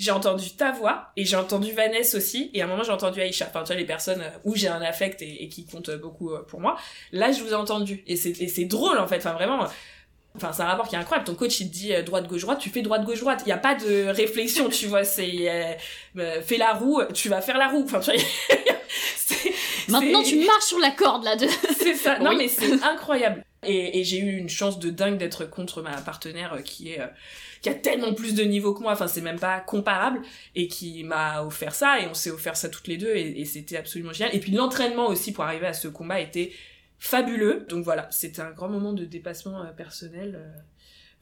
j'ai 0.00 0.10
entendu 0.10 0.50
ta 0.56 0.72
voix 0.72 1.12
et 1.16 1.24
j'ai 1.24 1.36
entendu 1.36 1.72
Vanessa 1.72 2.16
aussi 2.16 2.50
et 2.54 2.62
à 2.62 2.64
un 2.64 2.68
moment 2.68 2.82
j'ai 2.82 2.90
entendu 2.90 3.20
Aïcha 3.20 3.46
enfin 3.48 3.62
tu 3.62 3.68
vois 3.68 3.76
les 3.76 3.86
personnes 3.86 4.22
où 4.44 4.56
j'ai 4.56 4.68
un 4.68 4.80
affect 4.80 5.22
et, 5.22 5.44
et, 5.44 5.48
qui 5.48 5.66
comptent 5.66 5.90
beaucoup 5.90 6.32
pour 6.48 6.60
moi 6.60 6.76
là 7.12 7.30
je 7.32 7.42
vous 7.42 7.50
ai 7.50 7.54
entendu 7.54 8.02
et 8.06 8.16
c'est 8.16 8.34
c'est 8.34 8.64
drôle 8.64 8.98
en 8.98 9.06
fait 9.06 9.18
enfin 9.18 9.34
vraiment 9.34 9.68
Enfin, 10.36 10.52
c'est 10.52 10.62
un 10.62 10.66
rapport 10.66 10.86
qui 10.86 10.94
est 10.94 10.98
incroyable. 10.98 11.26
Ton 11.26 11.34
coach, 11.34 11.58
il 11.60 11.68
te 11.68 11.72
dit 11.72 11.92
droite, 12.04 12.28
gauche, 12.28 12.42
droite, 12.42 12.60
tu 12.60 12.70
fais 12.70 12.82
droite, 12.82 13.04
gauche, 13.04 13.20
droite. 13.20 13.42
Il 13.44 13.46
n'y 13.46 13.52
a 13.52 13.58
pas 13.58 13.74
de 13.74 14.06
réflexion, 14.06 14.68
tu 14.68 14.86
vois. 14.86 15.04
C'est 15.04 15.76
euh, 16.16 16.40
fais 16.42 16.56
la 16.56 16.72
roue, 16.72 17.02
tu 17.14 17.28
vas 17.28 17.40
faire 17.40 17.58
la 17.58 17.68
roue. 17.68 17.82
Enfin, 17.84 17.98
tu 17.98 18.12
vois. 18.12 18.20
Maintenant, 19.88 20.22
tu 20.22 20.36
marches 20.44 20.66
sur 20.66 20.78
la 20.78 20.92
corde 20.92 21.24
là. 21.24 21.34
De... 21.34 21.48
c'est 21.78 21.94
ça. 21.94 22.18
Non, 22.20 22.30
oui. 22.30 22.36
mais 22.38 22.48
c'est 22.48 22.82
incroyable. 22.84 23.44
Et, 23.66 23.98
et 23.98 24.04
j'ai 24.04 24.18
eu 24.18 24.36
une 24.36 24.48
chance 24.48 24.78
de 24.78 24.90
dingue 24.90 25.18
d'être 25.18 25.44
contre 25.44 25.82
ma 25.82 26.00
partenaire 26.00 26.58
qui 26.64 26.92
est 26.92 27.00
qui 27.60 27.68
a 27.68 27.74
tellement 27.74 28.14
plus 28.14 28.34
de 28.34 28.42
niveau 28.42 28.74
que 28.74 28.82
moi, 28.82 28.92
enfin 28.92 29.06
c'est 29.06 29.20
même 29.20 29.38
pas 29.38 29.60
comparable, 29.60 30.22
et 30.54 30.68
qui 30.68 31.04
m'a 31.04 31.42
offert 31.42 31.74
ça, 31.74 32.00
et 32.00 32.06
on 32.06 32.14
s'est 32.14 32.30
offert 32.30 32.56
ça 32.56 32.68
toutes 32.68 32.88
les 32.88 32.96
deux, 32.96 33.14
et, 33.14 33.44
c'était 33.44 33.76
absolument 33.76 34.12
génial. 34.12 34.34
Et 34.34 34.40
puis 34.40 34.52
l'entraînement 34.52 35.08
aussi 35.08 35.32
pour 35.32 35.44
arriver 35.44 35.66
à 35.66 35.72
ce 35.72 35.88
combat 35.88 36.20
était 36.20 36.52
fabuleux. 36.98 37.66
Donc 37.68 37.84
voilà, 37.84 38.08
c'était 38.10 38.42
un 38.42 38.50
grand 38.50 38.68
moment 38.68 38.92
de 38.92 39.04
dépassement 39.04 39.62
euh, 39.62 39.72
personnel. 39.72 40.36
Euh, 40.36 40.60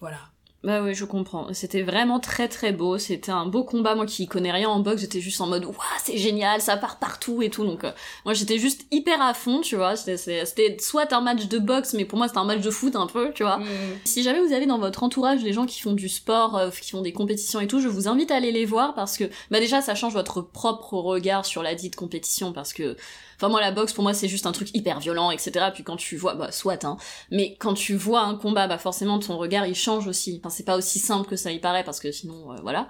voilà. 0.01 0.19
Bah 0.65 0.83
oui, 0.83 0.93
je 0.93 1.05
comprends. 1.05 1.47
C'était 1.53 1.83
vraiment 1.83 2.19
très 2.19 2.49
très 2.49 2.73
beau. 2.73 2.99
C'était 2.99 3.31
un 3.31 3.47
beau 3.47 3.63
combat. 3.63 3.95
Moi 3.95 4.07
qui 4.07 4.27
connais 4.27 4.51
rien 4.51 4.69
en 4.69 4.81
boxe, 4.81 5.03
j'étais 5.03 5.21
juste 5.21 5.41
en 5.41 5.47
mode 5.47 5.65
waouh, 5.65 5.77
c'est 6.03 6.17
génial, 6.17 6.61
ça 6.61 6.77
part 6.77 6.99
partout 6.99 7.43
et 7.43 7.51
tout. 7.51 7.65
Donc 7.65 7.85
euh, 7.85 7.93
moi 8.25 8.35
j'étais 8.35 8.59
juste 8.59 8.85
hyper 8.91 9.23
à 9.23 9.35
fond, 9.35 9.61
tu 9.61 9.77
vois. 9.77 9.95
C'était 9.95 10.77
soit 10.81 11.13
un 11.13 11.21
match 11.21 11.47
de 11.47 11.59
boxe, 11.61 11.95
mais 11.95 12.05
pour 12.05 12.19
moi 12.19 12.27
c'était 12.27 12.41
un 12.41 12.45
match 12.45 12.61
de 12.61 12.71
foot 12.71 12.97
un 12.97 13.07
peu, 13.07 13.33
tu 13.35 13.45
vois. 13.45 13.59
Mmh. 13.59 13.67
Si 14.05 14.25
jamais 14.25 14.41
vous 14.41 14.53
avez 14.53 14.67
dans 14.67 14.81
votre 14.81 15.05
entourage 15.05 15.45
des 15.45 15.53
gens 15.53 15.65
qui 15.65 15.81
font 15.81 15.93
du 15.93 16.09
sport, 16.09 16.57
euh, 16.57 16.71
qui 16.71 16.91
font 16.91 17.03
des 17.03 17.13
compétitions 17.13 17.61
et 17.61 17.69
tout, 17.69 17.81
je 17.81 17.89
vous 17.89 18.09
invite 18.09 18.33
à 18.33 18.37
aller 18.37 18.51
les 18.51 18.65
voir 18.65 18.95
parce 18.95 19.17
que 19.17 19.25
bah 19.53 19.61
déjà 19.61 19.81
ça 19.81 19.95
change 19.95 20.15
votre 20.15 20.41
propre 20.41 20.95
regard 20.95 21.47
sur 21.47 21.63
la 21.63 21.77
dite 21.77 21.95
compétition 21.95 22.53
parce 22.53 22.73
que 22.73 22.97
Enfin 23.41 23.49
moi 23.49 23.61
la 23.61 23.71
boxe 23.71 23.93
pour 23.93 24.03
moi 24.03 24.15
c'est 24.15 24.27
juste 24.27 24.47
un 24.47 24.53
truc 24.53 24.75
hyper 24.75 24.99
violent 24.99 25.31
etc. 25.31 25.67
Puis 25.73 25.85
quand 25.85 25.97
tu 25.97 26.17
vois 26.17 26.35
bah 26.35 26.51
soit 26.51 26.85
hein, 26.85 26.97
mais 27.31 27.57
quand 27.61 27.75
tu 27.75 27.95
vois 27.95 28.23
un 28.23 28.35
combat 28.35 28.67
bah 28.67 28.79
forcément 28.79 29.21
ton 29.21 29.37
regard 29.39 29.65
il 29.65 29.77
change 29.77 30.09
aussi. 30.09 30.41
Enfin 30.49 30.57
c'est 30.57 30.65
pas 30.65 30.77
aussi 30.77 30.99
simple 30.99 31.29
que 31.29 31.37
ça 31.37 31.53
y 31.53 31.59
paraît 31.59 31.85
parce 31.85 32.01
que 32.01 32.11
sinon 32.13 32.53
euh, 32.53 32.57
voilà. 32.63 32.89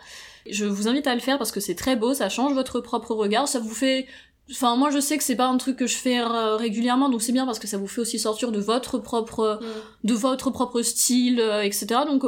Je 0.49 0.65
vous 0.65 0.89
invite 0.89 1.07
à 1.07 1.15
le 1.15 1.21
faire 1.21 1.39
parce 1.39 1.53
que 1.53 1.61
c'est 1.61 1.75
très 1.75 1.97
beau, 1.97 2.15
ça 2.15 2.29
change 2.29 2.53
votre 2.55 2.81
propre 2.81 3.15
regard, 3.15 3.49
ça 3.49 3.59
vous 3.59 3.75
fait 3.75 4.07
Enfin, 4.51 4.77
moi, 4.77 4.91
je 4.91 4.99
sais 4.99 5.19
que 5.19 5.25
c'est 5.25 5.37
pas 5.37 5.47
un 5.47 5.59
truc 5.59 5.77
que 5.77 5.87
je 5.87 5.97
fais 5.97 6.21
euh, 6.21 6.57
régulièrement, 6.57 7.11
donc 7.11 7.21
c'est 7.21 7.33
bien 7.33 7.45
parce 7.45 7.59
que 7.59 7.67
ça 7.67 7.77
vous 7.77 7.87
fait 7.87 8.01
aussi 8.01 8.19
sortir 8.19 8.51
de 8.51 8.59
votre 8.59 8.99
propre, 8.99 9.61
mmh. 9.61 10.07
de 10.07 10.15
votre 10.15 10.51
propre 10.51 10.81
style, 10.81 11.39
euh, 11.39 11.63
etc. 11.63 11.87
Donc, 12.07 12.23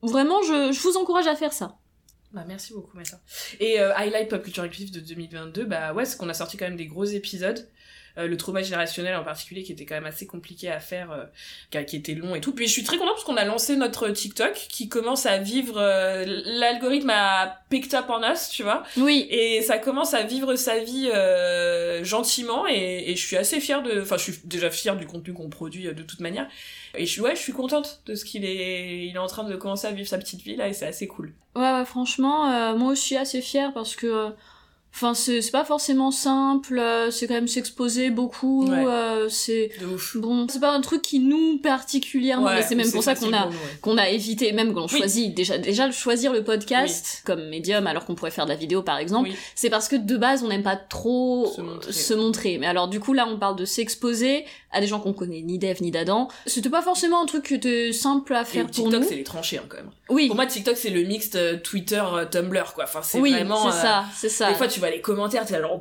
vraiment, 0.00 0.40
je, 0.42 0.70
je 0.70 0.80
vous 0.80 0.96
encourage 0.96 1.26
à 1.26 1.34
faire 1.34 1.52
ça. 1.52 1.76
Bah 2.32 2.44
merci 2.46 2.74
beaucoup 2.74 2.94
Massa. 2.94 3.20
Et 3.58 3.80
euh, 3.80 3.94
Highlight 3.96 4.28
Pop 4.28 4.42
Culture 4.42 4.62
Active 4.62 4.92
de 4.92 5.00
2022, 5.00 5.64
bah 5.64 5.94
ouais, 5.94 6.04
c'est 6.04 6.18
qu'on 6.18 6.28
a 6.28 6.34
sorti 6.34 6.58
quand 6.58 6.66
même 6.66 6.76
des 6.76 6.86
gros 6.86 7.04
épisodes. 7.04 7.66
Euh, 8.18 8.26
le 8.26 8.36
trauma 8.36 8.62
générationnel 8.62 9.14
en 9.14 9.22
particulier 9.22 9.62
qui 9.62 9.70
était 9.70 9.84
quand 9.84 9.94
même 9.94 10.06
assez 10.06 10.26
compliqué 10.26 10.68
à 10.68 10.80
faire, 10.80 11.12
euh, 11.12 11.82
qui 11.82 11.96
était 11.96 12.14
long 12.14 12.34
et 12.34 12.40
tout. 12.40 12.52
Puis 12.52 12.66
je 12.66 12.72
suis 12.72 12.82
très 12.82 12.96
contente 12.96 13.14
parce 13.14 13.24
qu'on 13.24 13.36
a 13.36 13.44
lancé 13.44 13.76
notre 13.76 14.08
TikTok 14.08 14.54
qui 14.54 14.88
commence 14.88 15.24
à 15.26 15.38
vivre, 15.38 15.78
euh, 15.78 16.24
l'algorithme 16.26 17.10
a 17.10 17.60
picked 17.70 17.94
up 17.94 18.06
on 18.08 18.22
us, 18.28 18.48
tu 18.50 18.64
vois. 18.64 18.82
Oui. 18.96 19.28
Et 19.30 19.62
ça 19.62 19.78
commence 19.78 20.14
à 20.14 20.24
vivre 20.24 20.56
sa 20.56 20.80
vie 20.80 21.10
euh, 21.14 22.02
gentiment 22.02 22.66
et, 22.66 23.04
et, 23.06 23.16
je 23.16 23.24
suis 23.24 23.36
assez 23.36 23.60
fière 23.60 23.82
de, 23.82 24.00
enfin 24.00 24.16
je 24.16 24.24
suis 24.32 24.40
déjà 24.44 24.70
fière 24.70 24.96
du 24.96 25.06
contenu 25.06 25.32
qu'on 25.32 25.48
produit 25.48 25.84
de 25.84 26.02
toute 26.02 26.20
manière. 26.20 26.48
Et 26.96 27.06
je 27.06 27.12
suis, 27.12 27.20
ouais, 27.20 27.36
je 27.36 27.40
suis 27.40 27.52
contente 27.52 28.02
de 28.06 28.16
ce 28.16 28.24
qu'il 28.24 28.44
est, 28.44 29.06
il 29.06 29.14
est 29.14 29.18
en 29.18 29.26
train 29.26 29.44
de 29.44 29.54
commencer 29.54 29.86
à 29.86 29.92
vivre 29.92 30.08
sa 30.08 30.18
petite 30.18 30.42
vie 30.42 30.56
là 30.56 30.66
et 30.66 30.72
c'est 30.72 30.86
assez 30.86 31.06
cool. 31.06 31.34
Ouais, 31.54 31.62
ouais 31.62 31.84
franchement, 31.84 32.76
moi 32.76 32.90
aussi 32.90 33.16
assez 33.16 33.42
fière 33.42 33.72
parce 33.72 33.94
que 33.94 34.32
Enfin, 35.00 35.14
c'est 35.14 35.52
pas 35.52 35.64
forcément 35.64 36.10
simple, 36.10 36.76
euh, 36.76 37.12
c'est 37.12 37.28
quand 37.28 37.34
même 37.34 37.46
s'exposer 37.46 38.10
beaucoup, 38.10 38.66
ouais. 38.66 38.84
euh, 38.84 39.28
c'est 39.28 39.70
bon, 40.16 40.48
c'est 40.48 40.58
pas 40.58 40.72
un 40.72 40.80
truc 40.80 41.02
qui 41.02 41.20
nous 41.20 41.58
particulièrement, 41.58 42.46
ouais, 42.46 42.62
c'est 42.62 42.74
même 42.74 42.90
pour 42.90 43.04
ça 43.04 43.14
qu'on 43.14 43.32
a 43.32 43.46
ouais. 43.46 43.54
qu'on 43.80 43.96
a 43.96 44.08
évité, 44.08 44.50
même 44.50 44.74
qu'on 44.74 44.88
oui. 44.88 44.98
choisit 44.98 45.32
déjà 45.34 45.56
déjà 45.56 45.88
choisir 45.92 46.32
le 46.32 46.42
podcast 46.42 47.06
oui. 47.18 47.22
comme 47.26 47.48
médium 47.48 47.86
alors 47.86 48.06
qu'on 48.06 48.16
pourrait 48.16 48.32
faire 48.32 48.44
de 48.46 48.50
la 48.50 48.56
vidéo 48.56 48.82
par 48.82 48.98
exemple, 48.98 49.30
c'est 49.54 49.70
parce 49.70 49.86
que 49.86 49.94
de 49.94 50.16
base 50.16 50.42
on 50.42 50.48
n'aime 50.48 50.64
pas 50.64 50.74
trop 50.74 51.46
se 51.46 51.60
montrer. 51.60 51.92
se 51.92 52.14
montrer. 52.14 52.58
Mais 52.58 52.66
alors 52.66 52.88
du 52.88 52.98
coup 52.98 53.12
là 53.12 53.28
on 53.28 53.38
parle 53.38 53.54
de 53.54 53.64
s'exposer 53.64 54.46
à 54.72 54.80
des 54.80 54.88
gens 54.88 54.98
qu'on 54.98 55.12
connaît 55.12 55.42
ni 55.42 55.58
d'Eve 55.58 55.80
ni 55.80 55.92
d'Adam. 55.92 56.26
C'était 56.46 56.70
pas 56.70 56.82
forcément 56.82 57.22
un 57.22 57.26
truc 57.26 57.44
qui 57.44 57.54
était 57.54 57.92
simple 57.92 58.34
à 58.34 58.44
faire 58.44 58.62
Et 58.62 58.64
pour 58.64 58.74
TikTok, 58.74 59.02
nous. 59.02 59.08
c'est 59.08 59.14
les 59.14 59.22
tranchées 59.22 59.58
hein, 59.58 59.64
quand 59.68 59.76
même. 59.76 59.90
Oui. 60.10 60.26
Pour 60.26 60.34
moi 60.34 60.46
TikTok 60.46 60.76
c'est 60.76 60.90
le 60.90 61.04
mixte 61.04 61.36
euh, 61.36 61.56
Twitter 61.56 62.02
euh, 62.12 62.24
Tumblr 62.24 62.74
quoi. 62.74 62.84
Enfin 62.84 63.00
c'est 63.02 63.20
oui, 63.20 63.30
vraiment. 63.30 63.70
c'est 63.70 63.78
ça, 63.78 64.04
c'est 64.16 64.28
ça. 64.28 64.48
Des 64.48 64.54
fois 64.54 64.66
tu 64.66 64.80
vois 64.80 64.87
vois 64.88 64.96
les 64.96 65.00
commentaires, 65.00 65.46
t'es 65.46 65.54
là 65.54 65.62
genre... 65.62 65.80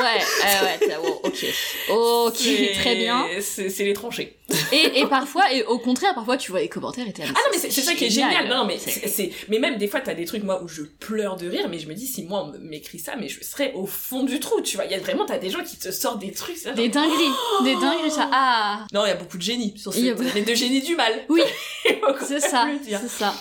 ouais, 0.00 0.88
ouais, 0.88 0.96
ok. 1.22 1.46
Ok, 1.90 2.72
très 2.74 2.94
bien. 2.96 3.26
C'est 3.40 3.84
les 3.84 3.92
tranchées. 3.92 4.36
Et, 4.72 5.00
et 5.00 5.06
parfois, 5.06 5.52
et 5.52 5.62
au 5.64 5.78
contraire, 5.78 6.14
parfois 6.14 6.36
tu 6.36 6.50
vois 6.50 6.60
les 6.60 6.68
commentaires 6.68 7.06
et 7.06 7.12
t'es 7.12 7.22
Ah 7.24 7.32
non, 7.32 7.40
mais 7.52 7.58
c'est 7.58 7.70
ça 7.70 7.94
qui 7.94 8.06
est 8.06 8.10
génial. 8.10 8.48
Non, 8.48 8.64
mais 8.64 8.78
c'est, 8.78 9.30
mais 9.48 9.58
même 9.58 9.76
des 9.76 9.88
fois, 9.88 10.00
t'as 10.00 10.14
des 10.14 10.24
trucs, 10.24 10.42
moi, 10.42 10.62
où 10.62 10.68
je 10.68 10.82
pleure 10.82 11.36
de 11.36 11.48
rire, 11.48 11.68
mais 11.70 11.78
je 11.78 11.88
me 11.88 11.94
dis, 11.94 12.06
si 12.06 12.24
moi, 12.24 12.44
on 12.44 12.58
m'écrit 12.58 12.98
ça, 12.98 13.16
mais 13.16 13.28
je 13.28 13.42
serais 13.44 13.72
au 13.74 13.86
fond 13.86 14.24
du 14.24 14.40
trou, 14.40 14.60
tu 14.60 14.76
vois. 14.76 14.86
Il 14.86 14.92
y 14.92 14.94
a 14.94 14.98
vraiment, 14.98 15.26
t'as 15.26 15.38
des 15.38 15.50
gens 15.50 15.62
qui 15.62 15.76
te 15.76 15.90
sortent 15.90 16.20
des 16.20 16.32
trucs, 16.32 16.56
ça. 16.56 16.72
Des 16.72 16.88
dingueries. 16.88 17.32
des 17.64 17.74
dingueries, 17.74 18.10
ça. 18.10 18.28
Ah. 18.32 18.86
Non, 18.92 19.04
il 19.04 19.08
y 19.08 19.12
a 19.12 19.16
beaucoup 19.16 19.38
de 19.38 19.42
génie 19.42 19.74
sur 19.76 19.92
ces, 19.92 20.14
mais 20.34 20.42
de 20.42 20.54
génie 20.54 20.80
du 20.82 20.96
mal. 20.96 21.12
Oui. 21.28 21.42
c'est 22.26 22.40
ça. 22.40 22.68
C'est 22.84 23.08
ça. 23.08 23.34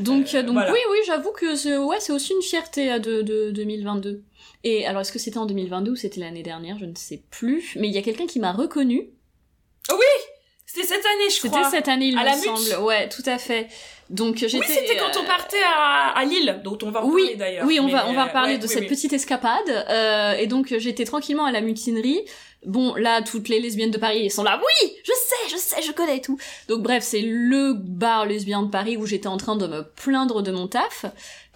Donc, 0.00 0.34
euh, 0.34 0.42
donc 0.42 0.56
oui, 0.56 0.78
oui, 0.90 0.98
j'avoue 1.06 1.32
que 1.32 1.54
c'est, 1.54 1.76
ouais, 1.76 2.00
c'est 2.00 2.12
aussi 2.12 2.32
une 2.32 2.42
fierté 2.42 2.92
euh, 2.92 2.98
de, 2.98 3.22
de 3.22 3.50
2022. 3.50 4.22
Et 4.64 4.86
alors, 4.86 5.02
est-ce 5.02 5.12
que 5.12 5.18
c'était 5.18 5.38
en 5.38 5.46
2022 5.46 5.92
ou 5.92 5.96
c'était 5.96 6.20
l'année 6.20 6.42
dernière 6.42 6.78
Je 6.78 6.84
ne 6.84 6.94
sais 6.94 7.22
plus. 7.30 7.76
Mais 7.76 7.88
il 7.88 7.94
y 7.94 7.98
a 7.98 8.02
quelqu'un 8.02 8.26
qui 8.26 8.40
m'a 8.40 8.52
reconnu. 8.52 9.10
Oh 9.90 9.94
oui 9.98 10.04
C'était 10.66 10.86
cette 10.86 11.04
année, 11.04 11.30
je 11.30 11.46
crois. 11.46 11.64
C'était 11.64 11.76
cette 11.76 11.88
année, 11.88 12.06
il 12.06 12.16
me 12.16 12.56
semble. 12.56 12.84
Ouais, 12.84 13.08
tout 13.08 13.22
à 13.26 13.38
fait. 13.38 13.68
Donc 14.10 14.36
j'étais. 14.36 14.58
Oui, 14.58 14.64
c'était 14.66 14.96
quand 14.96 15.18
on 15.18 15.24
euh, 15.24 15.26
partait 15.26 15.62
à, 15.66 16.12
à 16.16 16.24
Lille, 16.24 16.60
dont 16.64 16.78
on 16.82 16.90
va 16.90 17.04
en 17.04 17.08
parler 17.08 17.34
d'ailleurs. 17.36 17.66
Oui, 17.66 17.78
on 17.78 17.88
va 17.88 18.08
on 18.08 18.14
va 18.14 18.24
reparler 18.24 18.58
de 18.58 18.66
cette 18.66 18.88
petite 18.88 19.12
escapade. 19.12 19.68
Euh, 19.68 20.32
et 20.32 20.46
donc 20.46 20.74
j'étais 20.78 21.04
tranquillement 21.04 21.44
à 21.44 21.52
la 21.52 21.60
mutinerie. 21.60 22.22
Bon, 22.66 22.94
là, 22.96 23.22
toutes 23.22 23.48
les 23.48 23.60
lesbiennes 23.60 23.90
de 23.90 23.98
Paris 23.98 24.30
sont 24.30 24.42
là. 24.42 24.60
Oui, 24.60 24.92
je 25.04 25.12
sais, 25.12 25.50
je 25.50 25.56
sais, 25.56 25.82
je 25.82 25.92
connais 25.92 26.20
tout. 26.20 26.38
Donc 26.68 26.82
bref, 26.82 27.04
c'est 27.04 27.22
le 27.22 27.74
bar 27.74 28.26
lesbien 28.26 28.62
de 28.62 28.70
Paris 28.70 28.96
où 28.96 29.06
j'étais 29.06 29.28
en 29.28 29.36
train 29.36 29.56
de 29.56 29.66
me 29.66 29.82
plaindre 29.82 30.42
de 30.42 30.50
mon 30.50 30.66
taf 30.66 31.06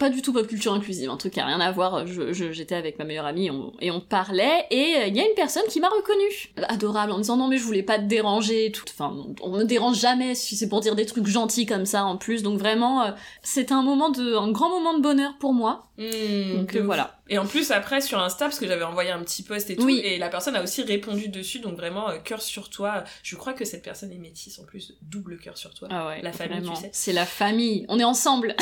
pas 0.02 0.10
du 0.10 0.20
tout 0.20 0.32
pop 0.32 0.48
culture 0.48 0.72
inclusive, 0.72 1.08
un 1.10 1.16
truc 1.16 1.34
qui 1.34 1.38
a 1.38 1.46
rien 1.46 1.60
à 1.60 1.70
voir. 1.70 2.04
J'étais 2.08 2.74
je, 2.74 2.74
avec 2.74 2.98
ma 2.98 3.04
meilleure 3.04 3.24
amie 3.24 3.50
et 3.80 3.92
on 3.92 4.00
parlait 4.00 4.66
et 4.72 4.96
euh, 4.96 5.06
il 5.06 5.16
y 5.16 5.20
a 5.20 5.22
une 5.22 5.34
personne 5.36 5.62
qui 5.68 5.78
m'a 5.78 5.88
reconnue, 5.88 6.52
adorable, 6.68 7.12
en 7.12 7.18
disant 7.18 7.36
non 7.36 7.46
mais 7.46 7.56
je 7.56 7.62
voulais 7.62 7.84
pas 7.84 7.98
te 7.98 8.04
déranger, 8.04 8.72
tout. 8.72 8.84
Enfin, 8.90 9.14
on 9.40 9.50
me 9.50 9.62
dérange 9.62 10.00
jamais 10.00 10.34
si 10.34 10.56
c'est 10.56 10.68
pour 10.68 10.80
dire 10.80 10.96
des 10.96 11.06
trucs 11.06 11.28
gentils 11.28 11.66
comme 11.66 11.86
ça 11.86 12.04
en 12.04 12.16
plus. 12.16 12.42
Donc 12.42 12.58
vraiment, 12.58 13.04
euh, 13.04 13.10
c'est 13.44 13.70
un 13.70 13.82
moment 13.82 14.10
de, 14.10 14.34
un 14.34 14.50
grand 14.50 14.70
moment 14.70 14.98
de 14.98 15.02
bonheur 15.02 15.34
pour 15.38 15.54
moi. 15.54 15.86
Mmh, 15.98 16.56
donc 16.56 16.74
euh, 16.74 16.82
voilà. 16.82 17.20
Et 17.32 17.38
en 17.38 17.46
plus 17.46 17.70
après 17.70 18.02
sur 18.02 18.20
Insta 18.20 18.44
parce 18.44 18.58
que 18.58 18.66
j'avais 18.66 18.84
envoyé 18.84 19.10
un 19.10 19.20
petit 19.22 19.42
post 19.42 19.70
et 19.70 19.76
tout 19.76 19.88
et 19.88 20.18
la 20.18 20.28
personne 20.28 20.54
a 20.54 20.62
aussi 20.62 20.82
répondu 20.82 21.28
dessus 21.28 21.60
donc 21.60 21.76
vraiment 21.76 22.08
cœur 22.22 22.42
sur 22.42 22.68
toi. 22.68 23.04
Je 23.22 23.36
crois 23.36 23.54
que 23.54 23.64
cette 23.64 23.82
personne 23.82 24.12
est 24.12 24.18
métisse 24.18 24.58
en 24.58 24.64
plus 24.64 24.92
double 25.00 25.38
cœur 25.38 25.56
sur 25.56 25.72
toi. 25.72 25.88
Ah 25.90 26.08
ouais, 26.08 26.20
la 26.20 26.32
famille 26.32 26.60
tu 26.60 26.76
sais. 26.76 26.90
C'est 26.92 27.14
la 27.14 27.24
famille. 27.24 27.86
On 27.88 27.98
est 27.98 28.04
ensemble. 28.04 28.54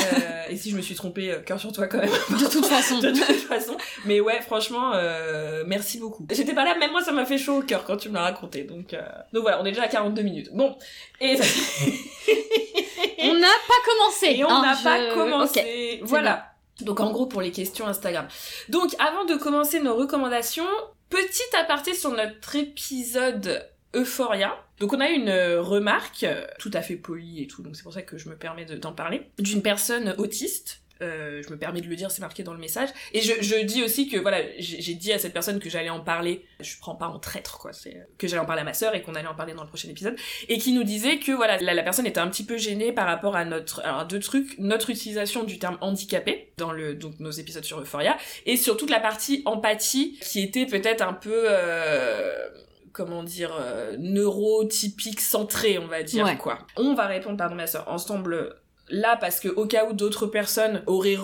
et 0.49 0.55
si 0.55 0.71
je 0.71 0.77
me 0.77 0.81
suis 0.81 0.95
trompée 0.95 1.31
euh, 1.31 1.41
cœur 1.41 1.59
sur 1.59 1.73
toi 1.73 1.87
quand 1.87 1.97
même. 1.97 2.09
De 2.09 2.49
toute 2.49 2.65
façon. 2.65 2.99
de 3.01 3.11
toute 3.11 3.25
façon. 3.25 3.75
Mais 4.05 4.21
ouais, 4.21 4.39
franchement, 4.39 4.93
euh, 4.93 5.65
merci 5.67 5.99
beaucoup. 5.99 6.25
J'étais 6.31 6.53
pas 6.53 6.63
là, 6.63 6.77
même 6.77 6.91
moi 6.91 7.03
ça 7.03 7.11
m'a 7.11 7.25
fait 7.25 7.37
chaud 7.37 7.57
au 7.57 7.61
cœur 7.63 7.83
quand 7.83 7.97
tu 7.97 8.07
me 8.07 8.13
l'as 8.13 8.23
raconté. 8.23 8.63
Donc, 8.63 8.93
euh... 8.93 9.01
donc 9.33 9.41
voilà, 9.41 9.61
on 9.61 9.65
est 9.65 9.71
déjà 9.71 9.83
à 9.83 9.89
42 9.89 10.21
minutes. 10.21 10.49
Bon, 10.53 10.77
et... 11.19 11.35
on 13.19 13.33
n'a 13.33 13.47
pas 13.67 13.81
commencé. 13.85 14.27
Et 14.27 14.45
on 14.45 14.49
hein, 14.49 14.61
n'a 14.61 14.77
pas 14.81 15.13
commencé. 15.13 15.99
Voilà. 16.03 16.50
Donc 16.83 16.99
en 16.99 17.11
gros 17.11 17.25
pour 17.25 17.41
les 17.41 17.51
questions 17.51 17.87
Instagram. 17.87 18.27
Donc 18.69 18.95
avant 18.99 19.25
de 19.25 19.35
commencer 19.35 19.79
nos 19.79 19.95
recommandations, 19.95 20.67
petit 21.09 21.55
aparté 21.59 21.93
sur 21.93 22.11
notre 22.11 22.55
épisode 22.55 23.67
Euphoria. 23.95 24.55
Donc 24.79 24.93
on 24.93 24.99
a 24.99 25.09
une 25.09 25.29
euh, 25.29 25.61
remarque, 25.61 26.23
euh, 26.23 26.45
tout 26.59 26.71
à 26.73 26.81
fait 26.81 26.95
polie 26.95 27.43
et 27.43 27.47
tout, 27.47 27.61
donc 27.61 27.75
c'est 27.75 27.83
pour 27.83 27.93
ça 27.93 28.01
que 28.01 28.17
je 28.17 28.29
me 28.29 28.35
permets 28.35 28.65
d'en 28.65 28.93
parler, 28.93 29.29
d'une 29.37 29.61
personne 29.61 30.15
autiste. 30.17 30.80
Euh, 31.01 31.41
je 31.45 31.49
me 31.51 31.57
permets 31.57 31.81
de 31.81 31.87
le 31.87 31.95
dire, 31.95 32.11
c'est 32.11 32.21
marqué 32.21 32.43
dans 32.43 32.53
le 32.53 32.59
message. 32.59 32.89
Et 33.13 33.21
je, 33.21 33.33
je 33.41 33.63
dis 33.63 33.83
aussi 33.83 34.07
que 34.07 34.17
voilà, 34.17 34.39
j'ai 34.57 34.93
dit 34.93 35.11
à 35.11 35.19
cette 35.19 35.33
personne 35.33 35.59
que 35.59 35.69
j'allais 35.69 35.89
en 35.89 35.99
parler. 35.99 36.45
Je 36.59 36.77
prends 36.79 36.95
pas 36.95 37.07
en 37.07 37.19
traître 37.19 37.57
quoi, 37.57 37.73
c'est 37.73 37.97
que 38.17 38.27
j'allais 38.27 38.41
en 38.41 38.45
parler 38.45 38.61
à 38.61 38.65
ma 38.65 38.73
sœur 38.73 38.95
et 38.95 39.01
qu'on 39.01 39.15
allait 39.15 39.27
en 39.27 39.35
parler 39.35 39.53
dans 39.53 39.63
le 39.63 39.69
prochain 39.69 39.89
épisode. 39.89 40.15
Et 40.49 40.57
qui 40.57 40.73
nous 40.73 40.83
disait 40.83 41.17
que 41.17 41.31
voilà, 41.31 41.57
la, 41.57 41.83
personne 41.83 42.05
était 42.05 42.19
un 42.19 42.27
petit 42.27 42.45
peu 42.45 42.57
gênée 42.57 42.91
par 42.91 43.07
rapport 43.07 43.35
à 43.35 43.45
notre, 43.45 43.81
alors 43.81 44.05
deux 44.05 44.19
trucs, 44.19 44.57
notre 44.59 44.89
utilisation 44.89 45.43
du 45.43 45.59
terme 45.59 45.77
handicapé 45.81 46.53
dans 46.57 46.71
le 46.71 46.93
donc 46.93 47.19
nos 47.19 47.31
épisodes 47.31 47.63
sur 47.63 47.79
Euphoria 47.79 48.17
et 48.45 48.57
sur 48.57 48.77
toute 48.77 48.89
la 48.89 48.99
partie 48.99 49.41
empathie 49.45 50.19
qui 50.21 50.41
était 50.41 50.65
peut-être 50.65 51.01
un 51.01 51.13
peu 51.13 51.45
euh, 51.47 52.49
comment 52.93 53.23
dire, 53.23 53.55
euh, 53.59 53.95
neurotypique 53.97 55.21
centré, 55.21 55.79
on 55.79 55.87
va 55.87 56.03
dire, 56.03 56.37
quoi. 56.37 56.59
On 56.77 56.93
va 56.93 57.07
répondre, 57.07 57.37
pardon 57.37 57.55
ma 57.55 57.67
soeur, 57.67 57.87
ensemble 57.87 58.60
là 58.91 59.17
parce 59.19 59.39
que 59.39 59.47
au 59.49 59.65
cas 59.65 59.89
où 59.89 59.93
d'autres 59.93 60.27
personnes 60.27 60.83
auraient 60.85 61.17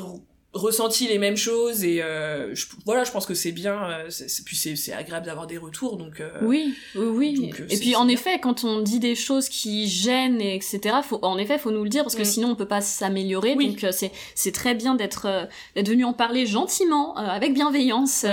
ressenti 0.54 1.08
les 1.08 1.18
mêmes 1.18 1.38
choses 1.38 1.84
et 1.84 2.00
euh, 2.02 2.54
voilà 2.86 3.04
je 3.04 3.12
pense 3.12 3.26
que 3.26 3.34
c'est 3.34 3.52
bien 3.52 3.90
euh, 3.90 4.06
c'est, 4.10 4.44
puis 4.44 4.56
c'est, 4.56 4.94
agréable 4.94 5.26
d'avoir 5.26 5.46
des 5.46 5.58
retours 5.58 5.98
donc 5.98 6.20
euh, 6.20 6.32
oui 6.42 6.74
oui 6.96 7.52
et 7.70 7.78
puis 7.78 7.96
en 7.96 8.08
effet 8.08 8.40
quand 8.40 8.64
on 8.64 8.82
dit 8.82 9.00
des 9.00 9.16
choses 9.16 9.50
qui 9.50 9.88
gênent 9.88 10.42
et 10.42 10.56
etc 10.56 10.98
faut 11.04 11.20
en 11.22 11.38
effet 11.38 11.58
faut 11.58 11.72
nous 11.72 11.84
le 11.84 11.90
dire 11.90 12.04
parce 12.04 12.16
que 12.16 12.22
mm. 12.22 12.26
sinon 12.26 12.50
on 12.50 12.56
peut 12.56 12.68
pas 12.68 12.82
s'améliorer. 12.82 13.56
Donc 13.56 13.86
c'est 13.92 14.12
c'est 14.36 14.52
très 14.52 14.74
bien 14.74 14.96
d'être 14.96 15.48
d'être 15.76 15.90
venu 15.90 16.06
en 16.06 16.14
parler 16.14 16.46
gentiment 16.46 17.16
avec 17.16 17.54
bienveillance. 17.54 18.26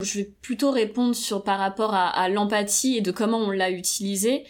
Je 0.00 0.18
vais 0.18 0.30
plutôt 0.42 0.70
répondre 0.70 1.14
sur 1.14 1.44
par 1.44 1.58
rapport 1.58 1.94
à, 1.94 2.28
l'empathie 2.28 2.96
et 2.96 3.00
de 3.00 3.10
comment 3.10 3.38
on 3.38 3.50
l'a 3.50 3.70
utilisé. 3.70 4.44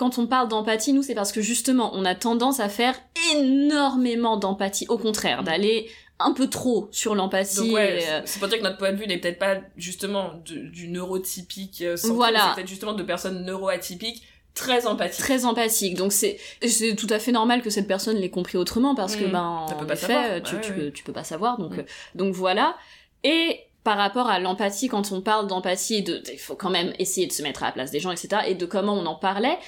Quand 0.00 0.16
on 0.16 0.26
parle 0.26 0.48
d'empathie, 0.48 0.94
nous, 0.94 1.02
c'est 1.02 1.14
parce 1.14 1.30
que 1.30 1.42
justement, 1.42 1.90
on 1.92 2.06
a 2.06 2.14
tendance 2.14 2.58
à 2.58 2.70
faire 2.70 2.94
énormément 3.34 4.38
d'empathie. 4.38 4.86
Au 4.88 4.96
contraire, 4.96 5.42
d'aller 5.42 5.90
un 6.18 6.32
peu 6.32 6.48
trop 6.48 6.88
sur 6.90 7.14
l'empathie. 7.14 7.76
Euh, 7.76 8.22
c'est 8.24 8.38
pour 8.38 8.48
dire 8.48 8.56
que 8.56 8.62
notre 8.62 8.78
point 8.78 8.92
de 8.92 8.96
vue 8.96 9.06
n'est 9.06 9.18
peut-être 9.18 9.38
pas 9.38 9.56
justement 9.76 10.40
du 10.46 10.88
neurotypique 10.88 11.82
euh, 11.82 11.96
voilà. 12.04 12.40
c'est 12.40 12.54
peut-être 12.54 12.68
justement 12.68 12.94
de 12.94 13.02
personnes 13.02 13.44
neuroatypiques 13.44 14.22
très 14.54 14.86
empathiques. 14.86 15.20
Très 15.20 15.44
empathiques. 15.44 15.98
Donc 15.98 16.12
c'est 16.12 16.38
c'est 16.66 16.96
tout 16.96 17.06
à 17.10 17.18
fait 17.18 17.32
normal 17.32 17.60
que 17.60 17.68
cette 17.68 17.86
personne 17.86 18.16
l'ait 18.16 18.30
compris 18.30 18.56
autrement 18.56 18.94
parce 18.94 19.16
que 19.16 19.26
mmh. 19.26 19.32
ben 19.32 19.66
en 19.68 19.86
effet, 19.86 20.40
tu, 20.40 20.58
tu, 20.62 20.72
peux, 20.72 20.90
tu 20.92 21.04
peux 21.04 21.12
pas 21.12 21.24
savoir. 21.24 21.58
Donc 21.58 21.76
mmh. 21.76 21.80
euh, 21.80 21.84
donc 22.14 22.34
voilà. 22.34 22.74
Et 23.22 23.60
par 23.84 23.98
rapport 23.98 24.28
à 24.28 24.38
l'empathie, 24.38 24.88
quand 24.88 25.12
on 25.12 25.20
parle 25.20 25.46
d'empathie, 25.46 26.02
de, 26.02 26.22
il 26.32 26.38
faut 26.38 26.54
quand 26.54 26.70
même 26.70 26.94
essayer 26.98 27.26
de 27.26 27.32
se 27.32 27.42
mettre 27.42 27.62
à 27.62 27.66
la 27.66 27.72
place 27.72 27.90
des 27.90 28.00
gens, 28.00 28.10
etc., 28.10 28.42
et 28.46 28.54
de 28.54 28.66
comment 28.66 28.94
on 28.94 29.06
en 29.06 29.14
parlait, 29.14 29.58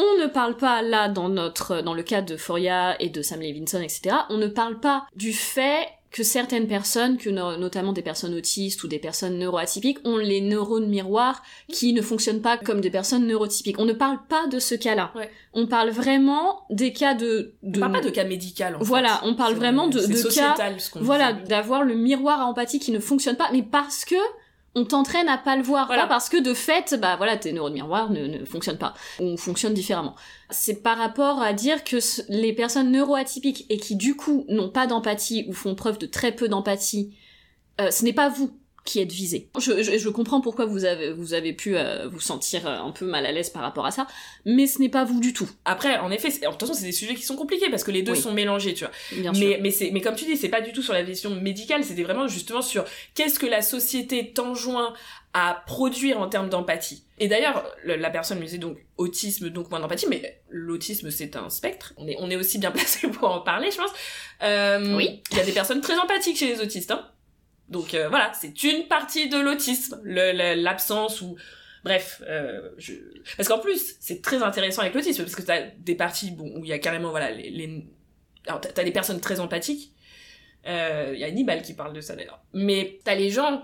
on 0.00 0.22
ne 0.22 0.26
parle 0.26 0.56
pas 0.56 0.82
là 0.82 1.08
dans 1.08 1.28
notre, 1.28 1.82
dans 1.82 1.94
le 1.94 2.02
cas 2.02 2.22
de 2.22 2.36
Foria 2.36 3.00
et 3.00 3.08
de 3.08 3.22
Sam 3.22 3.40
Levinson, 3.40 3.80
etc., 3.80 4.16
on 4.30 4.38
ne 4.38 4.46
parle 4.46 4.80
pas 4.80 5.06
du 5.14 5.32
fait 5.32 5.86
que 6.10 6.24
certaines 6.24 6.66
personnes, 6.66 7.18
que 7.18 7.30
notamment 7.30 7.92
des 7.92 8.02
personnes 8.02 8.34
autistes 8.34 8.82
ou 8.82 8.88
des 8.88 8.98
personnes 8.98 9.38
neuroatypiques, 9.38 9.98
ont 10.04 10.16
les 10.16 10.40
neurones 10.40 10.88
miroirs 10.88 11.40
qui 11.68 11.92
ne 11.92 12.02
fonctionnent 12.02 12.42
pas 12.42 12.56
comme 12.56 12.80
des 12.80 12.90
personnes 12.90 13.26
neurotypiques. 13.26 13.78
On 13.78 13.84
ne 13.84 13.92
parle 13.92 14.18
pas 14.28 14.48
de 14.48 14.58
ce 14.58 14.74
cas-là. 14.74 15.12
On 15.52 15.68
parle 15.68 15.90
vraiment 15.90 16.62
des 16.70 16.92
cas 16.92 17.14
de... 17.14 17.54
de... 17.62 17.78
On 17.78 17.80
parle 17.80 17.92
pas 17.92 18.00
de 18.00 18.10
cas 18.10 18.24
médical. 18.24 18.76
En 18.76 18.80
voilà, 18.80 19.20
on 19.24 19.34
parle 19.34 19.54
vraiment 19.54 19.86
de, 19.86 20.00
de 20.00 20.34
cas... 20.34 20.56
Voilà, 20.96 21.32
d'avoir 21.32 21.84
le 21.84 21.94
miroir 21.94 22.40
à 22.40 22.46
empathie 22.46 22.80
qui 22.80 22.90
ne 22.90 22.98
fonctionne 22.98 23.36
pas, 23.36 23.50
mais 23.52 23.62
parce 23.62 24.04
que 24.04 24.16
on 24.74 24.84
t'entraîne 24.84 25.28
à 25.28 25.36
pas 25.36 25.56
le 25.56 25.62
voir, 25.62 25.88
pas 25.88 26.06
parce 26.06 26.28
que 26.28 26.40
de 26.40 26.54
fait, 26.54 26.94
bah 27.00 27.16
voilà, 27.16 27.36
tes 27.36 27.52
neurones 27.52 27.72
miroirs 27.72 28.10
ne, 28.10 28.26
ne 28.26 28.44
fonctionnent 28.44 28.78
pas, 28.78 28.94
ou 29.18 29.36
fonctionnent 29.36 29.74
différemment. 29.74 30.14
C'est 30.50 30.82
par 30.82 30.96
rapport 30.96 31.42
à 31.42 31.52
dire 31.52 31.82
que 31.82 31.96
les 32.28 32.52
personnes 32.52 32.92
neuroatypiques 32.92 33.66
et 33.68 33.78
qui 33.78 33.96
du 33.96 34.16
coup 34.16 34.44
n'ont 34.48 34.70
pas 34.70 34.86
d'empathie 34.86 35.44
ou 35.48 35.52
font 35.52 35.74
preuve 35.74 35.98
de 35.98 36.06
très 36.06 36.32
peu 36.32 36.48
d'empathie, 36.48 37.14
euh, 37.80 37.90
ce 37.90 38.04
n'est 38.04 38.12
pas 38.12 38.28
vous 38.28 38.50
qui 38.84 39.00
êtes 39.00 39.12
visé. 39.12 39.48
Je, 39.58 39.82
je, 39.82 40.08
comprends 40.08 40.40
pourquoi 40.40 40.64
vous 40.64 40.84
avez, 40.84 41.12
vous 41.12 41.34
avez 41.34 41.52
pu 41.52 41.76
euh, 41.76 42.08
vous 42.08 42.20
sentir 42.20 42.66
euh, 42.66 42.76
un 42.78 42.90
peu 42.90 43.06
mal 43.06 43.26
à 43.26 43.32
l'aise 43.32 43.50
par 43.50 43.62
rapport 43.62 43.86
à 43.86 43.90
ça, 43.90 44.06
mais 44.44 44.66
ce 44.66 44.80
n'est 44.80 44.88
pas 44.88 45.04
vous 45.04 45.20
du 45.20 45.32
tout. 45.32 45.48
Après, 45.64 45.98
en 45.98 46.10
effet, 46.10 46.28
de 46.28 46.46
toute 46.46 46.60
façon, 46.60 46.74
c'est 46.74 46.84
des 46.84 46.92
sujets 46.92 47.14
qui 47.14 47.22
sont 47.22 47.36
compliqués 47.36 47.70
parce 47.70 47.84
que 47.84 47.90
les 47.90 48.02
deux 48.02 48.14
sont 48.14 48.32
mélangés, 48.32 48.74
tu 48.74 48.84
vois. 48.84 48.92
Bien 49.12 49.32
mais, 49.32 49.58
mais, 49.62 49.70
c'est, 49.70 49.90
mais 49.90 50.00
comme 50.00 50.14
tu 50.14 50.24
dis, 50.24 50.36
c'est 50.36 50.48
pas 50.48 50.60
du 50.60 50.72
tout 50.72 50.82
sur 50.82 50.92
la 50.92 51.02
vision 51.02 51.34
médicale, 51.34 51.84
c'était 51.84 52.02
vraiment 52.02 52.26
justement 52.26 52.62
sur 52.62 52.84
qu'est-ce 53.14 53.38
que 53.38 53.46
la 53.46 53.62
société 53.62 54.32
t'enjoint 54.32 54.94
à 55.32 55.62
produire 55.66 56.20
en 56.20 56.28
termes 56.28 56.48
d'empathie. 56.48 57.04
Et 57.18 57.28
d'ailleurs, 57.28 57.64
la 57.84 58.10
personne 58.10 58.38
me 58.38 58.44
disait 58.44 58.58
donc 58.58 58.78
autisme, 58.96 59.50
donc 59.50 59.70
moins 59.70 59.78
d'empathie, 59.78 60.06
mais 60.08 60.40
l'autisme 60.48 61.10
c'est 61.10 61.36
un 61.36 61.48
spectre. 61.50 61.92
On 61.96 62.08
est, 62.08 62.16
on 62.18 62.30
est 62.30 62.36
aussi 62.36 62.58
bien 62.58 62.70
placé 62.72 63.08
pour 63.08 63.30
en 63.30 63.40
parler, 63.40 63.70
je 63.70 63.76
pense. 63.76 63.90
Euh, 64.42 64.96
oui. 64.96 65.22
Il 65.30 65.36
y 65.36 65.40
a 65.40 65.44
des 65.44 65.52
personnes 65.52 65.80
très 65.80 65.96
empathiques 65.98 66.38
chez 66.38 66.48
les 66.48 66.60
autistes, 66.60 66.90
hein. 66.90 67.06
Donc 67.70 67.94
euh, 67.94 68.08
voilà, 68.08 68.32
c'est 68.34 68.64
une 68.64 68.88
partie 68.88 69.28
de 69.28 69.38
l'autisme, 69.38 70.00
l'absence 70.04 71.20
ou 71.20 71.36
bref, 71.84 72.20
euh, 72.26 72.70
je... 72.78 72.94
parce 73.36 73.48
qu'en 73.48 73.60
plus 73.60 73.96
c'est 74.00 74.20
très 74.20 74.42
intéressant 74.42 74.82
avec 74.82 74.92
l'autisme 74.94 75.22
parce 75.22 75.36
que 75.36 75.42
t'as 75.42 75.62
des 75.78 75.94
parties 75.94 76.32
bon 76.32 76.52
où 76.56 76.64
il 76.64 76.68
y 76.68 76.72
a 76.72 76.78
carrément 76.78 77.10
voilà 77.10 77.30
les, 77.30 77.48
les... 77.48 77.86
alors 78.46 78.60
t'as 78.60 78.84
des 78.84 78.90
personnes 78.90 79.20
très 79.20 79.38
empathiques, 79.38 79.92
euh, 80.66 81.12
il 81.14 81.20
y 81.20 81.24
a 81.24 81.30
Nibal 81.30 81.62
qui 81.62 81.74
parle 81.74 81.92
de 81.92 82.00
ça 82.00 82.16
d'ailleurs, 82.16 82.42
mais 82.52 82.98
t'as 83.04 83.14
les 83.14 83.30
gens 83.30 83.62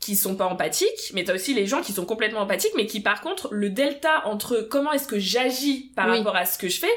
qui 0.00 0.16
sont 0.16 0.34
pas 0.34 0.46
empathiques, 0.46 1.12
mais 1.14 1.22
t'as 1.22 1.34
aussi 1.34 1.54
les 1.54 1.66
gens 1.66 1.82
qui 1.82 1.92
sont 1.92 2.06
complètement 2.06 2.40
empathiques, 2.40 2.72
mais 2.74 2.86
qui 2.86 3.00
par 3.00 3.20
contre 3.20 3.48
le 3.52 3.70
delta 3.70 4.26
entre 4.26 4.66
comment 4.68 4.92
est-ce 4.92 5.06
que 5.06 5.18
j'agis 5.18 5.92
par 5.94 6.08
rapport 6.08 6.34
à 6.34 6.46
ce 6.46 6.58
que 6.58 6.68
je 6.68 6.80
fais 6.80 6.92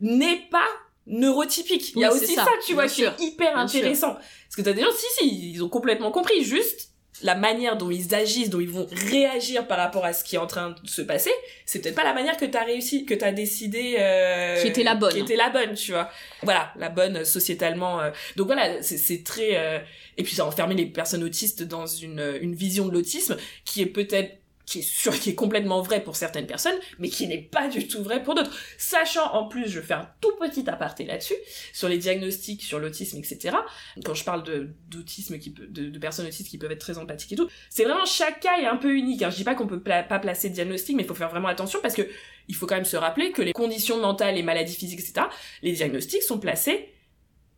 n'est 0.00 0.42
pas 0.50 0.68
neurotypiques. 1.06 1.92
Il 1.94 2.00
y 2.00 2.04
a 2.04 2.12
aussi 2.12 2.34
ça, 2.34 2.46
tu 2.66 2.74
vois, 2.74 2.88
qui 2.88 3.04
est 3.04 3.20
hyper 3.20 3.56
intéressant. 3.56 4.14
Parce 4.14 4.56
que 4.56 4.62
t'as 4.62 4.72
des 4.72 4.82
gens, 4.82 4.92
si, 4.96 5.06
si, 5.18 5.50
ils 5.52 5.62
ont 5.62 5.68
complètement 5.68 6.10
compris, 6.10 6.44
juste 6.44 6.90
la 7.22 7.34
manière 7.34 7.76
dont 7.76 7.90
ils 7.90 8.14
agissent, 8.14 8.50
dont 8.50 8.60
ils 8.60 8.68
vont 8.68 8.86
réagir 9.10 9.66
par 9.66 9.78
rapport 9.78 10.04
à 10.04 10.12
ce 10.12 10.22
qui 10.22 10.36
est 10.36 10.38
en 10.38 10.46
train 10.46 10.70
de 10.82 10.88
se 10.88 11.02
passer, 11.02 11.30
c'est 11.64 11.80
peut-être 11.80 11.94
pas 11.94 12.04
la 12.04 12.12
manière 12.12 12.36
que 12.36 12.44
t'as 12.44 12.64
réussi, 12.64 13.06
que 13.06 13.14
t'as 13.14 13.32
décidé, 13.32 13.96
euh, 13.98 14.60
qui 14.60 14.68
était 14.68 14.82
la 14.82 14.94
bonne, 14.94 15.12
qui 15.12 15.20
était 15.20 15.36
la 15.36 15.48
bonne, 15.48 15.74
tu 15.74 15.92
vois. 15.92 16.10
Voilà, 16.42 16.72
la 16.76 16.90
bonne 16.90 17.24
sociétalement. 17.24 18.00
Euh. 18.00 18.10
Donc 18.36 18.46
voilà, 18.46 18.82
c'est 18.82 19.24
très 19.24 19.56
euh, 19.56 19.78
et 20.18 20.22
puis 20.22 20.34
ça 20.34 20.42
a 20.42 20.46
enfermé 20.46 20.74
les 20.74 20.86
personnes 20.86 21.24
autistes 21.24 21.62
dans 21.62 21.86
une 21.86 22.38
une 22.40 22.54
vision 22.54 22.86
de 22.86 22.92
l'autisme 22.92 23.36
qui 23.64 23.80
est 23.80 23.86
peut-être 23.86 24.36
qui 24.66 24.80
est 24.80 24.82
sûr, 24.82 25.18
qui 25.18 25.30
est 25.30 25.34
complètement 25.36 25.80
vrai 25.80 26.02
pour 26.02 26.16
certaines 26.16 26.46
personnes, 26.46 26.76
mais 26.98 27.08
qui 27.08 27.28
n'est 27.28 27.40
pas 27.40 27.68
du 27.68 27.86
tout 27.86 28.02
vrai 28.02 28.22
pour 28.22 28.34
d'autres. 28.34 28.50
Sachant 28.78 29.32
en 29.32 29.46
plus, 29.46 29.68
je 29.68 29.80
fais 29.80 29.94
un 29.94 30.10
tout 30.20 30.32
petit 30.40 30.68
aparté 30.68 31.04
là-dessus, 31.04 31.36
sur 31.72 31.88
les 31.88 31.98
diagnostics, 31.98 32.62
sur 32.62 32.80
l'autisme, 32.80 33.18
etc. 33.18 33.56
Quand 34.04 34.14
je 34.14 34.24
parle 34.24 34.42
d'autisme, 34.88 35.38
qui 35.38 35.50
peut, 35.50 35.68
de, 35.68 35.96
personnes 35.98 36.26
autistes 36.26 36.50
qui 36.50 36.58
peuvent 36.58 36.72
être 36.72 36.80
très 36.80 36.98
empathiques 36.98 37.32
et 37.32 37.36
tout, 37.36 37.48
c'est 37.70 37.84
vraiment 37.84 38.04
chaque 38.04 38.40
cas 38.40 38.58
est 38.58 38.66
un 38.66 38.76
peu 38.76 38.92
unique. 38.92 39.22
Hein. 39.22 39.30
Je 39.30 39.36
dis 39.36 39.44
pas 39.44 39.54
qu'on 39.54 39.68
peut 39.68 39.80
pas 39.80 40.02
placer 40.02 40.50
de 40.50 40.54
diagnostic, 40.54 40.96
mais 40.96 41.04
il 41.04 41.06
faut 41.06 41.14
faire 41.14 41.30
vraiment 41.30 41.48
attention 41.48 41.78
parce 41.80 41.94
que 41.94 42.08
il 42.48 42.54
faut 42.54 42.66
quand 42.66 42.76
même 42.76 42.84
se 42.84 42.96
rappeler 42.96 43.30
que 43.30 43.42
les 43.42 43.52
conditions 43.52 44.00
mentales, 44.00 44.34
les 44.34 44.42
maladies 44.42 44.74
physiques, 44.74 45.00
etc., 45.00 45.26
les 45.62 45.72
diagnostics 45.72 46.22
sont 46.22 46.38
placés 46.38 46.92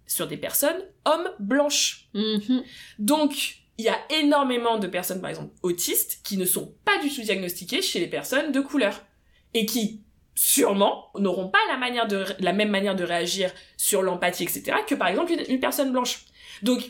sur 0.06 0.26
des 0.26 0.36
personnes 0.36 0.82
hommes 1.04 1.30
blanches. 1.38 2.09
Mm-hmm. 2.14 2.62
Donc, 2.98 3.62
il 3.79 3.85
y 3.85 3.89
a 3.89 3.99
énormément 4.11 4.79
de 4.79 4.89
personnes, 4.89 5.20
par 5.20 5.31
exemple, 5.31 5.55
autistes, 5.62 6.18
qui 6.24 6.37
ne 6.37 6.45
sont 6.45 6.74
pas 6.85 6.99
du 6.99 7.14
tout 7.14 7.22
diagnostiquées 7.22 7.81
chez 7.81 8.01
les 8.01 8.09
personnes 8.09 8.51
de 8.51 8.61
couleur. 8.61 9.05
Et 9.55 9.66
qui, 9.66 10.03
sûrement, 10.35 11.11
n'auront 11.16 11.49
pas 11.49 11.61
la, 11.68 11.76
manière 11.76 12.09
de, 12.09 12.24
la 12.41 12.53
même 12.53 12.70
manière 12.70 12.97
de 12.97 13.05
réagir 13.05 13.53
sur 13.76 14.03
l'empathie, 14.03 14.43
etc., 14.43 14.79
que 14.87 14.97
par 14.97 15.09
exemple 15.09 15.33
une, 15.49 15.61
personne 15.61 15.93
blanche. 15.93 16.24
Donc, 16.62 16.83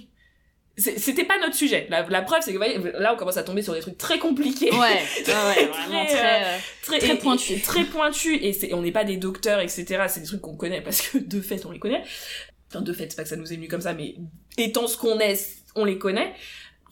c'était 0.79 1.25
pas 1.25 1.39
notre 1.39 1.55
sujet. 1.55 1.87
La, 1.91 2.23
preuve, 2.23 2.41
c'est 2.43 2.53
que 2.53 2.57
voyez, 2.57 2.79
là, 2.99 3.13
on 3.13 3.17
commence 3.17 3.37
à 3.37 3.43
tomber 3.43 3.63
sur 3.63 3.75
des 3.75 3.81
trucs 3.81 3.99
très 3.99 4.19
compliqués. 4.19 4.71
Ouais, 4.73 4.79
ouais, 4.79 5.67
vraiment 5.67 6.07
très, 6.07 6.43
euh, 6.43 6.59
très, 6.83 6.99
très 7.01 7.19
pointus. 7.19 7.63
Très 7.63 7.85
pointus, 7.85 8.39
et 8.41 8.73
on 8.73 8.81
n'est 8.81 8.93
pas 8.93 9.05
des 9.05 9.19
docteurs, 9.19 9.61
etc. 9.61 10.05
C'est 10.09 10.21
des 10.21 10.27
trucs 10.27 10.41
qu'on 10.41 10.57
connaît 10.57 10.81
parce 10.81 11.03
que 11.03 11.19
de 11.19 11.41
fait, 11.43 11.67
on 11.67 11.71
les 11.71 11.79
connaît. 11.79 12.03
Enfin, 12.71 12.81
de 12.81 12.93
fait, 12.95 13.11
c'est 13.11 13.17
pas 13.17 13.25
que 13.25 13.29
ça 13.29 13.37
nous 13.37 13.53
est 13.53 13.57
venu 13.57 13.69
comme 13.69 13.81
ça, 13.83 13.93
mais 13.93 14.15
étant 14.57 14.87
ce 14.87 14.97
qu'on 14.97 15.19
est, 15.21 15.63
on 15.75 15.85
les 15.85 15.99
connaît 15.99 16.35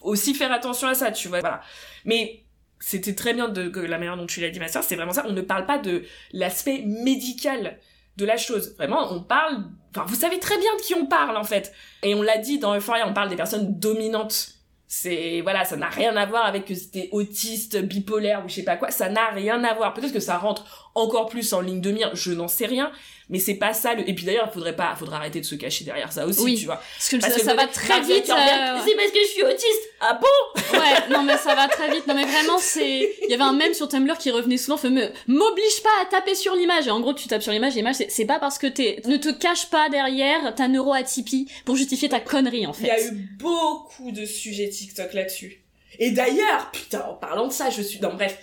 aussi 0.01 0.33
faire 0.33 0.51
attention 0.51 0.87
à 0.87 0.95
ça, 0.95 1.11
tu 1.11 1.27
vois. 1.27 1.39
Voilà. 1.39 1.61
Mais 2.05 2.43
c'était 2.79 3.15
très 3.15 3.33
bien 3.33 3.49
de, 3.49 3.69
la 3.81 3.97
manière 3.97 4.17
dont 4.17 4.25
tu 4.25 4.41
l'as 4.41 4.49
dit, 4.49 4.59
ma 4.59 4.67
soeur, 4.67 4.83
c'est 4.83 4.95
vraiment 4.95 5.13
ça. 5.13 5.25
On 5.27 5.33
ne 5.33 5.41
parle 5.41 5.65
pas 5.65 5.77
de 5.77 6.03
l'aspect 6.31 6.83
médical 6.85 7.79
de 8.17 8.25
la 8.25 8.37
chose. 8.37 8.75
Vraiment, 8.77 9.11
on 9.11 9.21
parle, 9.21 9.65
enfin, 9.91 10.05
vous 10.07 10.15
savez 10.15 10.39
très 10.39 10.57
bien 10.57 10.75
de 10.77 10.81
qui 10.81 10.95
on 10.95 11.05
parle, 11.05 11.37
en 11.37 11.43
fait. 11.43 11.73
Et 12.03 12.15
on 12.15 12.21
l'a 12.21 12.37
dit 12.37 12.59
dans 12.59 12.75
Euphoria, 12.75 13.07
on 13.07 13.13
parle 13.13 13.29
des 13.29 13.35
personnes 13.35 13.79
dominantes. 13.79 14.53
C'est, 14.89 15.41
voilà, 15.41 15.65
ça 15.65 15.75
n'a 15.75 15.89
rien 15.89 16.15
à 16.15 16.25
voir 16.25 16.45
avec 16.45 16.65
que 16.65 16.73
c'était 16.73 17.09
autiste, 17.11 17.81
bipolaire 17.81 18.45
ou 18.45 18.49
je 18.49 18.55
sais 18.55 18.63
pas 18.63 18.77
quoi. 18.77 18.89
Ça 18.89 19.09
n'a 19.09 19.27
rien 19.31 19.63
à 19.65 19.73
voir. 19.73 19.93
Peut-être 19.93 20.13
que 20.13 20.21
ça 20.21 20.37
rentre 20.37 20.91
encore 20.95 21.27
plus 21.27 21.51
en 21.51 21.59
ligne 21.59 21.81
de 21.81 21.91
mire, 21.91 22.15
je 22.15 22.31
n'en 22.31 22.47
sais 22.47 22.65
rien 22.65 22.91
mais 23.29 23.39
c'est 23.39 23.55
pas 23.55 23.73
ça 23.73 23.93
le... 23.93 24.07
et 24.09 24.13
puis 24.13 24.25
d'ailleurs 24.25 24.47
il 24.49 24.53
faudrait 24.53 24.75
pas 24.75 24.95
faudrait 24.95 25.17
arrêter 25.17 25.41
de 25.41 25.45
se 25.45 25.55
cacher 25.55 25.83
derrière 25.83 26.11
ça 26.11 26.25
aussi 26.25 26.55
tu 26.55 26.65
vois. 26.65 26.81
Parce 26.95 27.09
que, 27.09 27.19
ça, 27.19 27.53
va 27.53 27.67
très 27.67 28.01
vite 28.01 28.29
euh, 28.29 28.79
c'est 28.85 28.95
parce 28.95 29.11
que 29.11 29.19
je 29.21 29.27
suis 29.27 29.43
autiste. 29.43 29.89
Ah 29.99 30.19
bon? 30.21 30.77
Ouais 30.79 31.09
non 31.09 31.23
mais 31.23 31.37
ça 31.37 31.55
va 31.55 31.67
très 31.67 31.91
vite. 31.91 32.07
Non 32.07 32.15
mais 32.15 32.25
vraiment 32.25 32.57
c'est 32.57 33.15
il 33.23 33.29
y 33.29 33.33
avait 33.33 33.43
un 33.43 33.53
mème 33.53 33.73
sur 33.73 33.87
Tumblr 33.87 34.17
qui 34.17 34.31
revenait 34.31 34.57
souvent 34.57 34.77
fait 34.77 34.89
m'oblige 35.27 35.83
pas 35.83 35.89
à 36.01 36.05
taper 36.05 36.35
sur 36.35 36.55
l'image. 36.55 36.87
Et 36.87 36.91
en 36.91 37.01
gros 37.01 37.13
tu 37.13 37.27
tapes 37.27 37.43
sur 37.43 37.51
l'image 37.51 37.75
l'image 37.75 37.95
c'est 38.07 38.25
pas 38.25 38.39
parce 38.39 38.57
que 38.57 38.67
t'es 38.67 39.01
ne 39.05 39.17
te 39.17 39.29
cache 39.29 39.69
pas 39.69 39.89
derrière 39.89 40.55
ta 40.55 40.67
neuroatypie 40.67 41.51
pour 41.65 41.75
justifier 41.75 42.09
ta 42.09 42.19
connerie 42.19 42.65
en 42.65 42.73
fait 42.73 42.83
il 42.83 42.87
y 42.87 42.91
a 42.91 43.07
eu 43.07 43.11
beaucoup 43.37 44.11
de 44.11 44.25
sujets 44.25 44.69
TikTok 44.69 45.13
là-dessus. 45.13 45.63
Et 45.99 46.11
d'ailleurs 46.11 46.71
putain 46.71 47.01
en 47.09 47.15
parlant 47.15 47.47
de 47.47 47.53
ça 47.53 47.69
je 47.69 47.81
suis 47.81 47.99
non 47.99 48.13
bref 48.13 48.37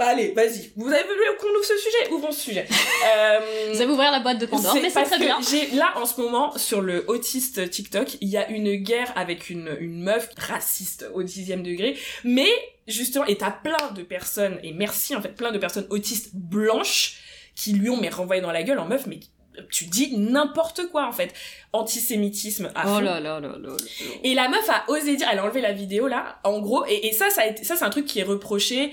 bah 0.00 0.06
allez, 0.08 0.32
vas-y. 0.32 0.72
Vous 0.76 0.86
avez 0.88 1.02
voulu 1.02 1.20
qu'on 1.38 1.48
ouvre 1.48 1.62
ce 1.64 1.76
sujet 1.76 2.10
Ouvrons 2.10 2.32
ce 2.32 2.40
sujet. 2.40 2.66
Euh, 3.16 3.40
Vous 3.72 3.80
avez 3.80 3.90
ouvert 3.90 4.10
la 4.10 4.20
boîte 4.20 4.38
de 4.38 4.46
Pandore, 4.46 4.74
mais 4.74 4.90
c'est 4.90 5.02
très 5.04 5.18
bien. 5.18 5.38
J'ai 5.48 5.74
là 5.76 5.92
en 5.96 6.04
ce 6.06 6.20
moment 6.20 6.56
sur 6.58 6.80
le 6.82 7.04
autiste 7.08 7.70
TikTok, 7.70 8.18
il 8.20 8.28
y 8.28 8.36
a 8.36 8.48
une 8.50 8.76
guerre 8.76 9.10
avec 9.16 9.48
une 9.48 9.74
une 9.80 10.02
meuf 10.02 10.28
raciste 10.38 11.06
au 11.14 11.22
dixième 11.22 11.62
degré, 11.62 11.96
mais 12.24 12.48
justement, 12.86 13.24
et 13.24 13.36
t'as 13.36 13.50
plein 13.50 13.90
de 13.94 14.02
personnes 14.02 14.58
et 14.62 14.72
merci 14.72 15.16
en 15.16 15.22
fait, 15.22 15.30
plein 15.34 15.50
de 15.50 15.58
personnes 15.58 15.86
autistes 15.90 16.30
blanches 16.34 17.20
qui 17.54 17.72
lui 17.72 17.88
ont 17.88 17.96
mais 17.98 18.10
renvoyé 18.10 18.42
dans 18.42 18.52
la 18.52 18.62
gueule 18.62 18.78
en 18.78 18.86
meuf, 18.86 19.06
mais 19.06 19.20
tu 19.70 19.86
dis 19.86 20.16
n'importe 20.16 20.88
quoi 20.90 21.06
en 21.06 21.12
fait 21.12 21.32
antisémitisme 21.72 22.70
à 22.74 22.82
oh 22.84 22.88
fond. 22.94 23.00
là 23.00 23.18
là 23.20 23.40
là 23.40 23.56
là, 23.58 23.70
et 24.22 24.34
la 24.34 24.48
meuf 24.48 24.68
a 24.68 24.84
osé 24.88 25.16
dire 25.16 25.28
elle 25.30 25.38
a 25.38 25.44
enlevé 25.44 25.60
la 25.60 25.72
vidéo 25.72 26.06
là 26.06 26.38
en 26.44 26.60
gros 26.60 26.84
et, 26.86 27.08
et 27.08 27.12
ça 27.12 27.30
ça 27.30 27.42
a 27.42 27.46
été, 27.46 27.64
ça 27.64 27.76
c'est 27.76 27.84
un 27.84 27.90
truc 27.90 28.06
qui 28.06 28.20
est 28.20 28.24
reproché 28.24 28.92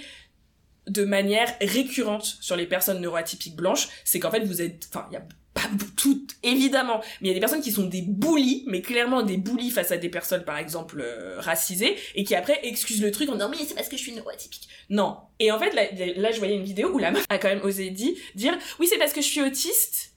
de 0.88 1.06
manière 1.06 1.54
récurrente 1.62 2.38
sur 2.42 2.56
les 2.56 2.66
personnes 2.66 3.02
neuroatypiques 3.02 3.56
blanches, 3.56 3.90
c'est 4.04 4.20
qu'en 4.20 4.32
fait 4.32 4.44
vous 4.46 4.62
êtes, 4.62 4.88
enfin 4.90 5.08
il 5.10 5.14
y 5.14 5.18
a 5.18 5.24
pas 5.54 5.70
toutes 5.96 6.36
évidemment, 6.44 7.02
mais 7.20 7.28
il 7.28 7.28
y 7.30 7.32
a 7.32 7.34
des 7.34 7.40
personnes 7.40 7.62
qui 7.62 7.72
sont 7.72 7.86
des 7.86 8.04
bullies, 8.04 8.64
mais 8.68 8.82
clairement 8.82 9.24
des 9.24 9.38
bullies 9.38 9.72
face 9.72 9.92
à 9.92 9.98
des 9.98 10.10
personnes 10.10 10.44
par 10.44 10.58
exemple 10.58 11.02
euh, 11.02 11.40
racisées 11.40 11.98
et 12.14 12.24
qui 12.24 12.36
après 12.36 12.60
excusent 12.64 13.02
le 13.02 13.12
truc 13.12 13.30
en 13.30 13.34
disant 13.34 13.50
mais 13.50 13.58
c'est 13.58 13.74
parce 13.74 13.90
que 13.90 13.98
je 13.98 14.02
suis 14.02 14.14
neuroatypique. 14.14 14.68
Non. 14.90 15.18
Et 15.40 15.52
en 15.52 15.60
fait 15.60 15.74
là, 15.74 16.32
je 16.32 16.38
voyais 16.38 16.56
une 16.56 16.64
vidéo 16.64 16.92
où 16.94 17.00
la 17.00 17.12
meuf 17.12 17.26
a 17.30 17.38
quand 17.40 17.50
même 17.50 17.64
osé 17.64 17.90
dire, 17.90 18.14
dire 18.36 18.58
oui 18.80 18.88
c'est 18.88 18.98
parce 18.98 19.14
que 19.14 19.22
je 19.22 19.28
suis 19.28 19.42
autiste 19.42 20.14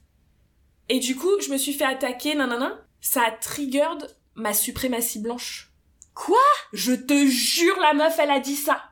et 0.89 0.99
du 0.99 1.15
coup 1.15 1.31
je 1.41 1.49
me 1.51 1.57
suis 1.57 1.73
fait 1.73 1.85
attaquer 1.85 2.35
nanana. 2.35 2.79
Ça 3.03 3.23
a 3.25 3.31
triggered 3.31 4.15
ma 4.35 4.53
suprématie 4.53 5.19
blanche. 5.19 5.71
Quoi? 6.13 6.37
Je 6.71 6.91
te 6.91 7.25
jure 7.25 7.79
la 7.79 7.93
meuf 7.93 8.19
elle 8.19 8.29
a 8.29 8.39
dit 8.39 8.55
ça. 8.55 8.90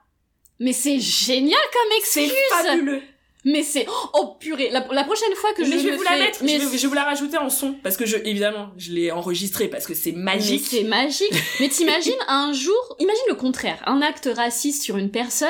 Mais 0.59 0.73
c'est 0.73 0.99
génial 0.99 1.61
comme 1.71 1.97
excuse. 1.97 2.31
C'est 2.31 2.67
fabuleux. 2.67 3.01
Mais 3.45 3.63
c'est 3.63 3.85
oh 4.13 4.35
purée. 4.37 4.69
La, 4.69 4.81
prochaine 4.81 5.33
fois 5.35 5.53
que 5.53 5.63
je 5.63 5.69
vais 5.69 5.95
vous 5.95 6.03
la 6.03 6.17
mettre 6.17 6.43
mais 6.43 6.59
je 6.59 6.65
vais, 6.65 6.87
vous 6.87 6.93
la 6.93 7.05
rajouter 7.05 7.37
en 7.37 7.49
son 7.49 7.73
parce 7.73 7.95
que 7.95 8.05
je 8.05 8.17
évidemment 8.17 8.71
je 8.77 8.91
l'ai 8.91 9.11
enregistré 9.11 9.69
parce 9.69 9.87
que 9.87 9.93
c'est 9.93 10.11
magique. 10.11 10.67
c'est 10.69 10.83
magique. 10.83 11.33
Mais 11.61 11.69
t'imagines 11.69 12.19
un 12.27 12.51
jour 12.51 12.97
imagine 12.99 13.23
le 13.29 13.35
contraire. 13.35 13.81
Un 13.85 14.01
acte 14.01 14.29
raciste 14.35 14.83
sur 14.83 14.97
une 14.97 15.09
personne 15.09 15.49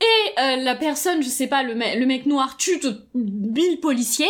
et 0.00 0.40
euh, 0.40 0.56
la 0.56 0.74
personne 0.74 1.22
je 1.22 1.28
sais 1.28 1.46
pas 1.46 1.62
le, 1.62 1.72
le 1.72 2.06
mec 2.06 2.26
noir 2.26 2.58
tue 2.58 2.78
mille 3.14 3.80
policiers. 3.80 4.26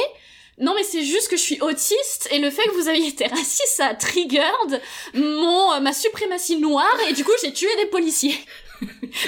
Non 0.59 0.72
mais 0.76 0.84
c'est 0.84 1.02
juste 1.02 1.28
que 1.28 1.36
je 1.36 1.42
suis 1.42 1.61
autiste 1.61 2.28
et 2.30 2.38
le 2.38 2.50
fait 2.50 2.62
que 2.62 2.70
vous 2.70 2.88
ayez 2.88 3.09
été 3.09 3.26
raciste 3.26 3.74
ça 3.74 3.86
a 3.86 3.94
triggered 3.94 4.80
mon 5.12 5.72
euh, 5.72 5.80
ma 5.80 5.92
suprématie 5.92 6.57
noire 6.57 6.96
et 7.11 7.14
du 7.14 7.24
coup 7.24 7.32
j'ai 7.42 7.52
tué 7.52 7.68
des 7.82 7.86
policiers 7.86 8.38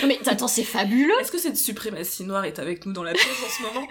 non 0.03 0.09
mais 0.09 0.19
attends, 0.27 0.49
c'est 0.49 0.65
fabuleux. 0.65 1.15
Est-ce 1.21 1.33
que 1.33 1.39
cette 1.39 1.57
suprématie 1.57 2.25
noire 2.25 2.45
est 2.45 2.59
avec 2.59 2.87
nous 2.87 2.93
dans 2.93 3.03
la 3.03 3.13
pièce 3.13 3.27
en 3.45 3.49
ce 3.49 3.63
moment? 3.63 3.89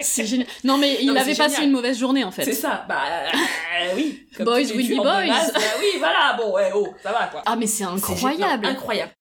C'est 0.00 0.26
génial. 0.26 0.46
Non 0.62 0.78
mais 0.78 0.98
il 1.02 1.16
avait 1.16 1.34
passé 1.34 1.64
une 1.64 1.72
mauvaise 1.72 1.98
journée 1.98 2.22
en 2.22 2.30
fait. 2.30 2.44
C'est 2.44 2.52
ça. 2.52 2.84
Bah 2.88 3.00
euh, 3.34 3.92
oui. 3.96 4.26
boys 4.38 4.72
will 4.72 4.88
be 4.88 4.96
boys. 4.96 5.26
bah, 5.26 5.60
oui, 5.80 5.98
voilà. 5.98 6.36
Bon, 6.38 6.52
ouais, 6.52 6.70
oh, 6.74 6.94
ça 7.02 7.10
va 7.10 7.26
quoi. 7.26 7.42
Ah 7.46 7.56
mais 7.56 7.66
c'est 7.66 7.84
incroyable. 7.84 8.64
incroyable. 8.64 9.12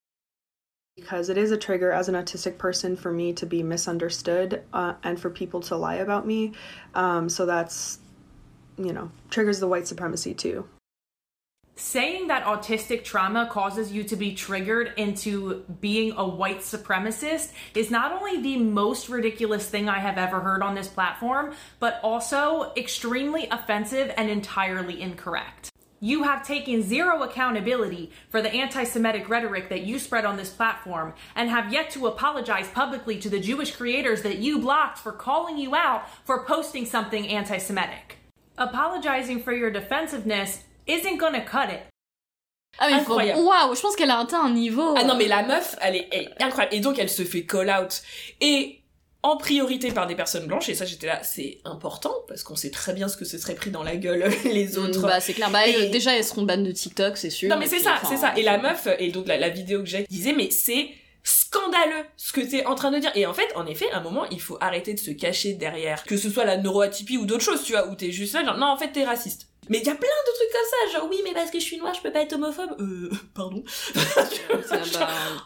Because 0.96 1.30
it 1.30 1.38
is 1.38 1.52
a 1.52 1.58
trigger 1.58 1.92
as 1.92 2.08
an 2.08 2.14
autistic 2.14 2.60
person 2.60 2.96
for 2.96 3.12
me 3.12 3.34
to 3.34 3.48
be 3.48 3.64
misunderstood 3.64 4.62
uh, 4.74 4.94
and 5.04 5.20
for 5.20 5.32
people 5.32 5.60
to 5.62 5.76
lie 5.76 5.96
about 5.96 6.28
me. 6.28 6.52
Um, 6.94 7.30
so 7.30 7.48
that's, 7.48 7.98
you 8.78 8.94
know, 8.94 9.10
triggers 9.32 9.60
the 9.60 9.68
white 9.68 9.88
supremacy 9.88 10.36
too. 10.36 10.66
Saying 11.76 12.28
that 12.28 12.46
autistic 12.46 13.04
trauma 13.04 13.48
causes 13.52 13.92
you 13.92 14.04
to 14.04 14.16
be 14.16 14.36
triggered 14.36 14.94
into 14.98 15.64
being 15.82 16.14
a 16.16 16.28
white 16.28 16.60
supremacist 16.60 17.52
is 17.74 17.90
not 17.90 18.12
only 18.12 18.42
the 18.42 18.58
most 18.58 19.10
ridiculous 19.10 19.68
thing 19.68 19.90
I 19.90 20.00
have 20.00 20.18
ever 20.18 20.40
heard 20.40 20.62
on 20.62 20.76
this 20.76 20.88
platform, 20.88 21.54
but 21.80 22.00
also 22.04 22.72
extremely 22.78 23.48
offensive 23.50 24.14
and 24.18 24.30
entirely 24.30 25.02
incorrect. 25.02 25.72
You 26.00 26.24
have 26.24 26.46
taken 26.46 26.84
zero 26.84 27.24
accountability 27.24 28.12
for 28.30 28.42
the 28.42 28.52
anti 28.52 28.84
Semitic 28.84 29.30
rhetoric 29.30 29.70
that 29.70 29.84
you 29.84 29.98
spread 29.98 30.26
on 30.26 30.36
this 30.36 30.50
platform 30.50 31.14
and 31.34 31.50
have 31.50 31.72
yet 31.72 31.92
to 31.92 32.08
apologize 32.08 32.68
publicly 32.68 33.18
to 33.20 33.30
the 33.30 33.40
Jewish 33.40 33.74
creators 33.74 34.22
that 34.24 34.40
you 34.40 34.60
blocked 34.60 34.98
for 34.98 35.14
calling 35.14 35.58
you 35.58 35.76
out 35.76 36.04
for 36.26 36.44
posting 36.44 36.86
something 36.86 37.26
anti 37.30 37.58
Semitic. 37.58 38.18
Apologizing 38.58 39.44
for 39.44 39.54
your 39.54 39.72
defensiveness 39.72 40.66
isn't 40.88 41.18
gonna 41.18 41.42
cut 41.42 41.72
it. 41.72 41.82
Ah 42.80 42.88
mais 42.90 43.34
waouh, 43.36 43.76
je 43.76 43.82
pense 43.82 43.96
qu'elle 43.96 44.10
a 44.10 44.20
atteint 44.20 44.44
un 44.44 44.52
niveau. 44.52 44.96
Ah 44.98 45.04
non 45.04 45.16
mais 45.16 45.28
la 45.28 45.44
meuf, 45.44 45.76
elle 45.82 45.96
est, 45.96 46.30
incroyable 46.40 46.76
et 46.76 46.80
donc 46.80 46.98
elle 46.98 47.10
se 47.10 47.24
fait 47.24 47.46
call 47.46 47.70
out 47.70 48.02
et 48.42 48.80
en 49.22 49.38
priorité 49.38 49.92
par 49.92 50.08
des 50.08 50.16
personnes 50.16 50.48
blanches 50.48 50.68
et 50.68 50.76
ça 50.76 50.86
j'étais 50.86 51.08
là 51.08 51.24
c'est 51.24 51.60
important 51.64 52.14
parce 52.28 52.44
qu'on 52.44 52.58
sait 52.58 52.72
très 52.72 52.94
bien 52.94 53.08
ce 53.08 53.16
que 53.16 53.24
ce 53.24 53.38
serait 53.38 53.56
pris 53.56 53.72
dans 53.72 53.84
la 53.84 53.96
gueule 53.96 54.30
les 54.44 54.74
mm, 54.74 54.78
autres 54.80 55.02
bah 55.02 55.22
c'est 55.22 55.34
clair 55.34 55.50
bah 55.50 55.62
déjà 55.92 56.14
elles 56.18 56.26
seront 56.26 56.44
bannes 56.44 56.66
de 56.66 56.74
TikTok 56.74 57.16
c'est 57.16 57.30
sûr 57.30 57.50
non 57.50 57.56
mais 57.58 57.68
c'est 57.68 57.80
ça 57.80 58.02
c'est 58.06 58.18
ça 58.18 58.34
et 58.36 58.44
la 58.44 58.58
meuf 58.58 58.86
et 59.00 59.12
donc 59.12 59.28
la, 59.28 59.48
vidéo 59.48 59.80
que 59.80 59.86
j'ai 59.86 60.06
disait 60.10 60.34
mais 60.34 60.52
c'est 60.52 60.90
scandaleux 61.24 62.06
ce 62.18 62.34
que 62.34 62.42
t'es 62.42 62.66
en 62.66 62.76
train 62.76 62.92
de 62.92 63.00
dire. 63.00 63.12
Et 63.16 63.26
en 63.26 63.34
fait, 63.34 63.50
en 63.56 63.66
effet, 63.66 63.90
à 63.92 63.98
un 64.00 64.02
moment, 64.02 64.26
il 64.30 64.42
faut 64.42 64.58
arrêter 64.60 64.94
de 64.94 65.00
se 65.00 65.12
cacher 65.12 65.54
derrière, 65.54 66.04
que 66.04 66.18
ce 66.18 66.30
soit 66.30 66.46
la 66.46 66.58
neuroatypie 66.58 67.18
ou 67.18 67.26
d'autres 67.26 67.44
choses, 67.44 67.64
tu 67.64 67.74
vois, 67.74 67.88
où 67.88 67.96
t'es 67.96 68.12
juste 68.12 68.34
là, 68.34 68.44
genre, 68.44 68.58
non, 68.58 68.68
en 68.68 68.78
fait, 68.78 68.92
t'es 68.92 69.04
raciste. 69.04 69.48
Mais 69.70 69.80
il 69.80 69.86
y 69.86 69.90
a 69.90 69.96
plein 69.96 70.08
de 70.08 70.34
trucs 70.36 70.52
comme 70.52 70.92
ça, 70.92 70.98
genre 71.00 71.08
oui, 71.10 71.18
mais 71.24 71.34
parce 71.34 71.50
que 71.52 71.60
je 71.60 71.64
suis 71.64 71.78
noire, 71.78 71.94
je 71.94 72.02
peux 72.02 72.12
pas 72.12 72.22
être 72.22 72.34
homophobe. 72.34 72.76
Euh, 72.80 73.10
pardon. 73.34 73.64